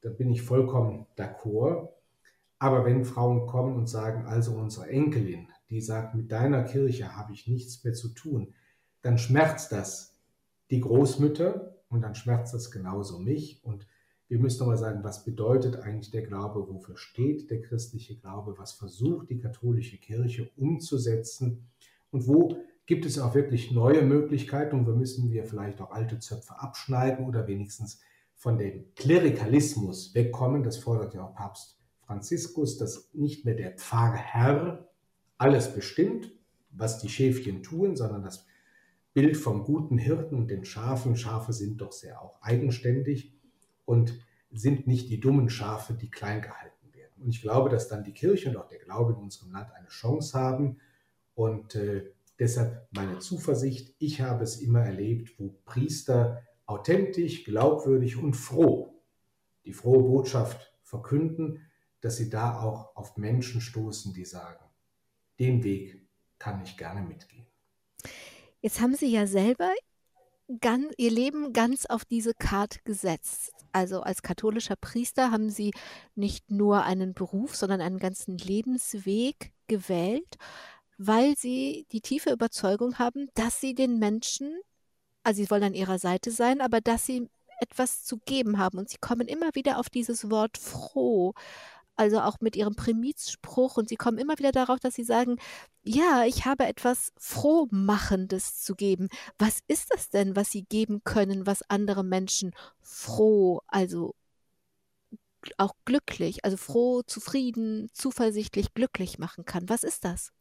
Da 0.00 0.10
bin 0.10 0.30
ich 0.30 0.42
vollkommen 0.42 1.06
d'accord. 1.16 1.88
Aber 2.58 2.84
wenn 2.84 3.04
Frauen 3.04 3.46
kommen 3.46 3.76
und 3.76 3.88
sagen, 3.88 4.26
also 4.26 4.52
unsere 4.54 4.88
Enkelin, 4.88 5.48
die 5.70 5.80
sagt, 5.80 6.14
mit 6.14 6.30
deiner 6.32 6.64
Kirche 6.64 7.16
habe 7.16 7.32
ich 7.32 7.46
nichts 7.46 7.82
mehr 7.84 7.94
zu 7.94 8.08
tun, 8.08 8.54
dann 9.02 9.18
schmerzt 9.18 9.72
das 9.72 10.16
die 10.70 10.80
Großmütter 10.80 11.76
und 11.88 12.02
dann 12.02 12.14
schmerzt 12.14 12.54
das 12.54 12.70
genauso 12.70 13.18
mich. 13.18 13.64
Und 13.64 13.86
wir 14.32 14.38
müssen 14.38 14.60
nochmal 14.60 14.78
sagen, 14.78 15.04
was 15.04 15.26
bedeutet 15.26 15.76
eigentlich 15.76 16.10
der 16.10 16.22
Glaube, 16.22 16.66
wofür 16.66 16.96
steht 16.96 17.50
der 17.50 17.60
christliche 17.60 18.16
Glaube, 18.16 18.54
was 18.56 18.72
versucht 18.72 19.28
die 19.28 19.36
katholische 19.36 19.98
Kirche 19.98 20.50
umzusetzen? 20.56 21.66
Und 22.10 22.26
wo 22.26 22.56
gibt 22.86 23.04
es 23.04 23.18
auch 23.18 23.34
wirklich 23.34 23.72
neue 23.72 24.00
Möglichkeiten? 24.00 24.74
Und 24.78 24.86
wo 24.86 24.92
müssen 24.92 25.30
wir 25.30 25.44
vielleicht 25.44 25.82
auch 25.82 25.90
alte 25.90 26.18
Zöpfe 26.18 26.58
abschneiden 26.58 27.26
oder 27.26 27.46
wenigstens 27.46 28.00
von 28.34 28.56
dem 28.56 28.94
Klerikalismus 28.94 30.14
wegkommen. 30.14 30.62
Das 30.62 30.78
fordert 30.78 31.12
ja 31.12 31.26
auch 31.26 31.34
Papst 31.34 31.78
Franziskus, 32.00 32.78
dass 32.78 33.12
nicht 33.12 33.44
mehr 33.44 33.54
der 33.54 33.72
Pfarrherr 33.72 34.88
alles 35.36 35.74
bestimmt, 35.74 36.32
was 36.70 37.00
die 37.00 37.10
Schäfchen 37.10 37.62
tun, 37.62 37.96
sondern 37.96 38.22
das 38.22 38.46
Bild 39.12 39.36
vom 39.36 39.62
guten 39.64 39.98
Hirten 39.98 40.36
und 40.36 40.50
den 40.50 40.64
Schafen. 40.64 41.16
Schafe 41.16 41.52
sind 41.52 41.82
doch 41.82 41.92
sehr 41.92 42.22
auch 42.22 42.40
eigenständig 42.40 43.34
und 43.84 44.18
sind 44.50 44.86
nicht 44.86 45.08
die 45.10 45.20
dummen 45.20 45.48
Schafe, 45.48 45.94
die 45.94 46.10
klein 46.10 46.42
gehalten 46.42 46.92
werden. 46.94 47.22
Und 47.22 47.30
ich 47.30 47.40
glaube, 47.40 47.70
dass 47.70 47.88
dann 47.88 48.04
die 48.04 48.12
Kirche 48.12 48.50
und 48.50 48.56
auch 48.56 48.68
der 48.68 48.78
Glaube 48.78 49.12
in 49.12 49.18
unserem 49.18 49.52
Land 49.52 49.72
eine 49.72 49.88
Chance 49.88 50.38
haben. 50.38 50.78
Und 51.34 51.74
äh, 51.74 52.12
deshalb 52.38 52.88
meine 52.92 53.18
Zuversicht, 53.18 53.94
ich 53.98 54.20
habe 54.20 54.44
es 54.44 54.60
immer 54.60 54.80
erlebt, 54.80 55.38
wo 55.38 55.54
Priester 55.64 56.42
authentisch, 56.66 57.44
glaubwürdig 57.44 58.16
und 58.16 58.34
froh 58.34 58.92
die 59.64 59.72
frohe 59.72 60.02
Botschaft 60.02 60.72
verkünden, 60.82 61.70
dass 62.00 62.16
sie 62.16 62.28
da 62.28 62.60
auch 62.60 62.96
auf 62.96 63.16
Menschen 63.16 63.60
stoßen, 63.60 64.12
die 64.12 64.24
sagen, 64.24 64.64
den 65.38 65.62
Weg 65.62 66.08
kann 66.38 66.62
ich 66.62 66.76
gerne 66.76 67.02
mitgehen. 67.02 67.46
Jetzt 68.60 68.80
haben 68.80 68.94
Sie 68.94 69.06
ja 69.06 69.26
selber 69.26 69.72
ganz, 70.60 70.92
Ihr 70.96 71.10
Leben 71.10 71.52
ganz 71.52 71.86
auf 71.86 72.04
diese 72.04 72.34
Karte 72.34 72.80
gesetzt. 72.84 73.52
Also 73.72 74.02
als 74.02 74.22
katholischer 74.22 74.76
Priester 74.76 75.30
haben 75.30 75.50
Sie 75.50 75.72
nicht 76.14 76.50
nur 76.50 76.84
einen 76.84 77.14
Beruf, 77.14 77.56
sondern 77.56 77.80
einen 77.80 77.98
ganzen 77.98 78.36
Lebensweg 78.36 79.52
gewählt, 79.66 80.36
weil 80.98 81.36
Sie 81.36 81.86
die 81.92 82.02
tiefe 82.02 82.30
Überzeugung 82.30 82.98
haben, 82.98 83.28
dass 83.34 83.60
Sie 83.60 83.74
den 83.74 83.98
Menschen, 83.98 84.60
also 85.22 85.42
Sie 85.42 85.50
wollen 85.50 85.64
an 85.64 85.74
ihrer 85.74 85.98
Seite 85.98 86.30
sein, 86.30 86.60
aber 86.60 86.80
dass 86.80 87.06
Sie 87.06 87.28
etwas 87.60 88.04
zu 88.04 88.18
geben 88.18 88.58
haben. 88.58 88.78
Und 88.78 88.90
Sie 88.90 88.98
kommen 88.98 89.28
immer 89.28 89.54
wieder 89.54 89.78
auf 89.78 89.88
dieses 89.88 90.30
Wort 90.30 90.58
froh 90.58 91.34
also 91.96 92.20
auch 92.20 92.40
mit 92.40 92.56
ihrem 92.56 92.74
Primizspruch 92.74 93.76
und 93.76 93.88
sie 93.88 93.96
kommen 93.96 94.18
immer 94.18 94.38
wieder 94.38 94.52
darauf, 94.52 94.80
dass 94.80 94.94
sie 94.94 95.04
sagen, 95.04 95.36
ja, 95.82 96.24
ich 96.26 96.46
habe 96.46 96.64
etwas 96.66 97.12
Frohmachendes 97.18 98.60
zu 98.60 98.74
geben. 98.74 99.08
Was 99.38 99.60
ist 99.68 99.92
das 99.92 100.08
denn, 100.08 100.36
was 100.36 100.50
sie 100.50 100.64
geben 100.64 101.02
können, 101.04 101.46
was 101.46 101.62
andere 101.68 102.04
Menschen 102.04 102.52
froh, 102.80 103.60
also 103.66 104.14
auch 105.58 105.74
glücklich, 105.84 106.44
also 106.44 106.56
froh, 106.56 107.02
zufrieden, 107.02 107.88
zuversichtlich, 107.92 108.74
glücklich 108.74 109.18
machen 109.18 109.44
kann? 109.44 109.68
Was 109.68 109.82
ist 109.82 110.04
das? 110.04 110.32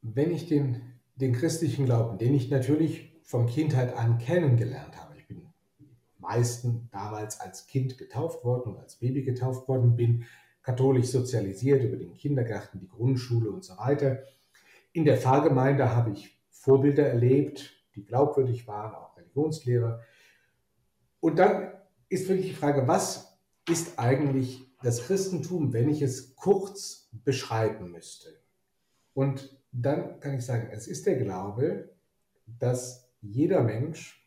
Wenn 0.00 0.30
ich 0.30 0.46
den, 0.46 1.00
den 1.16 1.32
christlichen 1.32 1.84
Glauben, 1.84 2.18
den 2.18 2.34
ich 2.34 2.50
natürlich 2.50 3.12
von 3.24 3.46
Kindheit 3.46 3.94
an 3.94 4.18
kennengelernt 4.18 4.96
habe, 4.96 5.07
meisten 6.28 6.88
damals 6.92 7.40
als 7.40 7.66
Kind 7.66 7.96
getauft 7.96 8.44
worden 8.44 8.74
und 8.74 8.80
als 8.80 8.96
Baby 8.96 9.22
getauft 9.22 9.66
worden 9.66 9.96
bin, 9.96 10.24
katholisch 10.62 11.06
sozialisiert 11.06 11.82
über 11.82 11.96
den 11.96 12.14
Kindergarten, 12.14 12.78
die 12.78 12.88
Grundschule 12.88 13.50
und 13.50 13.64
so 13.64 13.76
weiter. 13.78 14.22
In 14.92 15.04
der 15.04 15.16
Pfarrgemeinde 15.16 15.94
habe 15.94 16.10
ich 16.10 16.38
Vorbilder 16.50 17.08
erlebt, 17.08 17.72
die 17.94 18.04
glaubwürdig 18.04 18.66
waren, 18.66 18.94
auch 18.94 19.16
Religionslehrer. 19.16 20.02
Und 21.20 21.38
dann 21.38 21.72
ist 22.08 22.28
wirklich 22.28 22.48
die 22.48 22.54
Frage, 22.54 22.86
was 22.86 23.38
ist 23.68 23.98
eigentlich 23.98 24.66
das 24.82 25.06
Christentum, 25.06 25.72
wenn 25.72 25.88
ich 25.88 26.02
es 26.02 26.36
kurz 26.36 27.08
beschreiben 27.24 27.90
müsste? 27.90 28.28
Und 29.14 29.58
dann 29.72 30.20
kann 30.20 30.34
ich 30.34 30.44
sagen, 30.44 30.68
es 30.70 30.86
ist 30.86 31.06
der 31.06 31.16
Glaube, 31.16 31.90
dass 32.58 33.10
jeder 33.20 33.62
Mensch 33.62 34.17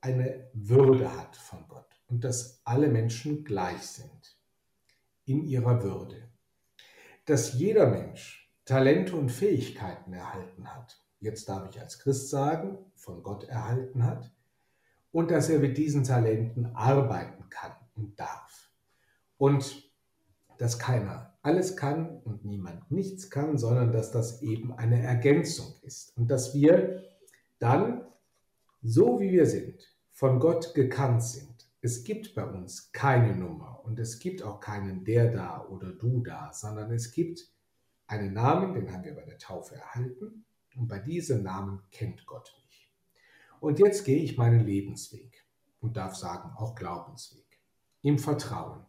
eine 0.00 0.48
Würde 0.52 1.16
hat 1.16 1.36
von 1.36 1.66
Gott 1.68 2.00
und 2.08 2.24
dass 2.24 2.60
alle 2.64 2.88
Menschen 2.88 3.44
gleich 3.44 3.82
sind 3.82 4.38
in 5.24 5.44
ihrer 5.44 5.82
Würde. 5.82 6.30
Dass 7.26 7.54
jeder 7.54 7.86
Mensch 7.86 8.48
Talente 8.64 9.16
und 9.16 9.30
Fähigkeiten 9.30 10.12
erhalten 10.12 10.74
hat. 10.74 11.02
Jetzt 11.20 11.48
darf 11.48 11.66
ich 11.70 11.80
als 11.80 11.98
Christ 11.98 12.28
sagen, 12.28 12.76
von 12.96 13.22
Gott 13.22 13.44
erhalten 13.44 14.04
hat. 14.04 14.30
Und 15.10 15.30
dass 15.30 15.48
er 15.48 15.58
mit 15.58 15.78
diesen 15.78 16.04
Talenten 16.04 16.76
arbeiten 16.76 17.48
kann 17.48 17.72
und 17.94 18.20
darf. 18.20 18.70
Und 19.38 19.90
dass 20.58 20.78
keiner 20.78 21.38
alles 21.40 21.76
kann 21.76 22.20
und 22.24 22.44
niemand 22.44 22.90
nichts 22.90 23.30
kann, 23.30 23.56
sondern 23.56 23.90
dass 23.90 24.10
das 24.10 24.42
eben 24.42 24.74
eine 24.74 25.02
Ergänzung 25.02 25.74
ist. 25.80 26.14
Und 26.18 26.30
dass 26.30 26.52
wir 26.52 27.02
dann, 27.58 28.04
so 28.88 29.20
wie 29.20 29.30
wir 29.30 29.46
sind, 29.46 29.86
von 30.10 30.40
Gott 30.40 30.74
gekannt 30.74 31.22
sind. 31.22 31.68
Es 31.80 32.04
gibt 32.04 32.34
bei 32.34 32.44
uns 32.44 32.90
keine 32.92 33.36
Nummer 33.36 33.82
und 33.84 33.98
es 33.98 34.18
gibt 34.18 34.42
auch 34.42 34.60
keinen 34.60 35.04
der 35.04 35.30
da 35.30 35.64
oder 35.68 35.92
du 35.92 36.22
da, 36.22 36.52
sondern 36.52 36.90
es 36.90 37.12
gibt 37.12 37.52
einen 38.06 38.32
Namen, 38.32 38.74
den 38.74 38.92
haben 38.92 39.04
wir 39.04 39.14
bei 39.14 39.24
der 39.24 39.38
Taufe 39.38 39.76
erhalten 39.76 40.44
und 40.76 40.88
bei 40.88 40.98
diesem 40.98 41.42
Namen 41.42 41.82
kennt 41.90 42.26
Gott 42.26 42.52
mich. 42.64 42.92
Und 43.60 43.78
jetzt 43.78 44.04
gehe 44.04 44.22
ich 44.22 44.38
meinen 44.38 44.64
Lebensweg 44.64 45.44
und 45.80 45.96
darf 45.96 46.16
sagen 46.16 46.50
auch 46.56 46.74
Glaubensweg 46.74 47.60
im 48.02 48.18
Vertrauen 48.18 48.86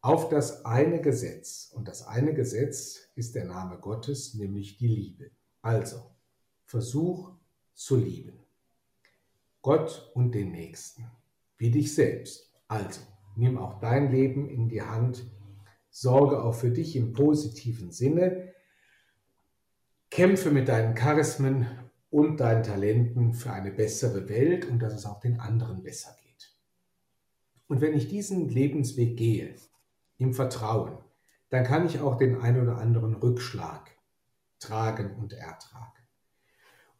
auf 0.00 0.28
das 0.28 0.64
eine 0.64 1.00
Gesetz. 1.00 1.72
Und 1.74 1.88
das 1.88 2.06
eine 2.06 2.32
Gesetz 2.32 3.10
ist 3.16 3.34
der 3.34 3.44
Name 3.44 3.78
Gottes, 3.78 4.34
nämlich 4.34 4.78
die 4.78 4.88
Liebe. 4.88 5.30
Also, 5.62 6.10
versuch 6.64 7.32
zu 7.74 7.96
lieben. 7.96 8.45
Gott 9.66 10.12
und 10.14 10.32
den 10.32 10.52
Nächsten, 10.52 11.10
wie 11.58 11.72
dich 11.72 11.92
selbst. 11.92 12.54
Also, 12.68 13.00
nimm 13.34 13.58
auch 13.58 13.80
dein 13.80 14.12
Leben 14.12 14.48
in 14.48 14.68
die 14.68 14.82
Hand, 14.82 15.28
sorge 15.90 16.40
auch 16.40 16.54
für 16.54 16.70
dich 16.70 16.94
im 16.94 17.12
positiven 17.12 17.90
Sinne, 17.90 18.54
kämpfe 20.08 20.52
mit 20.52 20.68
deinen 20.68 20.94
Charismen 20.94 21.66
und 22.10 22.38
deinen 22.38 22.62
Talenten 22.62 23.32
für 23.32 23.50
eine 23.50 23.72
bessere 23.72 24.28
Welt 24.28 24.66
und 24.66 24.78
dass 24.78 24.94
es 24.94 25.04
auch 25.04 25.18
den 25.18 25.40
anderen 25.40 25.82
besser 25.82 26.16
geht. 26.22 26.56
Und 27.66 27.80
wenn 27.80 27.94
ich 27.94 28.06
diesen 28.06 28.48
Lebensweg 28.48 29.16
gehe, 29.16 29.56
im 30.16 30.32
Vertrauen, 30.32 30.96
dann 31.48 31.64
kann 31.64 31.86
ich 31.86 31.98
auch 31.98 32.18
den 32.18 32.40
ein 32.40 32.62
oder 32.62 32.78
anderen 32.78 33.16
Rückschlag 33.16 33.90
tragen 34.60 35.16
und 35.16 35.32
ertragen. 35.32 36.06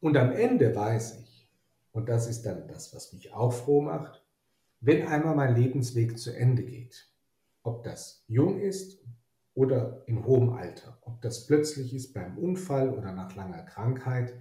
Und 0.01 0.17
am 0.17 0.33
Ende 0.33 0.75
weiß 0.75 1.21
ich, 1.21 1.36
und 1.97 2.09
das 2.09 2.29
ist 2.29 2.43
dann 2.43 2.69
das, 2.69 2.95
was 2.95 3.13
mich 3.13 3.33
auch 3.33 3.53
froh 3.53 3.81
macht, 3.81 4.25
wenn 4.81 5.07
einmal 5.07 5.35
mein 5.35 5.57
Lebensweg 5.57 6.19
zu 6.19 6.31
Ende 6.31 6.63
geht, 6.63 7.11
ob 7.63 7.83
das 7.83 8.25
jung 8.29 8.61
ist 8.61 9.03
oder 9.55 10.03
in 10.07 10.25
hohem 10.25 10.51
Alter, 10.51 10.99
ob 11.01 11.21
das 11.23 11.47
plötzlich 11.47 11.95
ist 11.95 12.13
beim 12.13 12.39
Unfall 12.39 12.91
oder 12.91 13.13
nach 13.13 13.35
langer 13.35 13.63
Krankheit, 13.63 14.35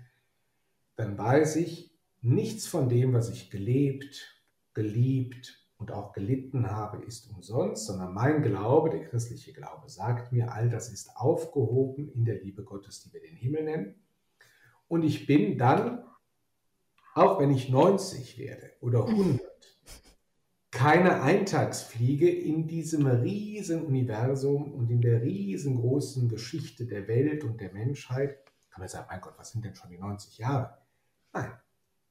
dann 0.97 1.17
weiß 1.17 1.55
ich, 1.55 1.97
nichts 2.21 2.67
von 2.67 2.89
dem, 2.89 3.13
was 3.13 3.29
ich 3.29 3.49
gelebt, 3.49 4.43
geliebt, 4.73 5.65
und 5.77 5.91
auch 5.91 6.13
gelitten 6.13 6.71
habe, 6.71 7.03
ist 7.03 7.29
umsonst, 7.29 7.85
sondern 7.85 8.13
mein 8.13 8.41
Glaube, 8.41 8.89
der 8.89 9.03
christliche 9.03 9.51
Glaube, 9.53 9.89
sagt 9.89 10.31
mir, 10.31 10.53
all 10.53 10.69
das 10.69 10.91
ist 10.91 11.15
aufgehoben 11.15 12.09
in 12.09 12.23
der 12.23 12.41
Liebe 12.41 12.63
Gottes, 12.63 13.01
die 13.01 13.13
wir 13.13 13.21
den 13.21 13.35
Himmel 13.35 13.63
nennen. 13.63 13.95
Und 14.87 15.03
ich 15.03 15.27
bin 15.27 15.57
dann, 15.57 16.03
auch 17.15 17.39
wenn 17.39 17.49
ich 17.49 17.69
90 17.69 18.37
werde 18.37 18.71
oder 18.81 19.07
100, 19.07 19.41
keine 20.69 21.21
Eintagsfliege 21.21 22.29
in 22.29 22.67
diesem 22.67 23.07
riesen 23.07 23.85
Universum 23.85 24.73
und 24.73 24.91
in 24.91 25.01
der 25.01 25.23
riesengroßen 25.23 26.27
Geschichte 26.27 26.85
der 26.85 27.07
Welt 27.07 27.45
und 27.45 27.61
der 27.61 27.71
Menschheit. 27.71 28.43
Kann 28.69 28.81
man 28.81 28.89
sagen, 28.89 29.07
mein 29.09 29.21
Gott, 29.21 29.35
was 29.37 29.51
sind 29.51 29.63
denn 29.63 29.73
schon 29.73 29.89
die 29.89 29.97
90 29.97 30.37
Jahre? 30.37 30.77
Nein. 31.33 31.51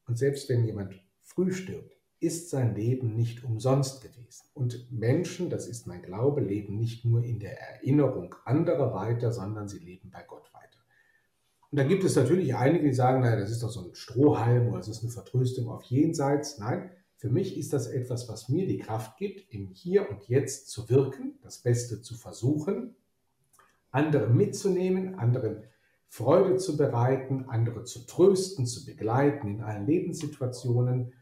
Und 0.06 0.18
selbst 0.18 0.48
wenn 0.48 0.64
jemand 0.64 0.94
früh 1.22 1.52
stirbt, 1.52 1.94
ist 2.20 2.48
sein 2.48 2.74
Leben 2.74 3.14
nicht 3.14 3.44
umsonst 3.44 4.00
gewesen. 4.00 4.46
Und 4.54 4.90
Menschen, 4.90 5.50
das 5.50 5.66
ist 5.66 5.86
mein 5.86 6.00
Glaube, 6.00 6.40
leben 6.40 6.78
nicht 6.78 7.04
nur 7.04 7.22
in 7.22 7.38
der 7.38 7.60
Erinnerung 7.60 8.34
anderer 8.46 8.94
weiter, 8.94 9.30
sondern 9.30 9.68
sie 9.68 9.80
leben 9.80 10.10
bei 10.10 10.22
Gott 10.22 10.50
weiter. 10.54 10.73
Und 11.74 11.78
da 11.78 11.84
gibt 11.88 12.04
es 12.04 12.14
natürlich 12.14 12.54
einige, 12.54 12.84
die 12.84 12.94
sagen, 12.94 13.22
naja, 13.22 13.34
das 13.34 13.50
ist 13.50 13.64
doch 13.64 13.68
so 13.68 13.80
ein 13.80 13.96
Strohhalm 13.96 14.68
oder 14.68 14.78
es 14.78 14.86
ist 14.86 15.02
eine 15.02 15.10
Vertröstung 15.10 15.68
auf 15.68 15.82
jenseits. 15.82 16.60
Nein, 16.60 16.88
für 17.16 17.28
mich 17.28 17.58
ist 17.58 17.72
das 17.72 17.88
etwas, 17.88 18.28
was 18.28 18.48
mir 18.48 18.68
die 18.68 18.78
Kraft 18.78 19.16
gibt, 19.16 19.52
im 19.52 19.70
Hier 19.70 20.08
und 20.08 20.28
Jetzt 20.28 20.70
zu 20.70 20.88
wirken, 20.88 21.36
das 21.42 21.58
Beste 21.58 22.00
zu 22.00 22.14
versuchen, 22.14 22.94
andere 23.90 24.28
mitzunehmen, 24.28 25.16
anderen 25.16 25.64
Freude 26.06 26.58
zu 26.58 26.76
bereiten, 26.76 27.46
andere 27.48 27.82
zu 27.82 28.06
trösten, 28.06 28.66
zu 28.66 28.86
begleiten 28.86 29.56
in 29.56 29.60
allen 29.60 29.84
Lebenssituationen 29.84 31.12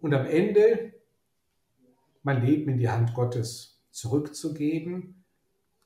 und 0.00 0.14
am 0.14 0.24
Ende 0.24 0.92
mein 2.22 2.46
Leben 2.46 2.70
in 2.70 2.78
die 2.78 2.90
Hand 2.90 3.12
Gottes 3.14 3.82
zurückzugeben 3.90 5.24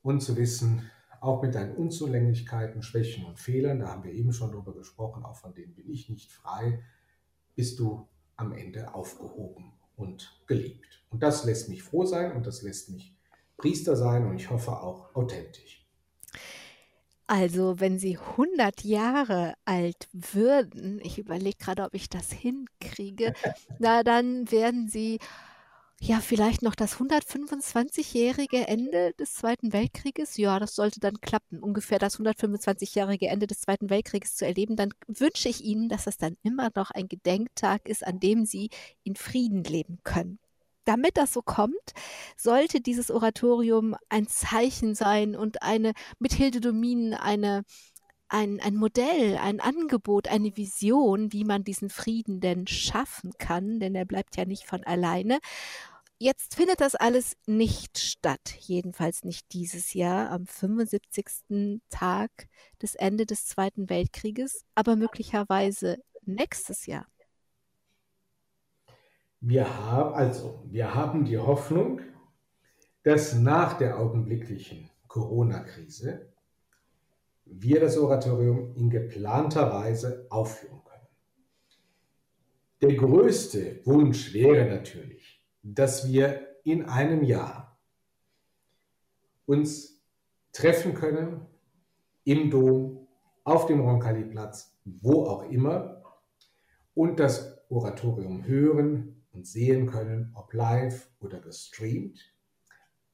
und 0.02 0.20
zu 0.20 0.36
wissen, 0.36 0.90
auch 1.24 1.42
mit 1.42 1.54
deinen 1.54 1.74
Unzulänglichkeiten, 1.74 2.82
Schwächen 2.82 3.24
und 3.24 3.38
Fehlern, 3.38 3.80
da 3.80 3.88
haben 3.88 4.04
wir 4.04 4.12
eben 4.12 4.32
schon 4.32 4.52
drüber 4.52 4.74
gesprochen, 4.74 5.24
auch 5.24 5.36
von 5.36 5.54
denen 5.54 5.74
bin 5.74 5.88
ich 5.90 6.08
nicht 6.08 6.30
frei, 6.30 6.82
bist 7.54 7.78
du 7.78 8.08
am 8.36 8.52
Ende 8.52 8.94
aufgehoben 8.94 9.72
und 9.96 10.42
geliebt. 10.46 11.04
Und 11.10 11.22
das 11.22 11.44
lässt 11.44 11.68
mich 11.68 11.82
froh 11.82 12.04
sein 12.04 12.32
und 12.32 12.46
das 12.46 12.62
lässt 12.62 12.90
mich 12.90 13.16
Priester 13.56 13.96
sein 13.96 14.26
und 14.26 14.36
ich 14.36 14.50
hoffe 14.50 14.72
auch 14.72 15.14
authentisch. 15.14 15.88
Also, 17.26 17.80
wenn 17.80 17.98
Sie 17.98 18.18
100 18.18 18.84
Jahre 18.84 19.54
alt 19.64 20.08
würden, 20.12 21.00
ich 21.02 21.18
überlege 21.18 21.56
gerade, 21.56 21.84
ob 21.84 21.94
ich 21.94 22.10
das 22.10 22.30
hinkriege, 22.32 23.32
na, 23.78 24.02
dann 24.02 24.50
werden 24.50 24.88
Sie 24.88 25.20
ja 26.06 26.20
vielleicht 26.20 26.62
noch 26.62 26.74
das 26.74 26.96
125-jährige 26.96 28.68
Ende 28.68 29.12
des 29.14 29.34
Zweiten 29.34 29.72
Weltkrieges, 29.72 30.36
ja, 30.36 30.58
das 30.58 30.74
sollte 30.74 31.00
dann 31.00 31.20
klappen, 31.20 31.62
ungefähr 31.62 31.98
das 31.98 32.18
125-jährige 32.18 33.28
Ende 33.28 33.46
des 33.46 33.60
Zweiten 33.60 33.90
Weltkrieges 33.90 34.36
zu 34.36 34.44
erleben, 34.44 34.76
dann 34.76 34.90
wünsche 35.06 35.48
ich 35.48 35.64
Ihnen, 35.64 35.88
dass 35.88 36.04
das 36.04 36.16
dann 36.16 36.36
immer 36.42 36.70
noch 36.74 36.90
ein 36.90 37.08
Gedenktag 37.08 37.88
ist, 37.88 38.06
an 38.06 38.20
dem 38.20 38.44
Sie 38.44 38.70
in 39.02 39.16
Frieden 39.16 39.64
leben 39.64 39.98
können. 40.04 40.38
Damit 40.84 41.16
das 41.16 41.32
so 41.32 41.40
kommt, 41.40 41.92
sollte 42.36 42.80
dieses 42.80 43.10
Oratorium 43.10 43.96
ein 44.10 44.26
Zeichen 44.26 44.94
sein 44.94 45.34
und 45.34 45.62
eine 45.62 45.92
mit 46.18 46.34
Hilde 46.34 46.60
Domin 46.60 47.14
eine 47.14 47.62
ein, 48.28 48.58
ein 48.60 48.74
Modell, 48.74 49.36
ein 49.36 49.60
Angebot, 49.60 50.28
eine 50.28 50.56
Vision, 50.56 51.32
wie 51.32 51.44
man 51.44 51.62
diesen 51.62 51.88
Frieden 51.88 52.40
denn 52.40 52.66
schaffen 52.66 53.32
kann, 53.38 53.78
denn 53.78 53.94
er 53.94 54.06
bleibt 54.06 54.36
ja 54.36 54.44
nicht 54.44 54.66
von 54.66 54.82
alleine. 54.82 55.38
Jetzt 56.24 56.54
findet 56.54 56.80
das 56.80 56.94
alles 56.94 57.36
nicht 57.44 57.98
statt, 57.98 58.56
jedenfalls 58.60 59.24
nicht 59.24 59.52
dieses 59.52 59.92
Jahr 59.92 60.30
am 60.30 60.46
75. 60.46 61.82
Tag 61.90 62.30
des 62.80 62.94
Ende 62.94 63.26
des 63.26 63.44
Zweiten 63.44 63.90
Weltkrieges, 63.90 64.64
aber 64.74 64.96
möglicherweise 64.96 65.98
nächstes 66.24 66.86
Jahr. 66.86 67.06
Wir 69.42 69.68
haben 69.68 70.14
also, 70.14 70.64
wir 70.64 70.94
haben 70.94 71.26
die 71.26 71.36
Hoffnung, 71.36 72.00
dass 73.02 73.34
nach 73.34 73.76
der 73.76 73.98
augenblicklichen 73.98 74.88
Corona-Krise 75.08 76.32
wir 77.44 77.80
das 77.80 77.98
Oratorium 77.98 78.74
in 78.76 78.88
geplanter 78.88 79.70
Weise 79.70 80.26
aufführen 80.30 80.80
können. 80.84 81.06
Der 82.80 82.94
größte 82.94 83.82
Wunsch 83.84 84.32
wäre 84.32 84.64
natürlich, 84.64 85.23
dass 85.64 86.08
wir 86.08 86.46
in 86.62 86.84
einem 86.84 87.24
Jahr 87.24 87.78
uns 89.46 90.00
treffen 90.52 90.94
können 90.94 91.46
im 92.24 92.50
Dom, 92.50 93.08
auf 93.42 93.66
dem 93.66 93.80
Roncalli-Platz, 93.80 94.78
wo 94.84 95.24
auch 95.24 95.50
immer, 95.50 96.02
und 96.94 97.18
das 97.18 97.58
Oratorium 97.68 98.46
hören, 98.46 99.24
und 99.34 99.46
sehen 99.46 99.86
können, 99.86 100.30
ob 100.34 100.54
live 100.54 101.10
oder 101.20 101.40
gestreamt. 101.40 102.20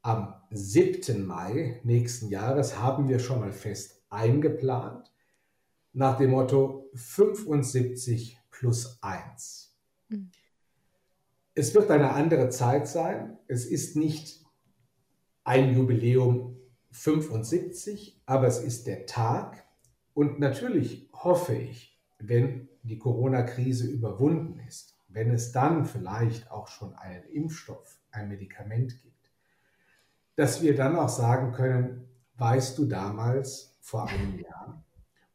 Am 0.02 0.34
7. 0.50 1.26
Mai 1.26 1.80
nächsten 1.82 2.28
Jahres 2.28 2.78
haben 2.78 3.08
wir 3.08 3.18
schon 3.18 3.40
mal 3.40 3.52
fest 3.52 4.02
eingeplant 4.10 5.10
nach 5.92 6.18
dem 6.18 6.30
Motto 6.30 6.90
75 6.94 8.38
plus 8.50 8.98
1. 9.02 9.74
Mhm. 10.08 10.30
Es 11.60 11.74
wird 11.74 11.90
eine 11.90 12.12
andere 12.12 12.48
Zeit 12.48 12.88
sein. 12.88 13.36
Es 13.46 13.66
ist 13.66 13.94
nicht 13.94 14.46
ein 15.44 15.74
Jubiläum 15.74 16.56
75, 16.90 18.22
aber 18.24 18.46
es 18.46 18.60
ist 18.60 18.86
der 18.86 19.04
Tag. 19.04 19.66
Und 20.14 20.40
natürlich 20.40 21.10
hoffe 21.12 21.54
ich, 21.54 22.00
wenn 22.18 22.70
die 22.82 22.96
Corona-Krise 22.96 23.88
überwunden 23.88 24.58
ist, 24.66 24.96
wenn 25.08 25.30
es 25.30 25.52
dann 25.52 25.84
vielleicht 25.84 26.50
auch 26.50 26.66
schon 26.66 26.94
einen 26.94 27.24
Impfstoff, 27.24 28.00
ein 28.10 28.30
Medikament 28.30 28.98
gibt, 29.02 29.30
dass 30.36 30.62
wir 30.62 30.74
dann 30.74 30.96
auch 30.96 31.10
sagen 31.10 31.52
können, 31.52 32.08
weißt 32.38 32.78
du 32.78 32.86
damals 32.86 33.76
vor 33.82 34.08
einem 34.08 34.38
Jahr, 34.38 34.82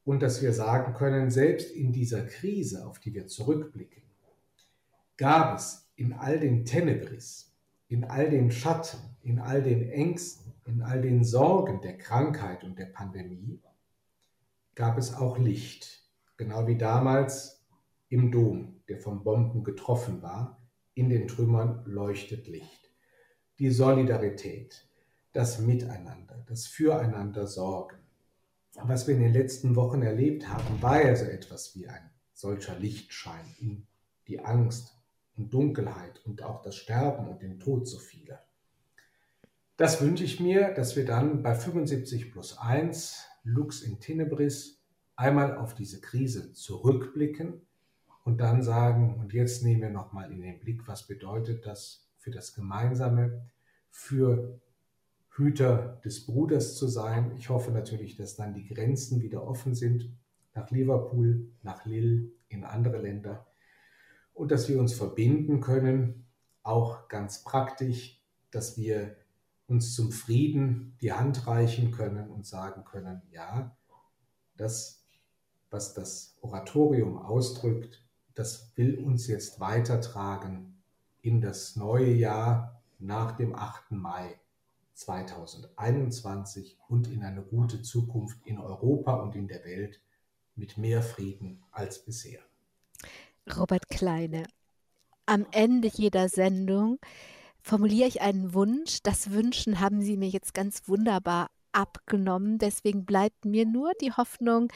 und 0.03 0.23
dass 0.23 0.41
wir 0.41 0.53
sagen 0.53 0.95
können, 0.95 1.29
selbst 1.29 1.69
in 1.69 1.93
dieser 1.93 2.25
Krise, 2.25 2.87
auf 2.87 2.97
die 2.97 3.13
wir 3.13 3.27
zurückblicken, 3.27 4.01
gab 5.17 5.59
es 5.59 5.84
in 5.95 6.13
all 6.13 6.39
den 6.39 6.65
Tenebris, 6.65 7.55
in 7.87 8.03
all 8.03 8.29
den 8.29 8.51
Schatten, 8.51 8.99
in 9.21 9.39
all 9.39 9.61
den 9.61 9.89
Ängsten, 9.89 10.53
in 10.65 10.81
all 10.81 11.01
den 11.01 11.23
Sorgen 11.23 11.81
der 11.81 11.97
Krankheit 11.97 12.63
und 12.63 12.77
der 12.77 12.87
Pandemie, 12.87 13.61
gab 14.75 14.97
es 14.97 15.13
auch 15.13 15.37
Licht, 15.37 16.03
genau 16.37 16.67
wie 16.67 16.77
damals 16.77 17.65
im 18.09 18.31
Dom, 18.31 18.81
der 18.89 18.99
von 18.99 19.23
Bomben 19.23 19.63
getroffen 19.63 20.21
war, 20.21 20.61
in 20.93 21.09
den 21.09 21.27
Trümmern 21.27 21.83
leuchtet 21.85 22.47
Licht. 22.47 22.91
Die 23.59 23.69
Solidarität, 23.69 24.87
das 25.33 25.59
Miteinander, 25.59 26.43
das 26.47 26.67
Füreinander 26.67 27.47
sorgen. 27.47 27.97
Was 28.83 29.07
wir 29.07 29.15
in 29.15 29.21
den 29.21 29.33
letzten 29.33 29.75
Wochen 29.75 30.01
erlebt 30.01 30.49
haben, 30.49 30.81
war 30.81 31.05
ja 31.05 31.15
so 31.15 31.25
etwas 31.25 31.75
wie 31.75 31.87
ein 31.87 32.09
solcher 32.33 32.77
Lichtschein 32.77 33.45
in 33.59 33.87
die 34.27 34.43
Angst 34.43 34.94
und 35.37 35.53
Dunkelheit 35.53 36.21
und 36.25 36.43
auch 36.43 36.61
das 36.61 36.75
Sterben 36.75 37.27
und 37.27 37.41
den 37.41 37.59
Tod 37.59 37.87
so 37.87 37.99
vieler. 37.99 38.43
Das 39.77 40.01
wünsche 40.01 40.23
ich 40.23 40.39
mir, 40.39 40.73
dass 40.73 40.95
wir 40.95 41.05
dann 41.05 41.43
bei 41.43 41.53
75 41.53 42.31
plus 42.31 42.57
1 42.57 43.25
Lux 43.43 43.81
in 43.81 43.99
Tenebris 43.99 44.81
einmal 45.15 45.57
auf 45.57 45.75
diese 45.75 45.99
Krise 45.99 46.53
zurückblicken 46.53 47.61
und 48.23 48.39
dann 48.39 48.63
sagen, 48.63 49.19
und 49.19 49.33
jetzt 49.33 49.63
nehmen 49.63 49.81
wir 49.81 49.89
nochmal 49.89 50.31
in 50.31 50.41
den 50.41 50.59
Blick, 50.59 50.87
was 50.87 51.07
bedeutet 51.07 51.65
das 51.65 52.09
für 52.17 52.31
das 52.31 52.53
Gemeinsame, 52.53 53.45
für 53.91 54.59
Hüter 55.29 56.01
des 56.05 56.25
Bruders 56.25 56.77
zu 56.77 56.87
sein. 56.87 57.33
Ich 57.37 57.49
hoffe 57.49 57.71
natürlich, 57.71 58.15
dass 58.15 58.35
dann 58.35 58.53
die 58.53 58.65
Grenzen 58.65 59.21
wieder 59.21 59.45
offen 59.45 59.75
sind, 59.75 60.09
nach 60.53 60.71
Liverpool, 60.71 61.49
nach 61.61 61.85
Lille, 61.85 62.29
in 62.47 62.63
andere 62.63 63.01
Länder 63.01 63.45
und 64.35 64.51
dass 64.51 64.69
wir 64.69 64.79
uns 64.79 64.93
verbinden 64.93 65.61
können, 65.61 66.27
auch 66.61 67.07
ganz 67.07 67.43
praktisch, 67.43 68.21
dass 68.51 68.77
wir 68.77 69.15
uns 69.67 69.95
zum 69.95 70.11
Frieden 70.11 70.95
die 71.01 71.13
Hand 71.13 71.47
reichen 71.47 71.89
können 71.91 72.29
und 72.29 72.45
sagen 72.45 72.83
können, 72.83 73.23
ja, 73.31 73.75
das, 74.57 75.03
was 75.71 75.93
das 75.93 76.37
Oratorium 76.41 77.17
ausdrückt, 77.17 78.05
das 78.35 78.71
will 78.75 78.99
uns 78.99 79.27
jetzt 79.27 79.59
weitertragen 79.59 80.83
in 81.21 81.41
das 81.41 81.75
neue 81.75 82.13
Jahr 82.13 82.83
nach 82.99 83.31
dem 83.37 83.55
8. 83.55 83.91
Mai 83.91 84.39
2021 84.93 86.77
und 86.87 87.07
in 87.07 87.23
eine 87.23 87.41
gute 87.41 87.81
Zukunft 87.81 88.45
in 88.45 88.59
Europa 88.59 89.15
und 89.15 89.35
in 89.35 89.47
der 89.47 89.63
Welt 89.65 90.01
mit 90.55 90.77
mehr 90.77 91.01
Frieden 91.01 91.63
als 91.71 91.99
bisher. 92.03 92.41
Robert 93.53 93.89
Kleine, 93.89 94.45
am 95.25 95.45
Ende 95.51 95.87
jeder 95.87 96.29
Sendung 96.29 96.99
formuliere 97.61 98.07
ich 98.07 98.21
einen 98.21 98.53
Wunsch. 98.53 98.99
Das 99.03 99.31
Wünschen 99.31 99.79
haben 99.79 100.01
Sie 100.01 100.17
mir 100.17 100.29
jetzt 100.29 100.53
ganz 100.53 100.87
wunderbar 100.87 101.49
abgenommen. 101.71 102.57
Deswegen 102.57 103.05
bleibt 103.05 103.45
mir 103.45 103.65
nur 103.65 103.91
die 104.01 104.11
Hoffnung, 104.11 104.71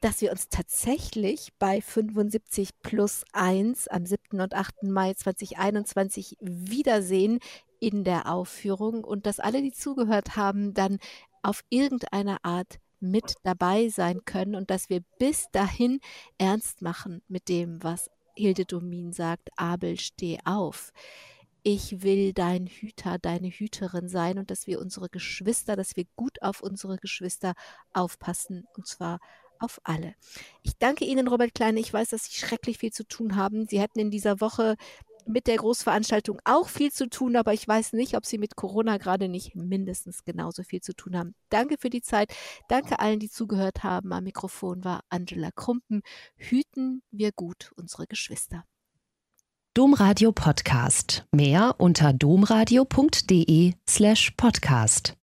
dass 0.00 0.20
wir 0.20 0.30
uns 0.30 0.48
tatsächlich 0.48 1.52
bei 1.58 1.80
75 1.80 2.80
plus 2.82 3.24
1 3.32 3.88
am 3.88 4.06
7. 4.06 4.40
und 4.40 4.54
8. 4.54 4.84
Mai 4.84 5.14
2021 5.14 6.36
wiedersehen 6.40 7.40
in 7.80 8.04
der 8.04 8.30
Aufführung 8.30 9.04
und 9.04 9.26
dass 9.26 9.40
alle, 9.40 9.62
die 9.62 9.72
zugehört 9.72 10.36
haben, 10.36 10.74
dann 10.74 10.98
auf 11.42 11.62
irgendeine 11.68 12.44
Art 12.44 12.78
mit 13.00 13.34
dabei 13.42 13.88
sein 13.88 14.24
können 14.24 14.54
und 14.54 14.70
dass 14.70 14.88
wir 14.88 15.00
bis 15.18 15.46
dahin 15.52 16.00
ernst 16.38 16.82
machen 16.82 17.22
mit 17.28 17.48
dem, 17.48 17.82
was 17.82 18.10
Hilde 18.36 18.64
Domin 18.64 19.12
sagt, 19.12 19.50
Abel, 19.56 19.98
steh 19.98 20.38
auf. 20.44 20.92
Ich 21.62 22.02
will 22.02 22.32
dein 22.32 22.66
Hüter, 22.66 23.18
deine 23.18 23.48
Hüterin 23.48 24.08
sein 24.08 24.38
und 24.38 24.50
dass 24.50 24.66
wir 24.66 24.80
unsere 24.80 25.08
Geschwister, 25.08 25.76
dass 25.76 25.96
wir 25.96 26.04
gut 26.16 26.40
auf 26.40 26.62
unsere 26.62 26.98
Geschwister 26.98 27.54
aufpassen 27.92 28.66
und 28.76 28.86
zwar 28.86 29.18
auf 29.58 29.80
alle. 29.84 30.14
Ich 30.62 30.78
danke 30.78 31.04
Ihnen, 31.04 31.28
Robert 31.28 31.54
Kleine. 31.54 31.80
Ich 31.80 31.92
weiß, 31.92 32.10
dass 32.10 32.24
Sie 32.24 32.38
schrecklich 32.38 32.78
viel 32.78 32.92
zu 32.92 33.04
tun 33.04 33.36
haben. 33.36 33.66
Sie 33.66 33.80
hätten 33.80 33.98
in 33.98 34.10
dieser 34.10 34.40
Woche 34.40 34.76
mit 35.28 35.46
der 35.46 35.56
Großveranstaltung 35.56 36.40
auch 36.44 36.68
viel 36.68 36.90
zu 36.92 37.08
tun, 37.08 37.36
aber 37.36 37.52
ich 37.52 37.66
weiß 37.66 37.92
nicht, 37.92 38.16
ob 38.16 38.26
Sie 38.26 38.38
mit 38.38 38.56
Corona 38.56 38.96
gerade 38.96 39.28
nicht 39.28 39.54
mindestens 39.54 40.24
genauso 40.24 40.62
viel 40.62 40.80
zu 40.80 40.94
tun 40.94 41.16
haben. 41.16 41.34
Danke 41.50 41.76
für 41.78 41.90
die 41.90 42.02
Zeit. 42.02 42.34
Danke 42.68 42.98
allen, 42.98 43.20
die 43.20 43.30
zugehört 43.30 43.84
haben. 43.84 44.12
Am 44.12 44.24
Mikrofon 44.24 44.84
war 44.84 45.02
Angela 45.08 45.50
Krumpen. 45.54 46.02
Hüten 46.36 47.02
wir 47.10 47.32
gut 47.32 47.72
unsere 47.76 48.06
Geschwister. 48.06 48.64
Domradio 49.74 50.32
Podcast. 50.32 51.24
Mehr 51.32 51.76
unter 51.78 52.12
domradio.de 52.12 53.74
slash 53.88 54.32
podcast. 54.32 55.14